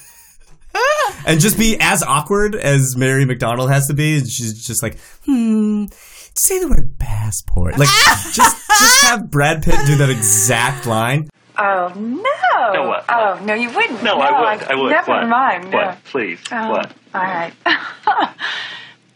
and 1.26 1.40
just 1.40 1.58
be 1.58 1.76
as 1.80 2.02
awkward 2.02 2.54
as 2.54 2.96
Mary 2.96 3.24
McDonnell 3.24 3.70
has 3.70 3.86
to 3.88 3.94
be. 3.94 4.18
And 4.18 4.28
she's 4.28 4.66
just 4.66 4.82
like, 4.82 4.98
hmm, 5.24 5.86
say 6.34 6.58
the 6.60 6.68
word 6.68 6.96
passport. 6.98 7.78
Like, 7.78 7.88
just 8.32 8.36
just 8.68 9.04
have 9.04 9.30
Brad 9.30 9.62
Pitt 9.62 9.78
do 9.86 9.96
that 9.96 10.10
exact 10.10 10.86
line. 10.86 11.28
Oh 11.58 11.90
no! 11.96 12.72
No, 12.74 12.88
what? 12.88 13.04
Oh 13.08 13.40
no, 13.44 13.54
you 13.54 13.70
wouldn't. 13.70 14.02
No, 14.02 14.18
I 14.18 14.54
would. 14.56 14.62
I 14.64 14.74
would. 14.74 14.90
Never 14.90 15.10
What? 15.12 15.28
mind. 15.28 15.70
No. 15.70 15.96
Please. 16.04 16.38
Oh, 16.52 16.70
What? 16.72 16.92
All 17.14 17.22
right. 17.22 17.54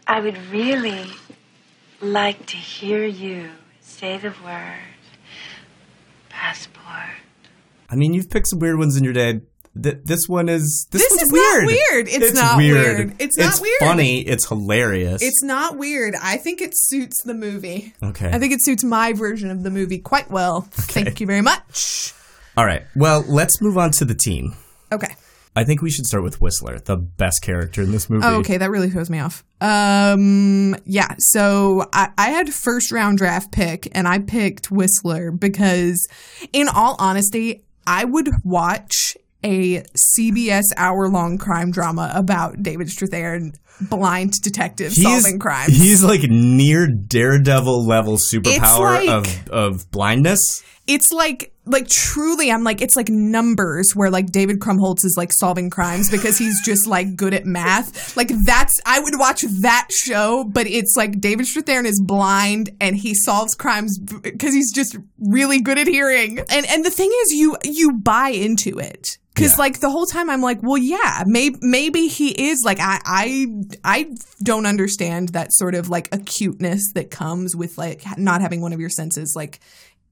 I 0.07 0.19
would 0.19 0.37
really 0.51 1.05
like 2.01 2.45
to 2.47 2.57
hear 2.57 3.05
you 3.05 3.49
say 3.81 4.17
the 4.17 4.33
word 4.43 4.79
passport. 6.29 7.17
I 7.89 7.95
mean, 7.95 8.13
you've 8.13 8.29
picked 8.29 8.47
some 8.47 8.59
weird 8.59 8.77
ones 8.77 8.95
in 8.97 9.03
your 9.03 9.13
day. 9.13 9.41
Th- 9.81 9.97
this 10.03 10.27
one 10.27 10.49
is 10.49 10.87
this, 10.91 11.01
This 11.01 11.11
one's 11.11 11.21
is 11.23 11.31
not 11.31 11.37
weird. 11.37 11.65
weird. 11.65 12.07
It's 12.09 12.33
not 12.33 12.57
weird. 12.57 13.15
It's 13.19 13.37
not 13.37 13.61
weird. 13.61 13.73
It's 13.75 13.85
funny. 13.85 14.19
It's 14.21 14.47
hilarious. 14.47 15.21
It's 15.21 15.43
not 15.43 15.77
weird. 15.77 16.13
I 16.21 16.37
think 16.37 16.61
it 16.61 16.71
suits 16.75 17.23
the 17.23 17.33
movie. 17.33 17.93
Okay. 18.03 18.29
I 18.29 18.39
think 18.39 18.51
it 18.53 18.61
suits 18.63 18.83
my 18.83 19.13
version 19.13 19.49
of 19.49 19.63
the 19.63 19.69
movie 19.69 19.99
quite 19.99 20.29
well. 20.29 20.61
Thank 20.71 21.21
you 21.21 21.27
very 21.27 21.41
much. 21.41 22.13
All 22.57 22.65
right. 22.65 22.83
Well, 22.97 23.23
let's 23.29 23.61
move 23.61 23.77
on 23.77 23.91
to 23.91 24.05
the 24.05 24.15
team. 24.15 24.55
Okay. 24.91 25.15
I 25.55 25.65
think 25.65 25.81
we 25.81 25.89
should 25.89 26.05
start 26.05 26.23
with 26.23 26.39
Whistler, 26.39 26.79
the 26.79 26.95
best 26.95 27.41
character 27.41 27.81
in 27.81 27.91
this 27.91 28.09
movie. 28.09 28.25
Oh, 28.25 28.39
okay. 28.39 28.57
That 28.57 28.71
really 28.71 28.89
throws 28.89 29.09
me 29.09 29.19
off. 29.19 29.43
Um, 29.59 30.75
yeah. 30.85 31.15
So 31.19 31.89
I, 31.91 32.09
I 32.17 32.29
had 32.29 32.53
first 32.53 32.91
round 32.91 33.17
draft 33.17 33.51
pick 33.51 33.89
and 33.91 34.07
I 34.07 34.19
picked 34.19 34.71
Whistler 34.71 35.31
because, 35.31 36.07
in 36.53 36.69
all 36.69 36.95
honesty, 36.99 37.63
I 37.85 38.05
would 38.05 38.29
watch 38.45 39.17
a 39.43 39.81
CBS 40.17 40.65
hour 40.77 41.09
long 41.09 41.37
crime 41.37 41.71
drama 41.71 42.11
about 42.13 42.61
David 42.63 42.87
Strathairn 42.87 43.55
blind 43.89 44.41
detective 44.41 44.91
He's 44.93 45.03
solving 45.03 45.39
crimes. 45.39 45.75
he's 45.75 46.03
like 46.03 46.21
near 46.29 46.87
Daredevil 46.87 47.85
level 47.87 48.17
superpower 48.17 49.05
like- 49.05 49.09
of 49.09 49.49
of 49.49 49.91
blindness. 49.91 50.63
it's 50.87 51.11
like 51.11 51.53
like 51.65 51.87
truly 51.87 52.51
i'm 52.51 52.63
like 52.63 52.81
it's 52.81 52.95
like 52.95 53.07
numbers 53.09 53.95
where 53.95 54.09
like 54.09 54.31
david 54.31 54.59
krumholtz 54.59 55.05
is 55.05 55.13
like 55.15 55.31
solving 55.31 55.69
crimes 55.69 56.09
because 56.09 56.37
he's 56.39 56.59
just 56.65 56.87
like 56.87 57.15
good 57.15 57.35
at 57.35 57.45
math 57.45 58.17
like 58.17 58.29
that's 58.45 58.81
i 58.87 58.99
would 58.99 59.13
watch 59.19 59.43
that 59.61 59.87
show 59.91 60.43
but 60.43 60.65
it's 60.65 60.95
like 60.97 61.21
david 61.21 61.45
strathairn 61.45 61.85
is 61.85 62.01
blind 62.03 62.71
and 62.81 62.95
he 62.95 63.13
solves 63.13 63.53
crimes 63.53 63.99
because 63.99 64.55
he's 64.55 64.73
just 64.73 64.97
really 65.19 65.61
good 65.61 65.77
at 65.77 65.85
hearing 65.87 66.39
and 66.49 66.65
and 66.65 66.83
the 66.83 66.89
thing 66.89 67.11
is 67.25 67.31
you 67.31 67.55
you 67.63 67.93
buy 67.93 68.29
into 68.29 68.79
it 68.79 69.19
because 69.35 69.57
like 69.59 69.79
the 69.79 69.89
whole 69.89 70.05
time 70.05 70.29
I'm 70.29 70.41
like, 70.41 70.61
well, 70.61 70.77
yeah, 70.77 71.23
maybe 71.25 71.55
maybe 71.61 72.07
he 72.07 72.49
is 72.49 72.61
like 72.63 72.79
I 72.79 72.99
I 73.05 73.47
I 73.83 74.13
don't 74.43 74.65
understand 74.65 75.29
that 75.29 75.53
sort 75.53 75.75
of 75.75 75.89
like 75.89 76.09
acuteness 76.13 76.91
that 76.93 77.11
comes 77.11 77.55
with 77.55 77.77
like 77.77 78.03
not 78.17 78.41
having 78.41 78.61
one 78.61 78.73
of 78.73 78.79
your 78.79 78.89
senses 78.89 79.33
like 79.35 79.59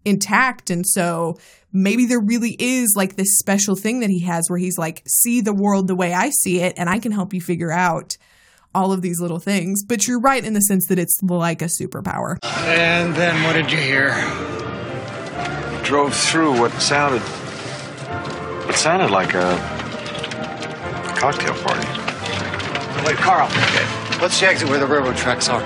intact 0.05 0.69
and 0.69 0.85
so 0.87 1.37
maybe 1.73 2.05
there 2.05 2.21
really 2.21 2.55
is 2.57 2.93
like 2.95 3.15
this 3.15 3.37
special 3.37 3.75
thing 3.75 3.99
that 3.99 4.09
he 4.09 4.21
has 4.21 4.49
where 4.49 4.57
he's 4.57 4.77
like 4.77 5.03
see 5.07 5.41
the 5.41 5.53
world 5.53 5.87
the 5.87 5.95
way 5.95 6.13
I 6.13 6.29
see 6.29 6.61
it 6.61 6.73
and 6.77 6.89
I 6.89 6.99
can 6.99 7.11
help 7.11 7.33
you 7.33 7.41
figure 7.41 7.71
out 7.71 8.17
all 8.73 8.91
of 8.93 9.01
these 9.01 9.19
little 9.19 9.39
things 9.39 9.83
but 9.83 10.07
you're 10.07 10.21
right 10.21 10.43
in 10.43 10.53
the 10.53 10.61
sense 10.61 10.87
that 10.87 10.97
it's 10.97 11.19
like 11.21 11.61
a 11.61 11.65
superpower 11.65 12.37
And 12.43 13.13
then 13.15 13.43
what 13.43 13.53
did 13.53 13.71
you 13.71 13.77
hear? 13.77 14.11
Drove 15.83 16.13
through 16.15 16.59
what 16.59 16.71
sounded. 16.73 17.21
It 18.69 18.75
sounded 18.75 19.09
like 19.09 19.33
a 19.33 19.57
cocktail 21.17 21.55
party. 21.55 22.08
Wait, 23.05 23.17
Carl. 23.17 23.47
What's 24.21 24.39
the 24.39 24.47
exit 24.47 24.69
where 24.69 24.79
the 24.79 24.85
railroad 24.87 25.15
tracks 25.17 25.49
are? 25.49 25.61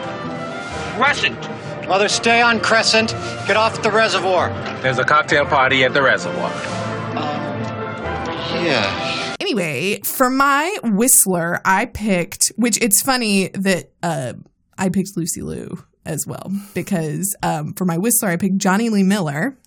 Crescent. 0.95 1.39
Mother, 1.87 2.07
stay 2.07 2.41
on 2.41 2.59
Crescent. 2.59 3.09
Get 3.47 3.57
off 3.57 3.81
the 3.81 3.91
reservoir. 3.91 4.49
There's 4.81 4.99
a 4.99 5.03
cocktail 5.03 5.45
party 5.45 5.83
at 5.83 5.93
the 5.93 6.01
reservoir. 6.01 6.51
Um, 7.17 8.63
Yeah. 8.63 9.35
Anyway, 9.41 9.99
for 10.05 10.29
my 10.29 10.73
Whistler, 10.83 11.59
I 11.65 11.85
picked, 11.87 12.51
which 12.55 12.77
it's 12.81 13.01
funny 13.01 13.49
that 13.49 13.91
uh, 14.01 14.33
I 14.77 14.89
picked 14.89 15.17
Lucy 15.17 15.41
Liu 15.41 15.83
as 16.05 16.25
well 16.25 16.49
because 16.73 17.35
um, 17.43 17.73
for 17.73 17.83
my 17.85 17.97
Whistler, 17.97 18.29
I 18.29 18.37
picked 18.37 18.57
Jonny 18.57 18.89
Lee 18.89 19.03
Miller, 19.03 19.57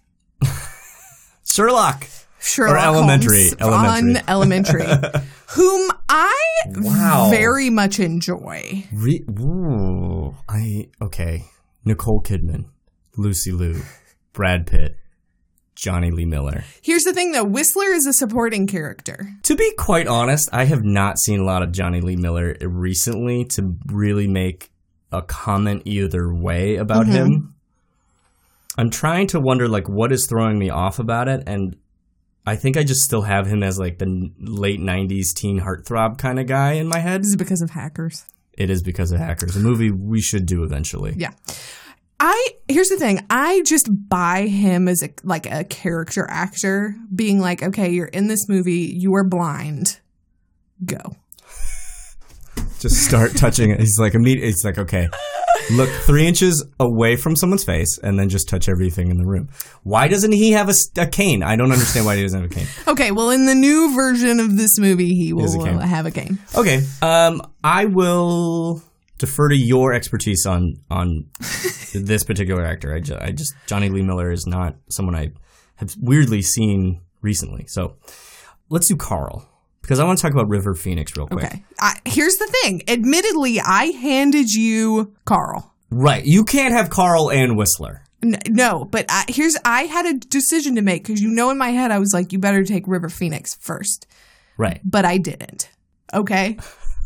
Sherlock. 1.44 2.06
Sherlock 2.40 2.74
Or 2.74 2.78
elementary, 2.78 3.48
Holmes 3.48 3.56
elementary. 3.60 4.16
on 4.16 4.22
Elementary, 4.28 4.86
whom 5.50 5.90
I 6.08 6.32
Wow. 6.76 7.28
very 7.30 7.70
much 7.70 7.98
enjoy. 8.00 8.84
Re- 8.92 9.24
Ooh, 9.40 10.34
I 10.48 10.88
okay. 11.02 11.44
Nicole 11.84 12.22
Kidman, 12.22 12.66
Lucy 13.16 13.52
Liu, 13.52 13.82
Brad 14.32 14.66
Pitt, 14.66 14.96
Jonny 15.74 16.10
Lee 16.10 16.24
Miller. 16.24 16.64
Here's 16.82 17.04
the 17.04 17.12
thing, 17.12 17.32
though: 17.32 17.44
Whistler 17.44 17.92
is 17.92 18.06
a 18.06 18.12
supporting 18.12 18.66
character. 18.66 19.28
To 19.44 19.54
be 19.56 19.72
quite 19.78 20.06
honest, 20.06 20.48
I 20.52 20.64
have 20.64 20.82
not 20.84 21.18
seen 21.18 21.40
a 21.40 21.44
lot 21.44 21.62
of 21.62 21.72
Jonny 21.72 22.00
Lee 22.00 22.16
Miller 22.16 22.56
recently 22.60 23.44
to 23.56 23.76
really 23.86 24.26
make 24.26 24.70
a 25.12 25.22
comment 25.22 25.82
either 25.84 26.32
way 26.34 26.76
about 26.76 27.06
Mhm. 27.06 27.12
him. 27.12 27.54
I'm 28.78 28.90
trying 28.90 29.26
to 29.28 29.40
wonder 29.40 29.68
like 29.68 29.88
what 29.88 30.12
is 30.12 30.26
throwing 30.28 30.58
me 30.58 30.68
off 30.70 30.98
about 30.98 31.28
it 31.28 31.42
and 31.46 31.76
I 32.46 32.54
think 32.54 32.76
I 32.76 32.84
just 32.84 33.02
still 33.02 33.22
have 33.22 33.46
him 33.48 33.62
as 33.64 33.78
like 33.78 33.98
the 33.98 34.30
late 34.38 34.80
90s 34.80 35.34
teen 35.34 35.60
heartthrob 35.60 36.18
kind 36.18 36.38
of 36.38 36.46
guy 36.46 36.74
in 36.74 36.86
my 36.86 37.00
head. 37.00 37.22
This 37.22 37.30
is 37.30 37.36
because 37.36 37.60
of 37.60 37.70
hackers. 37.70 38.24
It 38.56 38.70
is 38.70 38.82
because 38.82 39.10
of 39.10 39.18
hackers. 39.18 39.56
A 39.56 39.60
movie 39.60 39.90
we 39.90 40.20
should 40.20 40.46
do 40.46 40.62
eventually. 40.62 41.14
Yeah. 41.16 41.32
I 42.18 42.48
here's 42.68 42.88
the 42.88 42.96
thing. 42.96 43.26
I 43.28 43.62
just 43.66 43.88
buy 44.08 44.46
him 44.46 44.88
as 44.88 45.02
a 45.02 45.10
like 45.22 45.50
a 45.50 45.64
character 45.64 46.26
actor 46.30 46.96
being 47.14 47.40
like, 47.40 47.62
"Okay, 47.62 47.90
you're 47.90 48.06
in 48.06 48.28
this 48.28 48.48
movie, 48.48 48.94
you 48.96 49.14
are 49.16 49.24
blind. 49.24 50.00
Go." 50.82 51.16
Just 52.78 53.04
start 53.04 53.36
touching 53.36 53.70
it. 53.70 53.80
He's 53.80 53.98
like 53.98 54.14
immediate. 54.14 54.48
It's 54.48 54.64
like 54.64 54.78
okay, 54.78 55.08
look 55.70 55.88
three 55.90 56.26
inches 56.26 56.64
away 56.78 57.16
from 57.16 57.36
someone's 57.36 57.64
face, 57.64 57.98
and 58.02 58.18
then 58.18 58.28
just 58.28 58.48
touch 58.48 58.68
everything 58.68 59.10
in 59.10 59.18
the 59.18 59.26
room. 59.26 59.48
Why 59.82 60.08
doesn't 60.08 60.32
he 60.32 60.52
have 60.52 60.68
a 60.96 61.06
cane? 61.06 61.42
I 61.42 61.56
don't 61.56 61.72
understand 61.72 62.06
why 62.06 62.16
he 62.16 62.22
doesn't 62.22 62.40
have 62.40 62.50
a 62.50 62.54
cane. 62.54 62.66
Okay, 62.88 63.10
well 63.10 63.30
in 63.30 63.46
the 63.46 63.54
new 63.54 63.94
version 63.94 64.40
of 64.40 64.56
this 64.56 64.78
movie, 64.78 65.14
he 65.14 65.32
will 65.32 65.60
a 65.60 65.64
cane. 65.64 65.78
have 65.80 66.06
a 66.06 66.10
cane. 66.10 66.38
Okay, 66.56 66.82
um, 67.02 67.42
I 67.62 67.84
will 67.86 68.82
defer 69.18 69.48
to 69.48 69.56
your 69.56 69.92
expertise 69.92 70.46
on 70.46 70.74
on 70.90 71.26
this 71.94 72.24
particular 72.24 72.64
actor. 72.64 72.94
I 72.94 73.00
just, 73.00 73.20
I 73.20 73.32
just 73.32 73.54
Jonny 73.66 73.88
Lee 73.88 74.02
Miller 74.02 74.30
is 74.30 74.46
not 74.46 74.76
someone 74.88 75.14
I 75.14 75.32
have 75.76 75.94
weirdly 76.00 76.42
seen 76.42 77.00
recently. 77.22 77.66
So 77.66 77.96
let's 78.70 78.88
do 78.88 78.96
Carl 78.96 79.46
because 79.86 80.00
I 80.00 80.04
want 80.04 80.18
to 80.18 80.22
talk 80.22 80.32
about 80.32 80.48
River 80.48 80.74
Phoenix 80.74 81.16
real 81.16 81.26
quick. 81.28 81.44
Okay. 81.44 81.64
I, 81.80 81.98
here's 82.04 82.36
the 82.36 82.52
thing. 82.62 82.82
Admittedly, 82.88 83.60
I 83.60 83.86
handed 83.86 84.50
you 84.52 85.14
Carl. 85.24 85.72
Right, 85.90 86.24
you 86.24 86.44
can't 86.44 86.74
have 86.74 86.90
Carl 86.90 87.30
and 87.30 87.56
Whistler. 87.56 88.02
N- 88.22 88.38
no, 88.48 88.84
but 88.84 89.06
I, 89.08 89.24
here's 89.28 89.56
I 89.64 89.82
had 89.82 90.04
a 90.06 90.14
decision 90.14 90.74
to 90.74 90.82
make 90.82 91.04
because 91.06 91.22
you 91.22 91.30
know 91.30 91.50
in 91.50 91.58
my 91.58 91.70
head 91.70 91.90
I 91.92 91.98
was 91.98 92.12
like, 92.12 92.32
you 92.32 92.38
better 92.38 92.64
take 92.64 92.88
River 92.88 93.08
Phoenix 93.08 93.54
first, 93.60 94.06
Right. 94.56 94.80
but 94.84 95.04
I 95.04 95.18
didn't. 95.18 95.70
Okay. 96.12 96.58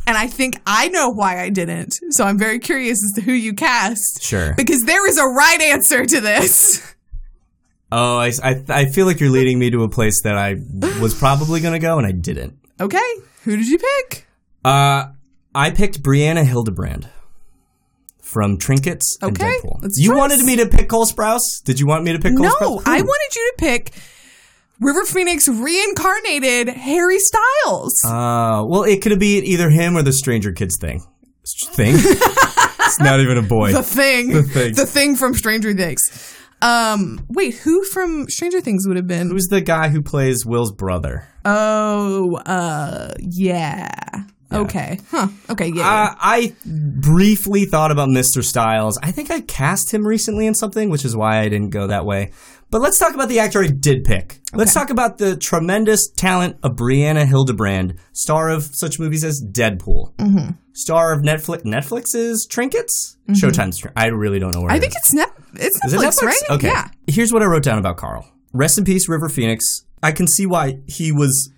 And 0.07 0.17
I 0.17 0.25
think 0.25 0.59
I 0.65 0.87
know 0.87 1.09
why 1.09 1.39
I 1.41 1.49
didn't. 1.49 1.93
So 2.09 2.23
I'm 2.23 2.39
very 2.39 2.57
curious 2.57 3.03
as 3.03 3.11
to 3.15 3.21
who 3.21 3.33
you 3.33 3.53
cast. 3.53 4.23
Sure. 4.23 4.55
Because 4.57 4.81
there 4.83 5.07
is 5.07 5.19
a 5.19 5.25
right 5.27 5.61
answer 5.61 6.05
to 6.05 6.21
this. 6.21 6.95
Oh, 7.93 8.17
I, 8.19 8.31
I, 8.41 8.63
I 8.69 8.85
feel 8.85 9.05
like 9.05 9.19
you're 9.19 9.29
leading 9.29 9.59
me 9.59 9.69
to 9.71 9.83
a 9.83 9.89
place 9.89 10.21
that 10.23 10.37
I 10.37 10.55
was 11.01 11.13
probably 11.13 11.59
going 11.59 11.73
to 11.73 11.79
go 11.79 11.97
and 11.97 12.07
I 12.07 12.13
didn't. 12.13 12.57
Okay. 12.81 12.99
Who 13.43 13.55
did 13.57 13.67
you 13.67 13.77
pick? 13.77 14.27
Uh, 14.65 15.07
I 15.53 15.71
picked 15.71 16.01
Brianna 16.01 16.43
Hildebrand 16.45 17.09
from 18.21 18.57
Trinkets 18.57 19.17
and 19.21 19.31
Okay, 19.37 19.57
Deadpool. 19.63 19.79
let's 19.83 19.99
You 19.99 20.15
wanted 20.15 20.39
me 20.45 20.55
to 20.57 20.67
pick 20.67 20.89
Cole 20.89 21.05
Sprouse? 21.05 21.63
Did 21.63 21.79
you 21.79 21.85
want 21.87 22.03
me 22.03 22.13
to 22.13 22.19
pick 22.19 22.35
Cole 22.35 22.45
No, 22.45 22.77
Sprouse? 22.77 22.83
I 22.85 23.01
wanted 23.01 23.35
you 23.35 23.51
to 23.51 23.53
pick 23.57 23.91
River 24.79 25.03
Phoenix 25.03 25.47
reincarnated 25.47 26.69
Harry 26.69 27.19
Styles. 27.19 28.03
Uh, 28.03 28.63
well, 28.65 28.83
it 28.83 29.01
could 29.01 29.19
be 29.19 29.37
either 29.39 29.69
him 29.69 29.95
or 29.95 30.01
the 30.01 30.13
Stranger 30.13 30.51
Kids 30.51 30.77
thing. 30.79 31.03
Thing? 31.73 31.95
it's 31.97 32.99
not 32.99 33.19
even 33.19 33.37
a 33.37 33.41
boy. 33.41 33.73
The 33.73 33.83
thing. 33.83 34.29
The 34.29 34.43
thing. 34.43 34.73
The 34.73 34.85
thing 34.85 35.15
from 35.15 35.33
Stranger 35.33 35.73
Things. 35.73 36.37
Um, 36.61 37.25
wait, 37.29 37.55
who 37.55 37.83
from 37.83 38.29
Stranger 38.29 38.61
Things 38.61 38.87
would 38.87 38.95
have 38.95 39.07
been? 39.07 39.31
Who's 39.31 39.47
the 39.47 39.61
guy 39.61 39.89
who 39.89 40.01
plays 40.01 40.45
Will's 40.45 40.71
brother? 40.71 41.27
Oh, 41.45 42.35
uh, 42.45 43.13
yeah. 43.19 43.89
Okay. 44.53 44.99
Huh. 45.09 45.27
Okay, 45.49 45.67
yeah. 45.73 45.87
Uh, 45.87 46.15
I 46.19 46.53
briefly 46.65 47.63
thought 47.65 47.89
about 47.91 48.09
Mr. 48.09 48.43
Styles. 48.43 48.99
I 49.01 49.11
think 49.11 49.31
I 49.31 49.39
cast 49.41 49.93
him 49.93 50.05
recently 50.05 50.45
in 50.45 50.55
something, 50.55 50.89
which 50.89 51.05
is 51.05 51.15
why 51.15 51.39
I 51.39 51.47
didn't 51.47 51.69
go 51.69 51.87
that 51.87 52.05
way. 52.05 52.31
But 52.69 52.81
let's 52.81 52.97
talk 52.97 53.13
about 53.13 53.29
the 53.29 53.39
actor 53.39 53.63
I 53.63 53.67
did 53.67 54.03
pick. 54.03 54.39
Let's 54.53 54.73
talk 54.73 54.89
about 54.89 55.17
the 55.17 55.35
tremendous 55.37 56.09
talent 56.09 56.57
of 56.63 56.75
Brianna 56.75 57.25
Hildebrand, 57.25 57.95
star 58.13 58.49
of 58.49 58.63
such 58.75 58.99
movies 58.99 59.23
as 59.23 59.41
Deadpool, 59.41 60.15
Mhm. 60.17 60.57
star 60.73 61.13
of 61.13 61.21
Netflix 61.21 61.63
Netflix's 61.63 62.45
Trinkets, 62.49 63.17
Mhm. 63.29 63.35
Showtime's. 63.35 63.81
I 63.95 64.07
really 64.07 64.39
don't 64.39 64.53
know 64.53 64.61
where. 64.61 64.71
I 64.71 64.75
it 64.77 64.81
think 64.81 64.91
is. 64.93 64.97
it's 64.97 65.13
net. 65.13 65.31
It's 65.55 65.79
Is 65.85 65.93
it 65.93 65.99
Netflix, 65.99 66.19
Netflix? 66.19 66.25
right? 66.25 66.41
Okay. 66.51 66.67
Yeah. 66.67 66.87
Here's 67.07 67.31
what 67.33 67.41
I 67.41 67.45
wrote 67.45 67.63
down 67.63 67.77
about 67.77 67.97
Carl. 67.97 68.25
Rest 68.53 68.77
in 68.77 68.83
peace, 68.85 69.07
River 69.09 69.27
Phoenix. 69.29 69.83
I 70.03 70.11
can 70.11 70.27
see 70.27 70.45
why 70.45 70.79
he 70.87 71.11
was 71.11 71.51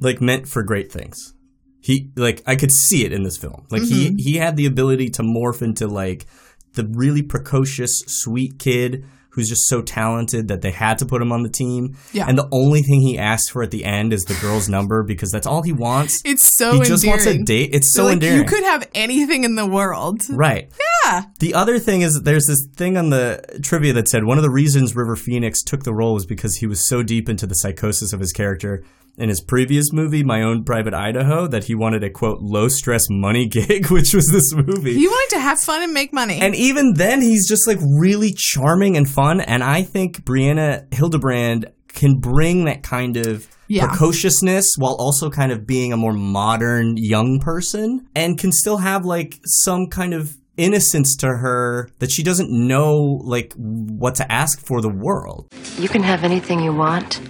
like 0.00 0.20
meant 0.20 0.48
for 0.48 0.62
great 0.62 0.90
things. 0.92 1.34
He 1.80 2.10
like 2.16 2.42
I 2.46 2.56
could 2.56 2.70
see 2.72 3.04
it 3.04 3.12
in 3.12 3.22
this 3.22 3.36
film. 3.36 3.66
Like 3.70 3.82
he 3.82 4.10
Mhm. 4.10 4.14
he 4.18 4.36
had 4.36 4.56
the 4.56 4.66
ability 4.66 5.08
to 5.10 5.22
morph 5.22 5.62
into 5.62 5.86
like 5.88 6.26
the 6.74 6.86
really 6.86 7.22
precocious, 7.22 8.02
sweet 8.06 8.58
kid 8.58 9.04
who's 9.30 9.48
just 9.48 9.66
so 9.66 9.80
talented 9.80 10.48
that 10.48 10.60
they 10.60 10.70
had 10.70 10.98
to 10.98 11.06
put 11.06 11.22
him 11.22 11.32
on 11.32 11.42
the 11.42 11.48
team. 11.48 11.96
Yeah. 12.12 12.26
And 12.28 12.36
the 12.36 12.46
only 12.52 12.82
thing 12.82 13.00
he 13.00 13.18
asks 13.18 13.48
for 13.48 13.62
at 13.62 13.70
the 13.70 13.82
end 13.84 14.12
is 14.12 14.24
the 14.24 14.34
girl's 14.34 14.68
number 14.68 15.02
because 15.02 15.30
that's 15.30 15.46
all 15.46 15.62
he 15.62 15.72
wants. 15.72 16.20
It's 16.26 16.54
so 16.54 16.80
he 16.80 16.86
just 16.86 17.06
wants 17.06 17.24
a 17.24 17.38
date. 17.42 17.70
It's 17.72 17.94
so 17.94 18.04
like 18.04 18.14
endearing. 18.14 18.38
you 18.40 18.44
could 18.44 18.62
have 18.64 18.86
anything 18.94 19.44
in 19.44 19.54
the 19.54 19.64
world. 19.66 20.20
right. 20.28 20.68
Yeah. 21.12 21.22
The 21.40 21.54
other 21.54 21.78
thing 21.78 22.02
is 22.02 22.22
there's 22.22 22.46
this 22.46 22.66
thing 22.76 22.96
on 22.96 23.10
the 23.10 23.42
trivia 23.62 23.92
that 23.94 24.08
said 24.08 24.24
one 24.24 24.38
of 24.38 24.42
the 24.44 24.50
reasons 24.50 24.96
River 24.96 25.16
Phoenix 25.16 25.62
took 25.62 25.84
the 25.84 25.94
role 25.94 26.14
was 26.14 26.26
because 26.26 26.56
he 26.56 26.66
was 26.66 26.86
so 26.88 27.02
deep 27.02 27.28
into 27.28 27.46
the 27.46 27.54
psychosis 27.54 28.12
of 28.12 28.20
his 28.20 28.32
character 28.32 28.82
in 29.18 29.28
his 29.28 29.42
previous 29.42 29.92
movie, 29.92 30.22
My 30.24 30.40
Own 30.42 30.64
Private 30.64 30.94
Idaho, 30.94 31.46
that 31.46 31.64
he 31.64 31.74
wanted 31.74 32.02
a 32.02 32.08
quote 32.08 32.38
low 32.40 32.68
stress 32.68 33.04
money 33.10 33.46
gig, 33.58 33.88
which 33.90 34.14
was 34.14 34.26
this 34.28 34.54
movie. 34.54 34.94
He 34.94 35.06
wanted 35.06 35.34
to 35.34 35.40
have 35.40 35.60
fun 35.60 35.82
and 35.82 35.92
make 35.92 36.14
money. 36.14 36.40
and 36.40 36.54
even 36.54 36.94
then, 36.94 37.20
he's 37.20 37.46
just 37.46 37.66
like 37.66 37.78
really 37.98 38.32
charming 38.34 38.96
and 38.96 39.06
fun. 39.08 39.40
And 39.42 39.62
I 39.62 39.82
think 39.82 40.24
Brianna 40.24 40.92
Hildebrand 40.94 41.70
can 41.88 42.20
bring 42.20 42.64
that 42.64 42.82
kind 42.82 43.18
of 43.18 43.46
Yeah. 43.68 43.86
precociousness 43.88 44.66
while 44.78 44.96
also 44.98 45.28
kind 45.28 45.52
of 45.52 45.66
being 45.66 45.92
a 45.92 45.96
more 45.98 46.14
modern 46.14 46.94
young 46.96 47.38
person 47.38 48.06
and 48.14 48.38
can 48.38 48.50
still 48.50 48.78
have 48.78 49.04
like 49.04 49.38
some 49.44 49.88
kind 49.88 50.14
of 50.14 50.34
innocence 50.56 51.16
to 51.16 51.26
her 51.28 51.88
that 51.98 52.10
she 52.10 52.22
doesn't 52.22 52.50
know 52.50 53.20
like 53.24 53.52
what 53.56 54.14
to 54.16 54.30
ask 54.32 54.60
for 54.60 54.80
the 54.80 54.88
world. 54.90 55.48
You 55.78 55.88
can 55.88 56.02
have 56.02 56.24
anything 56.24 56.60
you 56.60 56.72
want, 56.72 57.20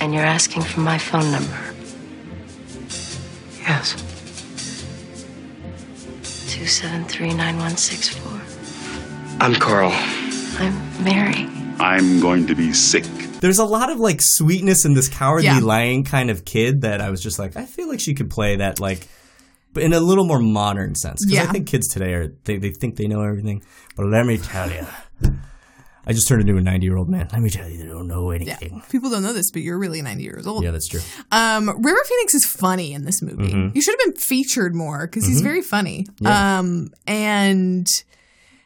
and 0.00 0.14
you're 0.14 0.24
asking 0.24 0.62
for 0.62 0.80
my 0.80 0.98
phone 0.98 1.30
number. 1.30 1.58
Yes. 3.60 3.94
273-9164. 6.52 9.38
I'm 9.40 9.54
Carl. 9.54 9.90
I'm 10.58 11.04
Mary. 11.04 11.46
I'm 11.78 12.20
going 12.20 12.46
to 12.46 12.54
be 12.54 12.72
sick. 12.72 13.04
There's 13.40 13.58
a 13.58 13.64
lot 13.64 13.90
of 13.90 13.98
like 13.98 14.20
sweetness 14.20 14.84
in 14.84 14.94
this 14.94 15.08
cowardly 15.08 15.46
Yeah. 15.46 15.58
lying 15.60 16.04
kind 16.04 16.30
of 16.30 16.44
kid 16.44 16.82
that 16.82 17.00
I 17.00 17.10
was 17.10 17.20
just 17.22 17.38
like, 17.38 17.56
I 17.56 17.64
feel 17.66 17.88
like 17.88 18.00
she 18.00 18.14
could 18.14 18.30
play 18.30 18.56
that 18.56 18.78
like, 18.80 19.08
but 19.72 19.82
in 19.82 19.92
a 19.92 20.00
little 20.00 20.24
more 20.24 20.38
modern 20.40 20.94
sense. 20.94 21.24
Because 21.24 21.34
Yeah. 21.44 21.48
I 21.48 21.52
think 21.52 21.66
kids 21.66 21.88
today 21.88 22.12
are 22.14 22.28
they, 22.44 22.58
they 22.58 22.70
think 22.70 22.96
they 22.96 23.06
know 23.06 23.22
everything. 23.22 23.62
But 23.96 24.06
let 24.06 24.26
me 24.26 24.38
tell 24.38 24.70
you, 24.70 24.86
I 26.04 26.12
just 26.12 26.26
turned 26.26 26.40
into 26.42 26.56
a 26.56 26.60
90 26.60 26.84
year 26.84 26.96
old 26.96 27.08
man. 27.08 27.28
Let 27.32 27.40
me 27.42 27.48
tell 27.50 27.68
you, 27.68 27.78
they 27.78 27.86
don't 27.86 28.08
know 28.08 28.30
anything. 28.30 28.82
People 28.90 29.08
don't 29.10 29.22
know 29.22 29.32
this, 29.32 29.50
but 29.52 29.62
you're 29.62 29.78
really 29.78 30.02
90 30.02 30.22
years 30.24 30.46
old. 30.46 30.64
Yeah, 30.64 30.72
that's 30.72 30.88
true. 30.88 31.00
Um, 31.30 31.68
River 31.68 32.00
Phoenix 32.08 32.34
is 32.34 32.44
funny 32.44 32.92
in 32.92 33.04
this 33.04 33.22
movie. 33.22 33.52
Mhm. 33.52 33.74
You 33.74 33.80
should 33.82 33.94
have 33.98 34.12
been 34.14 34.20
featured 34.20 34.74
more 34.74 35.06
because 35.06 35.26
he's 35.26 35.40
Mhm. 35.40 35.44
very 35.44 35.62
funny. 35.62 36.06
Yeah. 36.20 36.58
Um, 36.58 36.88
and 37.06 37.86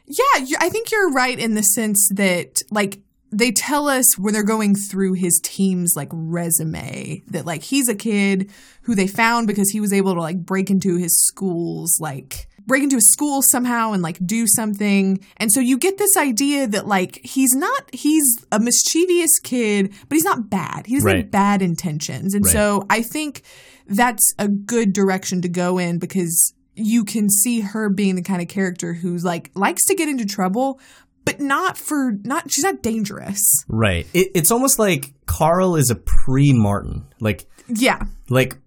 yeah, 0.07 0.45
I 0.59 0.69
think 0.69 0.91
you're 0.91 1.11
right 1.11 1.37
in 1.37 1.53
the 1.53 1.61
sense 1.63 2.09
that 2.15 2.61
like 2.71 2.99
they 3.31 3.51
tell 3.51 3.87
us 3.87 4.17
when 4.17 4.33
they're 4.33 4.43
going 4.43 4.73
through 4.75 5.13
his 5.13 5.39
team's 5.43 5.93
like 5.95 6.09
resume 6.11 7.23
that 7.27 7.45
like 7.45 7.63
he's 7.63 7.89
a 7.89 7.95
kid 7.95 8.49
who 8.83 8.95
they 8.95 9.07
found 9.07 9.47
because 9.47 9.69
he 9.69 9.79
was 9.79 9.91
able 9.93 10.13
to 10.15 10.21
like 10.21 10.45
break 10.45 10.69
into 10.69 10.95
his 10.97 11.19
school's 11.25 11.99
like 11.99 12.47
break 12.65 12.83
into 12.83 12.97
a 12.97 13.01
school 13.01 13.41
somehow 13.41 13.93
and 13.93 14.03
like 14.03 14.17
do 14.25 14.45
something. 14.47 15.19
And 15.37 15.51
so 15.51 15.59
you 15.61 15.77
get 15.77 15.97
this 15.97 16.17
idea 16.17 16.67
that 16.67 16.85
like 16.87 17.19
he's 17.23 17.53
not 17.55 17.89
he's 17.93 18.45
a 18.51 18.59
mischievous 18.59 19.39
kid, 19.39 19.93
but 20.09 20.15
he's 20.15 20.25
not 20.25 20.49
bad. 20.49 20.85
He 20.85 20.95
doesn't 20.95 21.05
Right. 21.07 21.17
have 21.17 21.31
bad 21.31 21.61
intentions. 21.61 22.33
And 22.33 22.45
Right. 22.45 22.53
so 22.53 22.85
I 22.89 23.01
think 23.01 23.41
that's 23.87 24.33
a 24.37 24.47
good 24.49 24.91
direction 24.93 25.41
to 25.43 25.49
go 25.49 25.77
in 25.77 25.97
because 25.97 26.53
you 26.75 27.03
can 27.05 27.29
see 27.29 27.61
her 27.61 27.89
being 27.89 28.15
the 28.15 28.21
kind 28.21 28.41
of 28.41 28.47
character 28.47 28.93
who's 28.93 29.23
like 29.25 29.49
likes 29.55 29.83
to 29.85 29.95
get 29.95 30.07
into 30.09 30.25
trouble, 30.25 30.79
but 31.27 31.39
not 31.39 31.77
for 31.77 32.13
not 32.23 32.49
she's 32.51 32.63
not 32.63 32.81
dangerous. 32.81 33.41
Right. 33.67 34.07
It, 34.13 34.31
it's 34.33 34.51
almost 34.51 34.79
like 34.79 35.13
Carl 35.25 35.75
is 35.75 35.89
a 35.91 35.95
pre 35.95 36.53
Martin. 36.53 37.05
Like, 37.19 37.47
Yeah. 37.67 38.01
like 38.29 38.57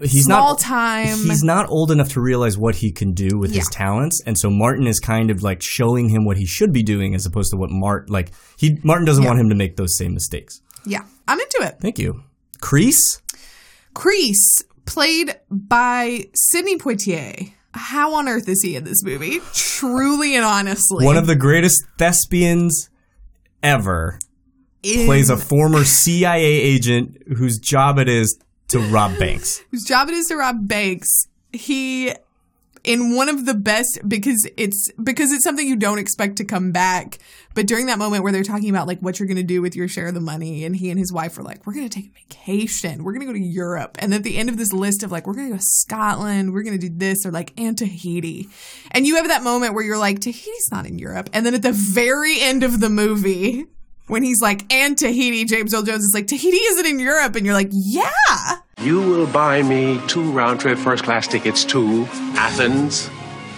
he's 0.00 0.24
Small 0.24 0.50
not 0.54 0.58
time. 0.58 1.06
He's 1.18 1.42
not 1.44 1.68
old 1.68 1.90
enough 1.90 2.10
to 2.10 2.20
realize 2.20 2.56
what 2.58 2.74
he 2.76 2.90
can 2.92 3.12
do 3.12 3.38
with 3.38 3.52
his 3.54 3.68
talents, 3.68 4.20
and 4.26 4.36
so 4.38 4.50
Martin 4.50 4.86
is 4.86 4.98
kind 4.98 5.30
of 5.30 5.42
like 5.42 5.62
showing 5.62 6.08
him 6.08 6.24
what 6.24 6.36
he 6.36 6.46
should 6.46 6.72
be 6.72 6.82
doing, 6.82 7.14
as 7.14 7.26
opposed 7.26 7.50
to 7.52 7.56
what 7.56 7.70
Mart 7.70 8.10
like 8.10 8.30
he 8.56 8.78
Martin 8.82 9.04
doesn't 9.04 9.22
Yeah. 9.22 9.30
want 9.30 9.40
him 9.40 9.48
to 9.50 9.54
make 9.54 9.76
those 9.76 9.96
same 9.96 10.12
mistakes. 10.14 10.60
Yeah. 10.86 11.02
I'm 11.28 11.38
into 11.40 11.58
it. 11.62 11.76
Thank 11.80 11.98
you, 11.98 12.22
Crease. 12.60 13.20
Crease, 13.94 14.62
played 14.86 15.36
by 15.50 16.24
Sidney 16.34 16.76
Poitier. 16.76 17.52
How 17.74 18.14
on 18.14 18.28
earth 18.28 18.48
is 18.48 18.62
he 18.62 18.76
in 18.76 18.84
this 18.84 19.02
movie? 19.02 19.40
Truly 19.52 20.36
and 20.36 20.44
honestly. 20.44 21.04
One 21.04 21.16
of 21.16 21.26
the 21.26 21.34
greatest 21.36 21.84
thespians 21.98 22.88
ever 23.62 24.18
In- 24.82 25.06
plays 25.06 25.28
a 25.28 25.36
former 25.36 25.84
CIA 25.84 26.44
agent 26.44 27.16
whose 27.36 27.58
job 27.58 27.98
it 27.98 28.08
is 28.08 28.38
to 28.68 28.78
rob 28.78 29.18
banks. 29.18 29.60
whose 29.70 29.84
job 29.84 30.08
it 30.08 30.14
is 30.14 30.28
to 30.28 30.36
rob 30.36 30.68
banks. 30.68 31.26
He 31.52 32.12
in 32.84 33.16
one 33.16 33.28
of 33.28 33.46
the 33.46 33.54
best 33.54 33.98
because 34.06 34.48
it's 34.56 34.90
because 35.02 35.32
it's 35.32 35.42
something 35.42 35.66
you 35.66 35.76
don't 35.76 35.98
expect 35.98 36.36
to 36.36 36.44
come 36.44 36.70
back. 36.70 37.18
But 37.54 37.66
during 37.66 37.86
that 37.86 37.98
moment 37.98 38.22
where 38.22 38.32
they're 38.32 38.42
talking 38.42 38.68
about 38.68 38.86
like 38.86 39.00
what 39.00 39.18
you're 39.18 39.26
going 39.26 39.36
to 39.36 39.42
do 39.42 39.62
with 39.62 39.74
your 39.74 39.88
share 39.88 40.08
of 40.08 40.14
the 40.14 40.20
money, 40.20 40.64
and 40.64 40.76
he 40.76 40.90
and 40.90 40.98
his 40.98 41.12
wife 41.12 41.38
are 41.38 41.42
like, 41.42 41.66
"We're 41.66 41.72
going 41.72 41.88
to 41.88 41.94
take 41.94 42.10
a 42.10 42.14
vacation. 42.14 43.02
We're 43.02 43.12
going 43.12 43.26
to 43.26 43.32
go 43.32 43.38
to 43.38 43.44
Europe." 43.44 43.96
And 44.00 44.12
at 44.12 44.22
the 44.22 44.36
end 44.36 44.48
of 44.48 44.56
this 44.56 44.72
list 44.72 45.02
of 45.02 45.10
like, 45.10 45.26
"We're 45.26 45.34
going 45.34 45.48
to 45.48 45.52
go 45.52 45.58
to 45.58 45.64
Scotland. 45.64 46.52
We're 46.52 46.62
going 46.62 46.78
to 46.78 46.88
do 46.88 46.94
this," 46.94 47.24
or 47.24 47.30
like, 47.30 47.52
"and 47.56 47.76
Tahiti," 47.76 48.48
and 48.90 49.06
you 49.06 49.16
have 49.16 49.28
that 49.28 49.42
moment 49.42 49.74
where 49.74 49.84
you're 49.84 49.98
like, 49.98 50.20
"Tahiti's 50.20 50.68
not 50.70 50.86
in 50.86 50.98
Europe," 50.98 51.30
and 51.32 51.46
then 51.46 51.54
at 51.54 51.62
the 51.62 51.72
very 51.72 52.40
end 52.40 52.62
of 52.62 52.80
the 52.80 52.90
movie. 52.90 53.66
When 54.06 54.22
he's 54.22 54.42
like, 54.42 54.70
and 54.72 54.98
Tahiti, 54.98 55.44
James 55.46 55.72
Earl 55.72 55.82
Jones 55.82 56.04
is 56.04 56.12
like, 56.14 56.26
Tahiti 56.26 56.56
isn't 56.56 56.86
in 56.86 56.98
Europe. 56.98 57.36
And 57.36 57.46
you're 57.46 57.54
like, 57.54 57.70
yeah. 57.72 58.10
You 58.82 59.00
will 59.00 59.26
buy 59.26 59.62
me 59.62 59.98
two 60.08 60.30
round 60.30 60.60
trip 60.60 60.76
first 60.78 61.04
class 61.04 61.26
tickets 61.26 61.64
to 61.66 62.04
Athens, 62.36 63.08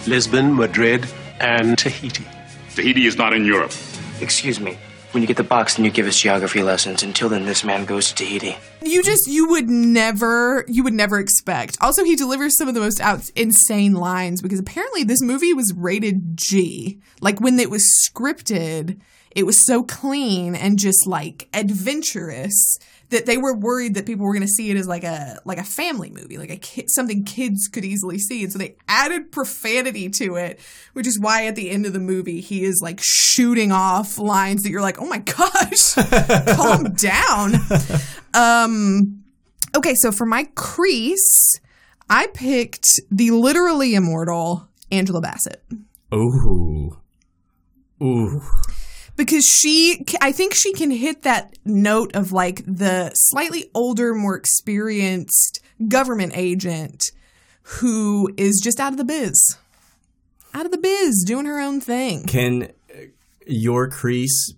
Lisbon, 0.07 0.55
Madrid, 0.55 1.05
and 1.41 1.77
Tahiti. 1.77 2.25
Tahiti 2.75 3.05
is 3.07 3.17
not 3.17 3.33
in 3.33 3.43
Europe. 3.43 3.73
Excuse 4.21 4.59
me. 4.59 4.77
When 5.11 5.21
you 5.21 5.27
get 5.27 5.37
the 5.37 5.43
box, 5.43 5.75
then 5.75 5.85
you 5.85 5.91
give 5.91 6.05
us 6.05 6.17
geography 6.19 6.63
lessons. 6.63 7.01
Until 7.03 7.27
then, 7.27 7.45
this 7.45 7.63
man 7.63 7.85
goes 7.85 8.09
to 8.09 8.15
Tahiti. 8.15 8.55
you 8.83 9.01
just 9.03 9.27
you 9.27 9.49
would 9.49 9.69
never 9.69 10.63
you 10.67 10.83
would 10.83 10.93
never 10.93 11.19
expect 11.19 11.77
also 11.81 12.03
he 12.05 12.15
delivers 12.15 12.55
some 12.57 12.67
of 12.69 12.73
the 12.73 12.79
most 12.79 13.01
out 13.01 13.29
insane 13.35 13.93
lines 13.93 14.41
because 14.41 14.59
apparently 14.59 15.03
this 15.03 15.21
movie 15.21 15.53
was 15.53 15.73
rated 15.75 16.37
g 16.37 16.99
like 17.19 17.41
when 17.41 17.59
it 17.59 17.69
was 17.69 17.83
scripted 18.07 18.99
it 19.37 19.45
was 19.45 19.63
so 19.63 19.83
clean 19.83 20.55
and 20.55 20.79
just 20.79 21.05
like 21.05 21.47
adventurous 21.53 22.79
that 23.09 23.27
they 23.27 23.37
were 23.37 23.55
worried 23.55 23.93
that 23.93 24.07
people 24.07 24.25
were 24.25 24.33
going 24.33 24.41
to 24.41 24.51
see 24.51 24.71
it 24.71 24.77
as 24.77 24.87
like 24.87 25.03
a 25.03 25.39
like 25.45 25.59
a 25.59 25.63
family 25.63 26.09
movie 26.09 26.39
like 26.39 26.49
a 26.49 26.57
kid 26.57 26.89
something 26.89 27.23
kids 27.23 27.67
could 27.67 27.85
easily 27.85 28.17
see. 28.17 28.43
And 28.43 28.51
so 28.51 28.57
they 28.57 28.75
added 28.87 29.31
profanity 29.31 30.09
to 30.09 30.37
it 30.37 30.59
which 30.93 31.05
is 31.05 31.19
why 31.19 31.45
at 31.45 31.55
the 31.55 31.69
end 31.69 31.85
of 31.85 31.93
the 31.93 31.99
movie 31.99 32.41
he 32.41 32.63
is 32.63 32.81
like 32.83 32.99
shooting 32.99 33.71
off 33.71 34.17
lines 34.17 34.63
that 34.63 34.71
you're 34.71 34.81
like 34.81 34.99
oh 34.99 35.05
my 35.05 35.19
gosh 35.19 35.93
calm 36.55 36.93
down. 36.93 37.53
Um, 38.33 39.23
okay, 39.75 39.93
so 39.93 40.11
for 40.11 40.25
my 40.25 40.47
crease, 40.55 41.59
I 42.09 42.27
picked 42.33 42.87
the 43.11 43.31
literally 43.31 43.93
immortal 43.93 44.67
Angela 44.91 45.21
Bassett. 45.21 45.63
Ooh, 46.11 46.97
ooh. 48.01 48.41
Because 49.17 49.45
she, 49.45 50.05
I 50.21 50.31
think 50.31 50.53
she 50.53 50.71
can 50.73 50.91
hit 50.91 51.23
that 51.23 51.57
note 51.65 52.15
of 52.15 52.31
like 52.31 52.63
the 52.65 53.11
slightly 53.13 53.69
older, 53.73 54.13
more 54.13 54.35
experienced 54.37 55.59
government 55.87 56.31
agent 56.35 57.03
who 57.63 58.29
is 58.37 58.61
just 58.63 58.79
out 58.79 58.93
of 58.93 58.97
the 58.97 59.03
biz, 59.03 59.57
out 60.53 60.65
of 60.65 60.71
the 60.71 60.77
biz, 60.77 61.23
doing 61.25 61.45
her 61.45 61.59
own 61.59 61.81
thing. 61.81 62.25
Can 62.25 62.71
your 63.45 63.89
crease 63.89 64.53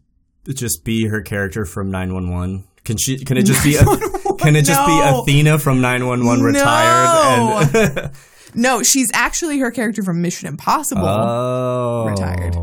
just 0.47 0.84
be 0.84 1.07
her 1.07 1.22
character 1.22 1.66
from 1.66 1.89
911? 1.89 2.66
Can 2.84 2.97
she 2.97 3.18
can 3.24 3.38
it 3.38 3.43
just 3.43 3.64
be 3.64 3.76
a, 3.76 3.84
can 4.38 4.55
it 4.55 4.64
just 4.66 4.80
No. 4.82 5.24
be 5.26 5.34
Athena 5.34 5.60
from 5.60 5.82
911 5.82 6.43
retired 6.43 7.76
and 7.76 8.12
No, 8.55 8.82
she's 8.82 9.12
actually 9.14 9.60
her 9.60 9.70
character 9.70 10.01
from 10.01 10.22
Mission 10.24 10.47
Impossible. 10.47 11.05
Oh. 11.05 12.07
Retired. 12.10 12.55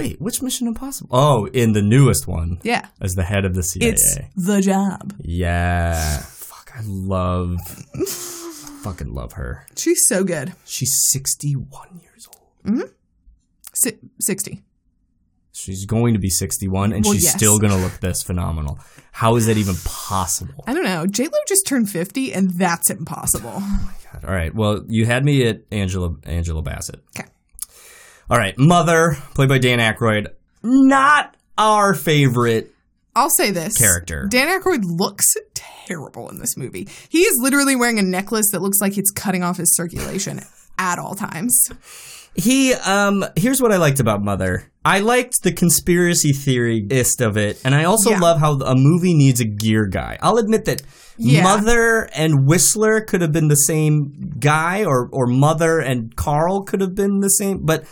Wait, 0.00 0.20
which 0.20 0.40
Mission 0.42 0.66
Impossible? 0.66 1.10
Oh, 1.12 1.46
in 1.46 1.72
the 1.72 1.82
newest 1.82 2.26
one. 2.26 2.58
Yeah. 2.62 2.86
As 3.00 3.14
the 3.14 3.22
head 3.22 3.44
of 3.44 3.54
the 3.54 3.62
CIA. 3.62 3.90
It's 3.90 4.18
the 4.36 4.60
job. 4.60 5.14
yeah. 5.20 6.18
Fuck, 6.20 6.72
I 6.76 6.80
love 6.84 7.56
fucking 8.82 9.12
love 9.12 9.32
her. 9.34 9.66
She's 9.76 10.06
so 10.06 10.24
good. 10.24 10.54
She's 10.64 10.94
61 11.10 12.00
years 12.02 12.28
old. 12.34 12.74
Mm-hmm. 12.76 12.88
Si- 13.74 13.98
60. 14.20 14.62
She's 15.52 15.84
going 15.84 16.14
to 16.14 16.20
be 16.20 16.30
61 16.30 16.92
and 16.94 17.04
Well, 17.04 17.12
she's 17.12 17.24
yes. 17.24 17.34
still 17.36 17.58
going 17.58 17.72
to 17.72 17.76
look 17.78 18.00
this 18.00 18.22
phenomenal. 18.22 18.78
How 19.12 19.36
is 19.36 19.46
that 19.46 19.58
even 19.58 19.74
possible? 19.84 20.64
I 20.66 20.72
don't 20.72 20.84
know. 20.84 21.06
J-Lo 21.06 21.38
just 21.46 21.66
turned 21.66 21.90
50 21.90 22.32
and 22.32 22.50
that's 22.52 22.88
impossible. 22.88 23.60
God, 24.12 24.24
All 24.26 24.32
right. 24.34 24.54
Well, 24.54 24.84
you 24.88 25.04
had 25.04 25.24
me 25.24 25.46
at 25.46 25.60
Angela 25.70 26.14
Angela 26.24 26.62
Bassett. 26.62 27.00
Okay. 27.18 27.28
All 28.30 28.38
right. 28.38 28.54
Mother, 28.58 29.16
played 29.34 29.48
by 29.48 29.58
Dan 29.58 29.78
Aykroyd. 29.78 30.28
Not 30.62 31.34
our 31.58 31.94
favorite. 31.94 32.72
I'll 33.16 33.30
say 33.30 33.50
this. 33.50 33.76
Character. 33.76 34.26
Dan 34.30 34.48
Aykroyd 34.48 34.82
looks 34.84 35.26
terrible 35.54 36.28
in 36.28 36.38
this 36.38 36.56
movie. 36.56 36.88
He 37.08 37.22
is 37.22 37.36
literally 37.40 37.74
wearing 37.74 37.98
a 37.98 38.02
necklace 38.02 38.50
that 38.52 38.62
looks 38.62 38.80
like 38.80 38.96
it's 38.96 39.10
cutting 39.10 39.42
off 39.42 39.56
his 39.56 39.74
circulation 39.74 40.40
at 40.78 40.98
all 40.98 41.14
times. 41.14 41.58
He 42.36 42.72
um 42.74 43.24
here's 43.34 43.60
what 43.60 43.72
I 43.72 43.76
liked 43.78 43.98
about 43.98 44.22
Mother. 44.22 44.70
I 44.84 45.00
liked 45.00 45.42
the 45.42 45.50
conspiracy 45.52 46.30
theorist 46.32 47.20
of 47.20 47.36
it, 47.36 47.60
and 47.64 47.74
I 47.74 47.84
also 47.84 48.10
Yeah. 48.10 48.20
love 48.20 48.38
how 48.38 48.52
a 48.60 48.74
movie 48.76 49.14
needs 49.14 49.40
a 49.40 49.44
gear 49.44 49.86
guy. 49.86 50.16
I'll 50.22 50.38
admit 50.38 50.64
that 50.66 50.82
Yeah. 51.18 51.42
Mother 51.42 52.08
and 52.14 52.46
Whistler 52.46 53.00
could 53.00 53.20
have 53.20 53.32
been 53.32 53.48
the 53.48 53.56
same 53.56 54.34
guy, 54.38 54.84
or 54.84 55.08
or 55.12 55.26
Mother 55.26 55.80
and 55.80 56.14
Carl 56.14 56.62
could 56.62 56.80
have 56.80 56.94
been 56.94 57.18
the 57.18 57.28
same, 57.30 57.64
but 57.64 57.84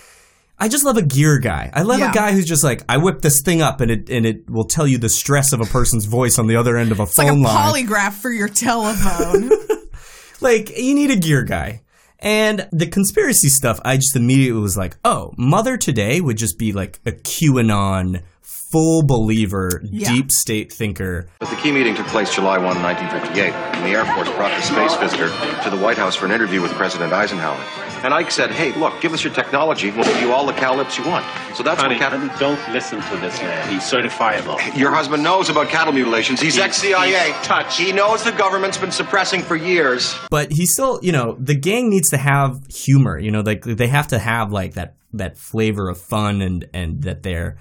I 0.60 0.68
just 0.68 0.84
love 0.84 0.96
a 0.96 1.02
gear 1.02 1.38
guy. 1.38 1.70
I 1.72 1.82
love 1.82 2.00
Yeah. 2.00 2.10
a 2.10 2.14
guy 2.14 2.32
who's 2.32 2.44
just 2.46 2.64
like, 2.64 2.82
I 2.88 2.96
whip 2.96 3.20
this 3.22 3.42
thing 3.42 3.62
up 3.62 3.80
and 3.80 3.90
it 3.90 4.10
and 4.10 4.26
it 4.26 4.50
will 4.50 4.64
tell 4.64 4.86
you 4.86 4.98
the 4.98 5.08
stress 5.08 5.52
of 5.52 5.60
a 5.60 5.64
person's 5.66 6.04
voice 6.06 6.38
on 6.38 6.46
the 6.48 6.56
other 6.56 6.76
end 6.76 6.90
of 6.92 6.98
a 7.00 7.04
It's 7.04 7.16
like 7.16 7.28
a 7.28 7.30
phone 7.30 7.42
line. 7.42 7.86
polygraph 7.86 8.14
for 8.14 8.30
your 8.30 8.48
telephone. 8.48 9.50
like 10.40 10.76
you 10.76 10.94
need 10.94 11.10
a 11.10 11.16
gear 11.16 11.42
guy. 11.44 11.82
And 12.20 12.68
the 12.72 12.88
conspiracy 12.88 13.48
stuff, 13.48 13.78
I 13.84 13.96
just 13.96 14.16
immediately 14.16 14.60
was 14.60 14.76
like, 14.76 14.96
oh, 15.04 15.32
Mother 15.38 15.76
today 15.76 16.20
would 16.20 16.36
just 16.36 16.58
be 16.58 16.72
like 16.72 16.98
a 17.06 17.12
QAnon 17.12 18.22
full 18.70 19.02
believer, 19.02 19.80
Yeah. 19.84 20.12
deep 20.12 20.30
state 20.30 20.72
thinker. 20.72 21.28
But 21.38 21.50
the 21.50 21.56
key 21.56 21.72
meeting 21.72 21.94
took 21.94 22.06
place 22.08 22.34
July 22.34 22.58
1, 22.58 22.82
1958, 22.82 23.52
and 23.52 23.84
the 23.84 23.90
Air 23.90 24.04
Force 24.14 24.28
brought 24.36 24.54
the 24.56 24.62
space 24.62 24.94
visitor 24.96 25.28
to 25.64 25.70
the 25.70 25.76
White 25.76 25.96
House 25.96 26.14
for 26.16 26.26
an 26.26 26.32
interview 26.32 26.60
with 26.60 26.72
President 26.72 27.12
Eisenhower. 27.12 27.58
And 28.04 28.14
Ike 28.14 28.30
said, 28.30 28.52
hey, 28.52 28.72
look, 28.78 29.00
give 29.00 29.12
us 29.12 29.24
your 29.24 29.32
technology. 29.34 29.90
We'll 29.90 30.04
give 30.04 30.20
you 30.20 30.32
all 30.32 30.46
the 30.46 30.52
calips 30.52 30.96
you 30.96 31.04
want. 31.04 31.24
So 31.56 31.64
that's 31.64 31.80
Honey, 31.80 31.96
what 31.96 32.10
Captain... 32.10 32.30
don't 32.38 32.72
listen 32.72 33.00
to 33.00 33.16
this 33.16 33.40
man. 33.40 33.68
He's 33.72 33.82
certifiable. 33.82 34.56
Your 34.78 34.92
husband 34.92 35.24
knows 35.24 35.48
about 35.48 35.68
cattle 35.68 35.92
mutilations. 35.92 36.40
He's, 36.40 36.54
He's- 36.54 36.64
ex-CIA. 36.66 37.32
Touch. 37.42 37.76
He 37.76 37.90
knows 37.92 38.22
the 38.22 38.30
government's 38.30 38.78
been 38.78 38.92
suppressing 38.92 39.42
for 39.42 39.56
years. 39.56 40.14
But 40.30 40.52
he 40.52 40.64
still, 40.66 41.00
you 41.02 41.10
know, 41.10 41.36
the 41.40 41.56
gang 41.56 41.90
needs 41.90 42.10
to 42.10 42.18
have 42.18 42.60
humor. 42.68 43.18
You 43.18 43.32
know, 43.32 43.40
like 43.40 43.64
they 43.64 43.88
have 43.88 44.08
to 44.08 44.18
have 44.20 44.52
like 44.52 44.74
that 44.74 44.94
that 45.14 45.36
flavor 45.36 45.88
of 45.88 45.98
fun 45.98 46.40
and 46.42 46.68
and 46.72 47.02
that 47.02 47.22
they're 47.24 47.56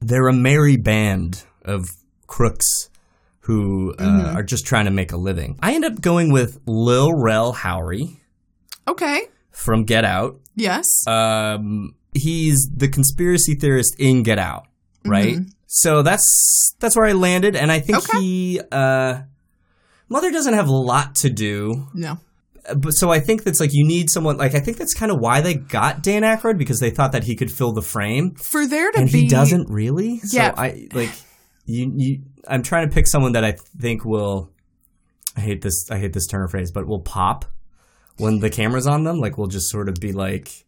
they're 0.00 0.28
a 0.28 0.32
merry 0.32 0.76
band 0.76 1.44
of 1.64 1.90
crooks 2.26 2.88
who 3.40 3.94
uh, 3.98 4.02
Mhm. 4.04 4.34
are 4.34 4.42
just 4.42 4.66
trying 4.66 4.86
to 4.86 4.90
make 4.90 5.12
a 5.12 5.16
living. 5.16 5.56
I 5.62 5.74
end 5.74 5.84
up 5.84 6.00
going 6.00 6.32
with 6.32 6.58
Lil 6.66 7.12
Rel 7.14 7.54
Howery 7.54 8.18
okay. 8.88 9.22
from 9.52 9.84
Get 9.84 10.04
Out. 10.04 10.40
Yes. 10.56 10.86
Um, 11.06 11.94
he's 12.14 12.68
the 12.74 12.88
conspiracy 12.88 13.54
theorist 13.54 13.94
in 13.98 14.22
Get 14.22 14.38
Out, 14.38 14.66
right? 15.04 15.36
Mhm. 15.36 15.50
So 15.66 16.02
that's 16.02 16.74
that's 16.80 16.96
where 16.96 17.06
I 17.06 17.12
landed, 17.12 17.54
and 17.56 17.70
I 17.72 17.80
think 17.80 18.04
he 18.20 18.60
uh, 18.72 19.22
Mother 20.08 20.30
doesn't 20.30 20.54
have 20.54 20.68
a 20.68 20.72
lot 20.76 21.14
to 21.16 21.30
do. 21.30 21.88
No. 21.94 22.18
But 22.74 22.92
so 22.92 23.10
I 23.10 23.20
think 23.20 23.44
that's 23.44 23.60
like 23.60 23.70
you 23.72 23.86
need 23.86 24.10
someone 24.10 24.36
like 24.36 24.54
I 24.54 24.60
think 24.60 24.76
that's 24.76 24.94
kind 24.94 25.12
of 25.12 25.18
why 25.20 25.40
they 25.40 25.54
got 25.54 26.02
Dan 26.02 26.22
Aykroyd 26.22 26.58
because 26.58 26.80
they 26.80 26.90
thought 26.90 27.12
that 27.12 27.24
he 27.24 27.36
could 27.36 27.50
fill 27.52 27.72
the 27.72 27.82
frame, 27.82 28.34
For 28.34 28.66
there 28.66 28.90
to 28.92 28.98
and 29.00 29.12
be 29.12 29.22
he 29.22 29.28
doesn't 29.28 29.70
really. 29.70 30.18
So 30.18 30.36
Yeah. 30.36 30.54
I 30.56 30.88
like 30.92 31.10
you. 31.64 31.92
You. 31.96 32.22
I'm 32.48 32.62
trying 32.62 32.88
to 32.88 32.94
pick 32.94 33.06
someone 33.06 33.32
that 33.32 33.44
I 33.44 33.56
think 33.78 34.04
will. 34.04 34.50
I 35.36 35.40
hate 35.40 35.62
this. 35.62 35.90
I 35.90 35.98
hate 35.98 36.12
this 36.12 36.26
turn 36.26 36.42
of 36.42 36.50
phrase, 36.50 36.70
but 36.72 36.86
will 36.86 37.02
pop 37.02 37.44
when 38.16 38.38
the 38.38 38.50
camera's 38.50 38.86
on 38.86 39.04
them. 39.04 39.18
Like 39.20 39.36
we'll 39.38 39.48
just 39.48 39.70
sort 39.70 39.88
of 39.88 39.96
be 39.96 40.12
like. 40.12 40.64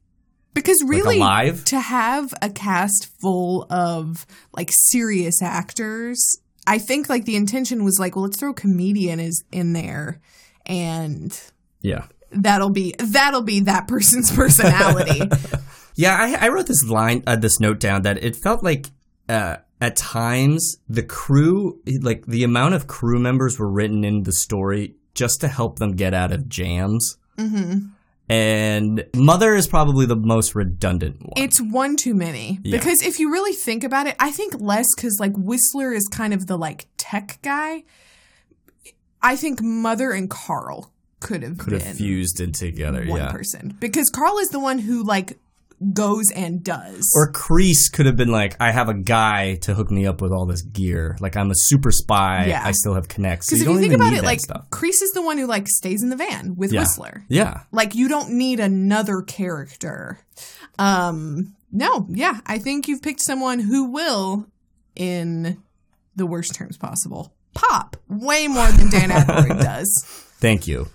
Because 0.55 0.79
Like 0.83 0.91
really, 0.91 1.17
alive? 1.19 1.65
to 1.67 1.79
have 1.79 2.35
a 2.43 2.51
cast 2.51 3.09
full 3.21 3.67
of 3.71 4.27
like 4.53 4.71
serious 4.73 5.41
actors, 5.41 6.39
I 6.67 6.79
think 6.79 7.09
like 7.09 7.25
the 7.27 7.37
intention 7.37 7.85
was 7.85 7.99
like, 8.01 8.17
well, 8.17 8.25
let's 8.25 8.39
throw 8.39 8.51
a 8.51 8.55
comedian 8.55 9.21
is 9.21 9.45
in 9.53 9.73
there, 9.73 10.21
and 10.67 11.39
Yeah. 11.83 12.07
that'll 12.31 12.71
be 12.71 12.95
that'll 12.99 13.43
be 13.43 13.61
that 13.61 13.89
person's 13.89 14.31
personality. 14.35 15.23
Yeah, 16.01 16.15
I, 16.17 16.47
I 16.47 16.49
wrote 16.51 16.69
this 16.69 16.85
line, 16.85 17.25
uh, 17.27 17.35
this 17.35 17.59
note 17.59 17.81
down 17.81 18.03
that 18.03 18.23
it 18.23 18.37
felt 18.37 18.63
like 18.63 18.87
uh, 19.29 19.57
at 19.81 19.97
times 19.97 20.77
the 20.89 21.03
crew, 21.03 21.81
like 22.03 22.25
the 22.27 22.45
amount 22.45 22.75
of 22.75 22.87
crew 22.87 23.19
members 23.19 23.59
were 23.59 23.69
written 23.69 24.05
in 24.05 24.23
the 24.23 24.31
story 24.31 24.95
just 25.15 25.41
to 25.41 25.49
help 25.49 25.81
them 25.81 25.97
get 25.97 26.15
out 26.15 26.31
of 26.31 26.49
jams. 26.49 27.17
hmm 27.37 27.79
And 28.29 29.07
Mother 29.17 29.57
is 29.57 29.67
probably 29.67 30.07
the 30.07 30.15
most 30.15 30.55
redundant 30.55 31.21
one. 31.21 31.33
It's 31.35 31.61
one 31.61 31.97
too 31.97 32.15
many. 32.15 32.61
Yeah. 32.63 32.79
Because 32.79 33.03
if 33.03 33.19
you 33.19 33.33
really 33.33 33.53
think 33.53 33.83
about 33.83 34.07
it, 34.07 34.15
I 34.21 34.31
think 34.31 34.55
less 34.61 34.87
because 34.95 35.19
like 35.19 35.33
Whistler 35.37 35.93
is 35.93 36.07
kind 36.07 36.33
of 36.33 36.47
the 36.47 36.57
like 36.57 36.87
tech 36.97 37.41
guy. 37.43 37.83
I 39.21 39.35
think 39.35 39.61
Mother 39.61 40.13
and 40.13 40.31
Carl 40.31 40.93
could 41.21 41.43
have 41.43 41.59
Could 41.59 41.71
been 41.71 41.81
have 41.81 41.97
fused 41.97 42.41
in 42.41 42.53
together, 42.53 43.05
one 43.07 43.21
yeah. 43.21 43.31
person 43.33 43.77
because 43.81 44.11
Carl 44.11 44.39
is 44.39 44.49
the 44.49 44.61
one 44.61 44.79
who 44.79 45.03
like 45.03 45.39
goes 45.93 46.31
and 46.35 46.65
does. 46.65 47.09
Or 47.15 47.31
Crease 47.31 47.89
could 47.89 48.07
have 48.07 48.17
been 48.17 48.33
like, 48.33 48.57
I 48.61 48.73
have 48.73 48.89
a 48.89 48.95
guy 48.95 49.57
to 49.63 49.75
hook 49.75 49.91
me 49.93 50.07
up 50.07 50.21
with 50.21 50.33
all 50.33 50.45
this 50.45 50.63
gear. 50.63 51.17
Like 51.21 51.37
I'm 51.37 51.51
a 51.51 51.55
super 51.55 51.93
spy. 51.93 52.47
Yeah. 52.47 52.63
I 52.65 52.73
still 52.73 52.95
have 52.95 53.09
connects. 53.09 53.47
Because 53.47 53.63
you 53.63 53.71
if 53.71 53.75
you 53.77 53.81
think 53.81 53.95
about 53.95 54.13
it, 54.13 54.25
like 54.25 54.41
stuff. 54.41 54.69
Crease 54.71 55.03
is 55.03 55.13
the 55.13 55.23
one 55.23 55.39
who 55.39 55.47
like 55.47 55.69
stays 55.69 56.03
in 56.03 56.09
the 56.09 56.17
van 56.17 56.57
with 56.57 56.73
Yeah. 56.73 56.81
Whistler. 56.81 57.25
Yeah. 57.29 57.63
Like 57.71 57.95
you 57.95 58.09
don't 58.09 58.31
need 58.31 58.59
another 58.61 59.23
character. 59.23 60.19
Um 60.79 61.55
no, 61.71 62.07
yeah, 62.09 62.41
I 62.47 62.59
think 62.59 62.89
you've 62.89 63.03
picked 63.03 63.21
someone 63.21 63.59
who 63.59 63.91
will, 63.91 64.47
in 64.97 65.63
the 66.17 66.25
worst 66.27 66.55
terms 66.55 66.79
possible, 66.79 67.35
pop 67.55 67.97
way 68.09 68.49
more 68.49 68.69
than 68.73 68.89
Dan 68.91 69.11
Aykroyd 69.11 69.61
does. 69.61 69.93
Thank 70.41 70.67
you. 70.67 70.89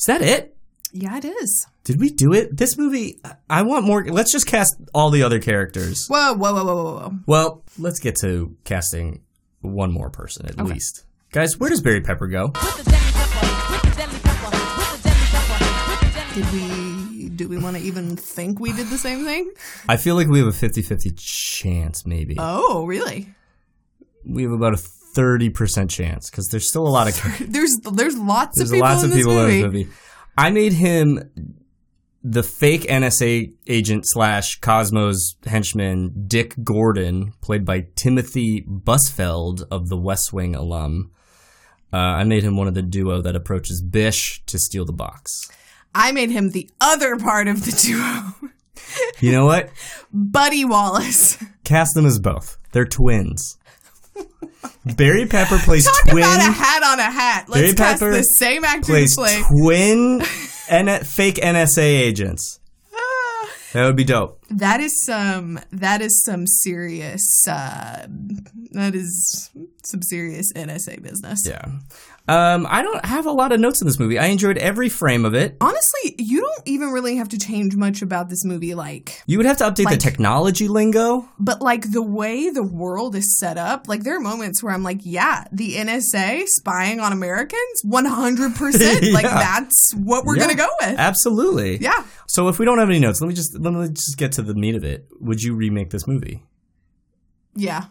Is 0.00 0.06
that 0.06 0.22
it? 0.22 0.56
Yeah, 0.92 1.18
it 1.18 1.26
is. 1.26 1.66
Did 1.84 2.00
we 2.00 2.08
do 2.08 2.32
it? 2.32 2.56
This 2.56 2.78
movie, 2.78 3.20
I 3.50 3.60
want 3.62 3.84
more. 3.84 4.02
Let's 4.02 4.32
just 4.32 4.46
cast 4.46 4.74
all 4.94 5.10
the 5.10 5.22
other 5.22 5.38
characters. 5.40 6.06
Whoa, 6.08 6.32
whoa, 6.32 6.54
whoa, 6.54 6.64
whoa, 6.64 6.74
whoa, 6.74 6.94
whoa. 6.94 7.12
Well, 7.26 7.62
let's 7.78 8.00
get 8.00 8.16
to 8.22 8.56
casting 8.64 9.20
one 9.60 9.92
more 9.92 10.08
person 10.08 10.46
at 10.46 10.58
Okay. 10.58 10.72
least. 10.72 11.04
Guys, 11.32 11.58
where 11.58 11.68
does 11.68 11.82
Barry 11.82 12.00
Pepper 12.00 12.28
go? 12.28 12.48
Did 16.34 16.50
we 16.52 17.28
do 17.28 17.48
we 17.48 17.58
want 17.58 17.76
to 17.76 17.82
even 17.82 18.16
think 18.16 18.58
we 18.58 18.72
did 18.72 18.88
the 18.88 18.96
same 18.98 19.24
thing? 19.24 19.52
I 19.88 19.96
feel 19.98 20.14
like 20.14 20.28
we 20.28 20.38
have 20.38 20.48
a 20.48 20.52
50 20.52 20.80
50 20.80 21.10
chance, 21.16 22.06
maybe. 22.06 22.36
Oh, 22.38 22.86
really? 22.86 23.28
we 24.24 24.42
have 24.44 24.52
about 24.52 24.74
a 24.74 24.76
30% 25.16 25.90
chance 25.90 26.30
because 26.30 26.48
there's 26.48 26.68
still 26.68 26.86
a 26.86 26.90
lot 26.90 27.08
of 27.08 27.16
characters. 27.20 27.48
There's 27.48 27.78
there's 27.92 28.18
lots 28.18 28.56
There's 28.58 28.70
of 28.70 28.74
people 28.76 28.88
lots 28.88 29.02
in 29.02 29.10
of 29.10 29.16
this 29.16 29.24
people 29.24 29.34
movie. 29.34 29.60
in 29.60 29.72
this 29.72 29.84
movie. 29.84 29.88
I 30.38 30.50
made 30.50 30.72
him 30.72 31.30
the 32.22 32.42
fake 32.42 32.82
NSA 32.82 33.52
agent 33.66 34.06
slash 34.06 34.60
Cosmo's 34.60 35.36
henchman 35.46 36.24
Dick 36.26 36.54
Gordon, 36.62 37.32
played 37.40 37.64
by 37.64 37.86
Timothy 37.96 38.62
Busfield 38.68 39.62
of 39.70 39.88
the 39.88 39.96
West 39.96 40.32
Wing 40.32 40.54
alum. 40.54 41.10
Uh, 41.92 41.96
I 41.96 42.24
made 42.24 42.44
him 42.44 42.56
one 42.56 42.68
of 42.68 42.74
the 42.74 42.82
duo 42.82 43.20
that 43.22 43.34
approaches 43.34 43.82
Bish 43.82 44.42
to 44.46 44.58
steal 44.58 44.84
the 44.84 44.92
box. 44.92 45.50
I 45.94 46.12
made 46.12 46.30
him 46.30 46.50
the 46.50 46.70
other 46.80 47.16
part 47.16 47.48
of 47.48 47.64
the 47.64 47.72
duo. 47.72 48.50
You 49.18 49.32
know 49.32 49.44
what? 49.46 49.70
Buddy 50.12 50.64
Wallace. 50.64 51.42
Cast 51.64 51.94
them 51.94 52.06
as 52.06 52.18
both. 52.18 52.58
They're 52.72 52.84
twins. 52.86 53.56
Barry 54.96 55.26
Pepper 55.26 55.58
plays 55.58 55.84
Talk 55.84 56.08
twin. 56.08 56.22
about 56.24 56.38
a 56.40 56.52
hat 56.52 56.82
on 56.82 56.98
a 56.98 57.10
hat. 57.10 57.44
Let's 57.48 57.60
Barry 57.62 57.74
cast 57.74 58.00
Pepper 58.00 58.12
the 58.12 58.22
same 58.22 58.64
actor 58.64 58.86
to 58.86 58.92
plays 58.92 59.14
play. 59.14 59.42
twin 59.48 60.22
N- 60.68 61.04
fake 61.04 61.36
NSA 61.36 61.78
agents. 61.82 62.58
That 63.72 63.84
would 63.86 63.94
be 63.96 64.02
dope. 64.04 64.40
That 64.50 64.80
is 64.80 65.04
some. 65.04 65.60
That 65.70 66.02
is 66.02 66.24
some 66.24 66.44
serious. 66.46 67.46
Uh, 67.46 68.06
that 68.72 68.96
is 68.96 69.48
some 69.84 70.02
serious 70.02 70.52
NSA 70.54 71.00
business. 71.02 71.42
Yeah. 71.46 71.64
Um, 72.28 72.64
I 72.70 72.82
don't 72.82 73.04
have 73.04 73.26
a 73.26 73.32
lot 73.32 73.50
of 73.50 73.58
notes 73.58 73.80
in 73.80 73.88
this 73.88 73.98
movie. 73.98 74.16
I 74.16 74.26
enjoyed 74.26 74.56
every 74.58 74.88
frame 74.88 75.24
of 75.24 75.34
it. 75.34 75.56
Honestly, 75.60 76.14
you 76.18 76.40
don't 76.40 76.62
even 76.64 76.90
really 76.90 77.16
have 77.16 77.28
to 77.30 77.38
change 77.38 77.74
much 77.74 78.02
about 78.02 78.28
this 78.28 78.44
movie. 78.44 78.74
Like, 78.74 79.20
You 79.26 79.38
would 79.38 79.46
have 79.46 79.56
to 79.56 79.64
update 79.64 79.86
Like- 79.86 79.94
the 79.98 80.00
technology 80.04 80.68
lingo. 80.68 81.28
but 81.40 81.60
like 81.60 81.90
the 81.90 82.02
way 82.02 82.48
the 82.50 82.62
world 82.62 83.16
is 83.16 83.36
set 83.38 83.58
up, 83.58 83.88
like 83.88 84.04
there 84.04 84.16
are 84.16 84.20
moments 84.20 84.62
where 84.62 84.72
I'm 84.72 84.84
like, 84.84 85.00
yeah, 85.02 85.44
the 85.50 85.74
NSA 85.74 86.44
spying 86.46 87.00
on 87.00 87.12
Americans, 87.12 87.80
100. 87.82 88.54
percent 88.54 89.02
Like 89.12 89.24
that's 89.24 89.92
what 89.96 90.24
we're 90.24 90.36
Yeah, 90.36 90.42
gonna 90.42 90.54
go 90.56 90.68
with. 90.82 90.98
Absolutely. 90.98 91.78
Yeah. 91.78 92.04
So 92.28 92.46
if 92.48 92.60
we 92.60 92.64
don't 92.64 92.78
have 92.78 92.88
any 92.90 93.00
notes, 93.00 93.20
let 93.20 93.26
me 93.28 93.34
just 93.34 93.58
let 93.58 93.72
me 93.72 93.88
just 93.88 94.16
get 94.16 94.30
to 94.32 94.42
the 94.42 94.54
meat 94.54 94.76
of 94.76 94.84
it. 94.84 95.08
Would 95.20 95.42
you 95.42 95.54
remake 95.56 95.90
this 95.90 96.06
movie? 96.06 96.44
Yeah. 97.56 97.86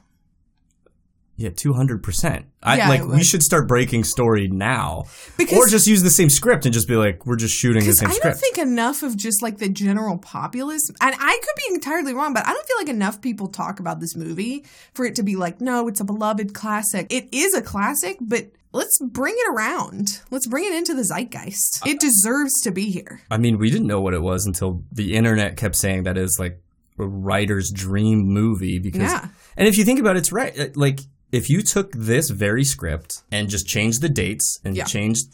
Yeah, 1.39 1.51
two 1.55 1.71
hundred 1.71 2.03
percent. 2.03 2.47
I 2.61 2.89
like. 2.89 3.05
We 3.07 3.23
should 3.23 3.41
start 3.43 3.65
breaking 3.65 4.03
story 4.03 4.49
now, 4.49 5.05
Because- 5.37 5.57
or 5.57 5.67
just 5.67 5.87
use 5.87 6.03
the 6.03 6.09
same 6.09 6.29
script 6.29 6.65
and 6.65 6.73
just 6.73 6.85
be 6.89 6.97
like, 6.97 7.25
we're 7.25 7.37
just 7.37 7.55
shooting 7.55 7.85
the 7.85 7.93
same 7.93 8.09
I 8.09 8.11
script. 8.11 8.25
I 8.25 8.29
don't 8.31 8.39
think 8.41 8.57
enough 8.57 9.03
of 9.03 9.15
just 9.15 9.41
like 9.41 9.57
the 9.57 9.69
general 9.69 10.17
populace, 10.17 10.89
and 11.01 11.15
I 11.17 11.39
could 11.41 11.55
be 11.69 11.73
entirely 11.75 12.13
wrong, 12.13 12.33
but 12.33 12.45
I 12.45 12.51
don't 12.51 12.67
feel 12.67 12.75
like 12.77 12.89
enough 12.89 13.21
people 13.21 13.47
talk 13.47 13.79
about 13.79 14.01
this 14.01 14.17
movie 14.17 14.65
for 14.93 15.05
it 15.05 15.15
to 15.15 15.23
be 15.23 15.37
like, 15.37 15.61
no, 15.61 15.87
it's 15.87 16.01
a 16.01 16.05
beloved 16.05 16.53
classic. 16.53 17.07
It 17.09 17.29
is 17.31 17.53
a 17.53 17.61
classic, 17.61 18.17
but 18.19 18.47
let's 18.73 18.99
bring 19.01 19.35
it 19.37 19.53
around. 19.55 20.19
Let's 20.31 20.45
bring 20.47 20.65
it 20.65 20.73
into 20.73 20.93
the 20.93 21.03
zeitgeist. 21.05 21.87
It 21.87 22.01
deserves 22.01 22.59
to 22.63 22.71
be 22.71 22.91
here. 22.91 23.21
I 23.31 23.37
mean, 23.37 23.57
we 23.57 23.71
didn't 23.71 23.87
know 23.87 24.01
what 24.01 24.13
it 24.13 24.21
was 24.21 24.45
until 24.45 24.83
the 24.91 25.15
internet 25.15 25.55
kept 25.55 25.77
saying 25.77 26.03
that 26.03 26.17
is 26.17 26.35
like 26.37 26.61
a 26.99 27.07
writer's 27.07 27.71
dream 27.73 28.23
movie. 28.27 28.77
Because, 28.79 29.03
Yeah. 29.03 29.27
and 29.55 29.69
if 29.69 29.77
you 29.77 29.85
think 29.85 30.01
about 30.01 30.17
it, 30.17 30.19
it's 30.19 30.33
right. 30.33 30.75
Like, 30.75 30.99
if 31.31 31.49
you 31.49 31.61
took 31.61 31.91
this 31.93 32.29
very 32.29 32.63
script 32.63 33.21
and 33.31 33.49
just 33.49 33.67
changed 33.67 34.01
the 34.01 34.09
dates 34.09 34.59
and 34.63 34.75
Yeah. 34.75 34.83
changed 34.85 35.25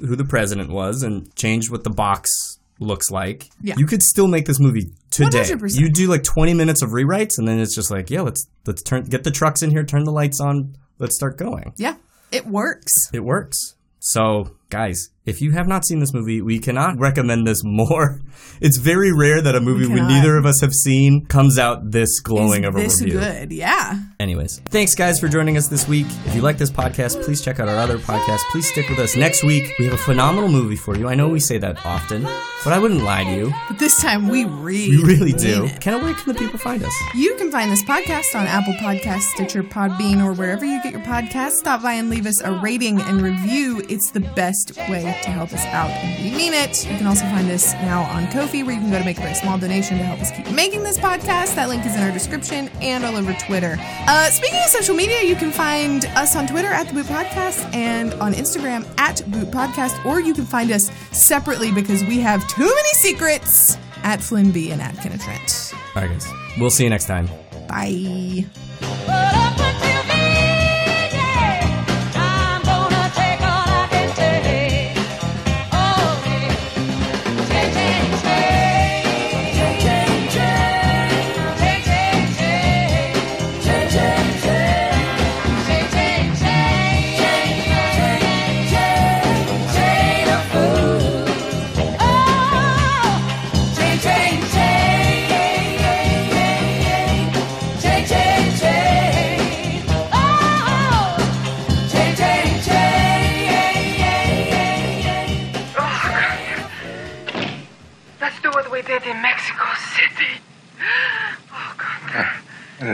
who 0.00 0.16
the 0.16 0.24
president 0.24 0.70
was 0.70 1.02
and 1.02 1.34
changed 1.36 1.70
what 1.70 1.84
the 1.84 1.90
box 1.90 2.58
looks 2.80 3.10
like, 3.10 3.48
Yeah. 3.62 3.74
you 3.78 3.86
could 3.86 4.02
still 4.02 4.26
make 4.26 4.46
this 4.46 4.58
movie 4.58 4.90
today. 5.10 5.38
100%. 5.44 5.78
You 5.80 5.90
do 5.90 6.08
like 6.08 6.24
20 6.24 6.54
minutes 6.54 6.82
of 6.82 6.90
rewrites, 6.90 7.38
and 7.38 7.46
then 7.46 7.60
it's 7.60 7.74
just 7.74 7.90
like, 7.90 8.10
yeah, 8.10 8.22
let's 8.22 8.46
let's 8.66 8.82
turn 8.82 9.04
get 9.04 9.22
the 9.24 9.30
trucks 9.30 9.62
in 9.62 9.70
here, 9.70 9.84
turn 9.84 10.04
the 10.04 10.10
lights 10.12 10.40
on, 10.40 10.74
let's 10.98 11.14
start 11.14 11.36
going. 11.38 11.72
Yeah, 11.76 11.94
it 12.32 12.46
works. 12.46 12.92
It 13.12 13.20
works. 13.24 13.74
So, 14.00 14.56
guys, 14.74 15.10
if 15.24 15.40
you 15.40 15.52
have 15.52 15.68
not 15.68 15.84
seen 15.86 16.00
this 16.00 16.12
movie, 16.12 16.42
we 16.42 16.58
cannot 16.58 16.98
recommend 16.98 17.46
this 17.46 17.62
more. 17.64 18.20
It's 18.60 18.76
very 18.76 19.12
rare 19.12 19.42
that 19.42 19.56
a 19.56 19.60
movie 19.60 19.86
we, 19.88 19.96
cannot. 19.96 20.08
neither 20.08 20.36
of 20.36 20.46
us 20.46 20.60
have 20.60 20.72
seen 20.72 21.26
comes 21.26 21.58
out 21.58 21.90
this 21.90 22.20
glowing 22.20 22.62
Is 22.62 22.68
of 22.68 22.74
a 22.74 22.78
review. 22.78 22.88
this 22.88 23.00
review. 23.02 23.18
good? 23.18 23.52
Yeah. 23.52 23.98
Anyways, 24.20 24.60
thanks 24.66 24.94
guys 24.94 25.18
for 25.18 25.26
joining 25.28 25.56
us 25.56 25.66
this 25.66 25.88
week. 25.88 26.06
If 26.24 26.36
you 26.36 26.40
like 26.40 26.56
this 26.56 26.70
podcast, 26.70 27.20
please 27.24 27.42
check 27.42 27.58
out 27.58 27.68
our 27.68 27.76
other 27.76 27.98
podcasts. 27.98 28.44
Please 28.52 28.68
stick 28.70 28.88
with 28.88 29.00
us. 29.00 29.16
Next 29.16 29.42
week, 29.42 29.72
we 29.78 29.84
have 29.86 29.94
a 29.94 29.98
phenomenal 29.98 30.48
movie 30.48 30.76
for 30.76 30.96
you. 30.96 31.08
I 31.08 31.16
know 31.16 31.28
we 31.28 31.40
say 31.40 31.58
that 31.58 31.84
often, 31.84 32.22
but 32.22 32.72
I 32.72 32.78
wouldn't 32.78 33.02
lie 33.02 33.24
to 33.24 33.30
you. 33.34 33.52
But 33.68 33.80
this 33.80 34.00
time 34.00 34.28
we 34.28 34.44
really, 34.44 34.98
We 34.98 35.02
really 35.04 35.32
do. 35.32 35.68
Kenna, 35.80 35.98
where 35.98 36.14
can 36.14 36.32
the 36.32 36.38
people 36.38 36.58
find 36.58 36.82
us? 36.84 36.94
You 37.14 37.34
can 37.34 37.50
find 37.50 37.72
this 37.72 37.82
podcast 37.82 38.34
on 38.36 38.46
Apple 38.46 38.74
Podcasts, 38.74 39.30
Stitcher, 39.34 39.64
Podbean, 39.64 40.22
or 40.24 40.32
wherever 40.32 40.64
you 40.64 40.80
get 40.82 40.92
your 40.92 41.02
podcasts. 41.02 41.56
Stop 41.56 41.82
by 41.82 41.94
and 41.94 42.08
leave 42.08 42.26
us 42.26 42.40
a 42.42 42.52
rating 42.52 43.00
and 43.00 43.20
review. 43.20 43.82
It's 43.88 44.10
the 44.12 44.20
best 44.20 44.63
way 44.88 45.02
to 45.22 45.30
help 45.30 45.52
us 45.52 45.64
out, 45.66 45.90
and 45.90 46.24
we 46.24 46.36
mean 46.36 46.52
it. 46.52 46.84
You 46.90 46.96
can 46.96 47.06
also 47.06 47.24
find 47.26 47.50
us 47.50 47.72
now 47.74 48.02
on 48.02 48.26
Kofi, 48.26 48.64
where 48.64 48.74
you 48.74 48.80
can 48.80 48.90
go 48.90 48.98
to 48.98 49.04
make 49.04 49.18
a 49.18 49.20
very 49.20 49.34
small 49.34 49.58
donation 49.58 49.98
to 49.98 50.04
help 50.04 50.20
us 50.20 50.30
keep 50.30 50.50
making 50.52 50.82
this 50.82 50.98
podcast. 50.98 51.54
That 51.54 51.68
link 51.68 51.84
is 51.86 51.94
in 51.96 52.02
our 52.02 52.12
description 52.12 52.68
and 52.80 53.04
all 53.04 53.16
over 53.16 53.32
Twitter. 53.34 53.76
Uh, 53.80 54.30
speaking 54.30 54.60
of 54.60 54.68
social 54.68 54.94
media, 54.94 55.22
you 55.22 55.36
can 55.36 55.50
find 55.50 56.04
us 56.16 56.36
on 56.36 56.46
Twitter 56.46 56.68
at 56.68 56.88
the 56.88 56.94
Boot 56.94 57.06
Podcast 57.06 57.72
and 57.74 58.14
on 58.14 58.32
Instagram 58.32 58.86
at 58.98 59.22
Boot 59.30 59.48
Podcast, 59.50 60.04
or 60.04 60.20
you 60.20 60.34
can 60.34 60.44
find 60.44 60.70
us 60.70 60.90
separately 61.12 61.70
because 61.72 62.02
we 62.04 62.20
have 62.20 62.46
too 62.48 62.64
many 62.64 62.88
secrets 62.90 63.78
at 64.02 64.22
Flynn 64.22 64.50
B 64.50 64.70
and 64.70 64.80
at 64.80 64.96
Kenna 64.96 65.18
Trent. 65.18 65.72
All 65.94 66.02
right, 66.02 66.10
guys. 66.10 66.26
We'll 66.58 66.70
see 66.70 66.84
you 66.84 66.90
next 66.90 67.06
time. 67.06 67.28
Bye. 67.68 68.44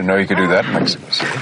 Didn't 0.01 0.07
know 0.07 0.19
you 0.19 0.25
could 0.25 0.37
do 0.37 0.47
that 0.47 0.65
in 0.65 0.73
Mexico 0.73 1.09
City. 1.11 1.41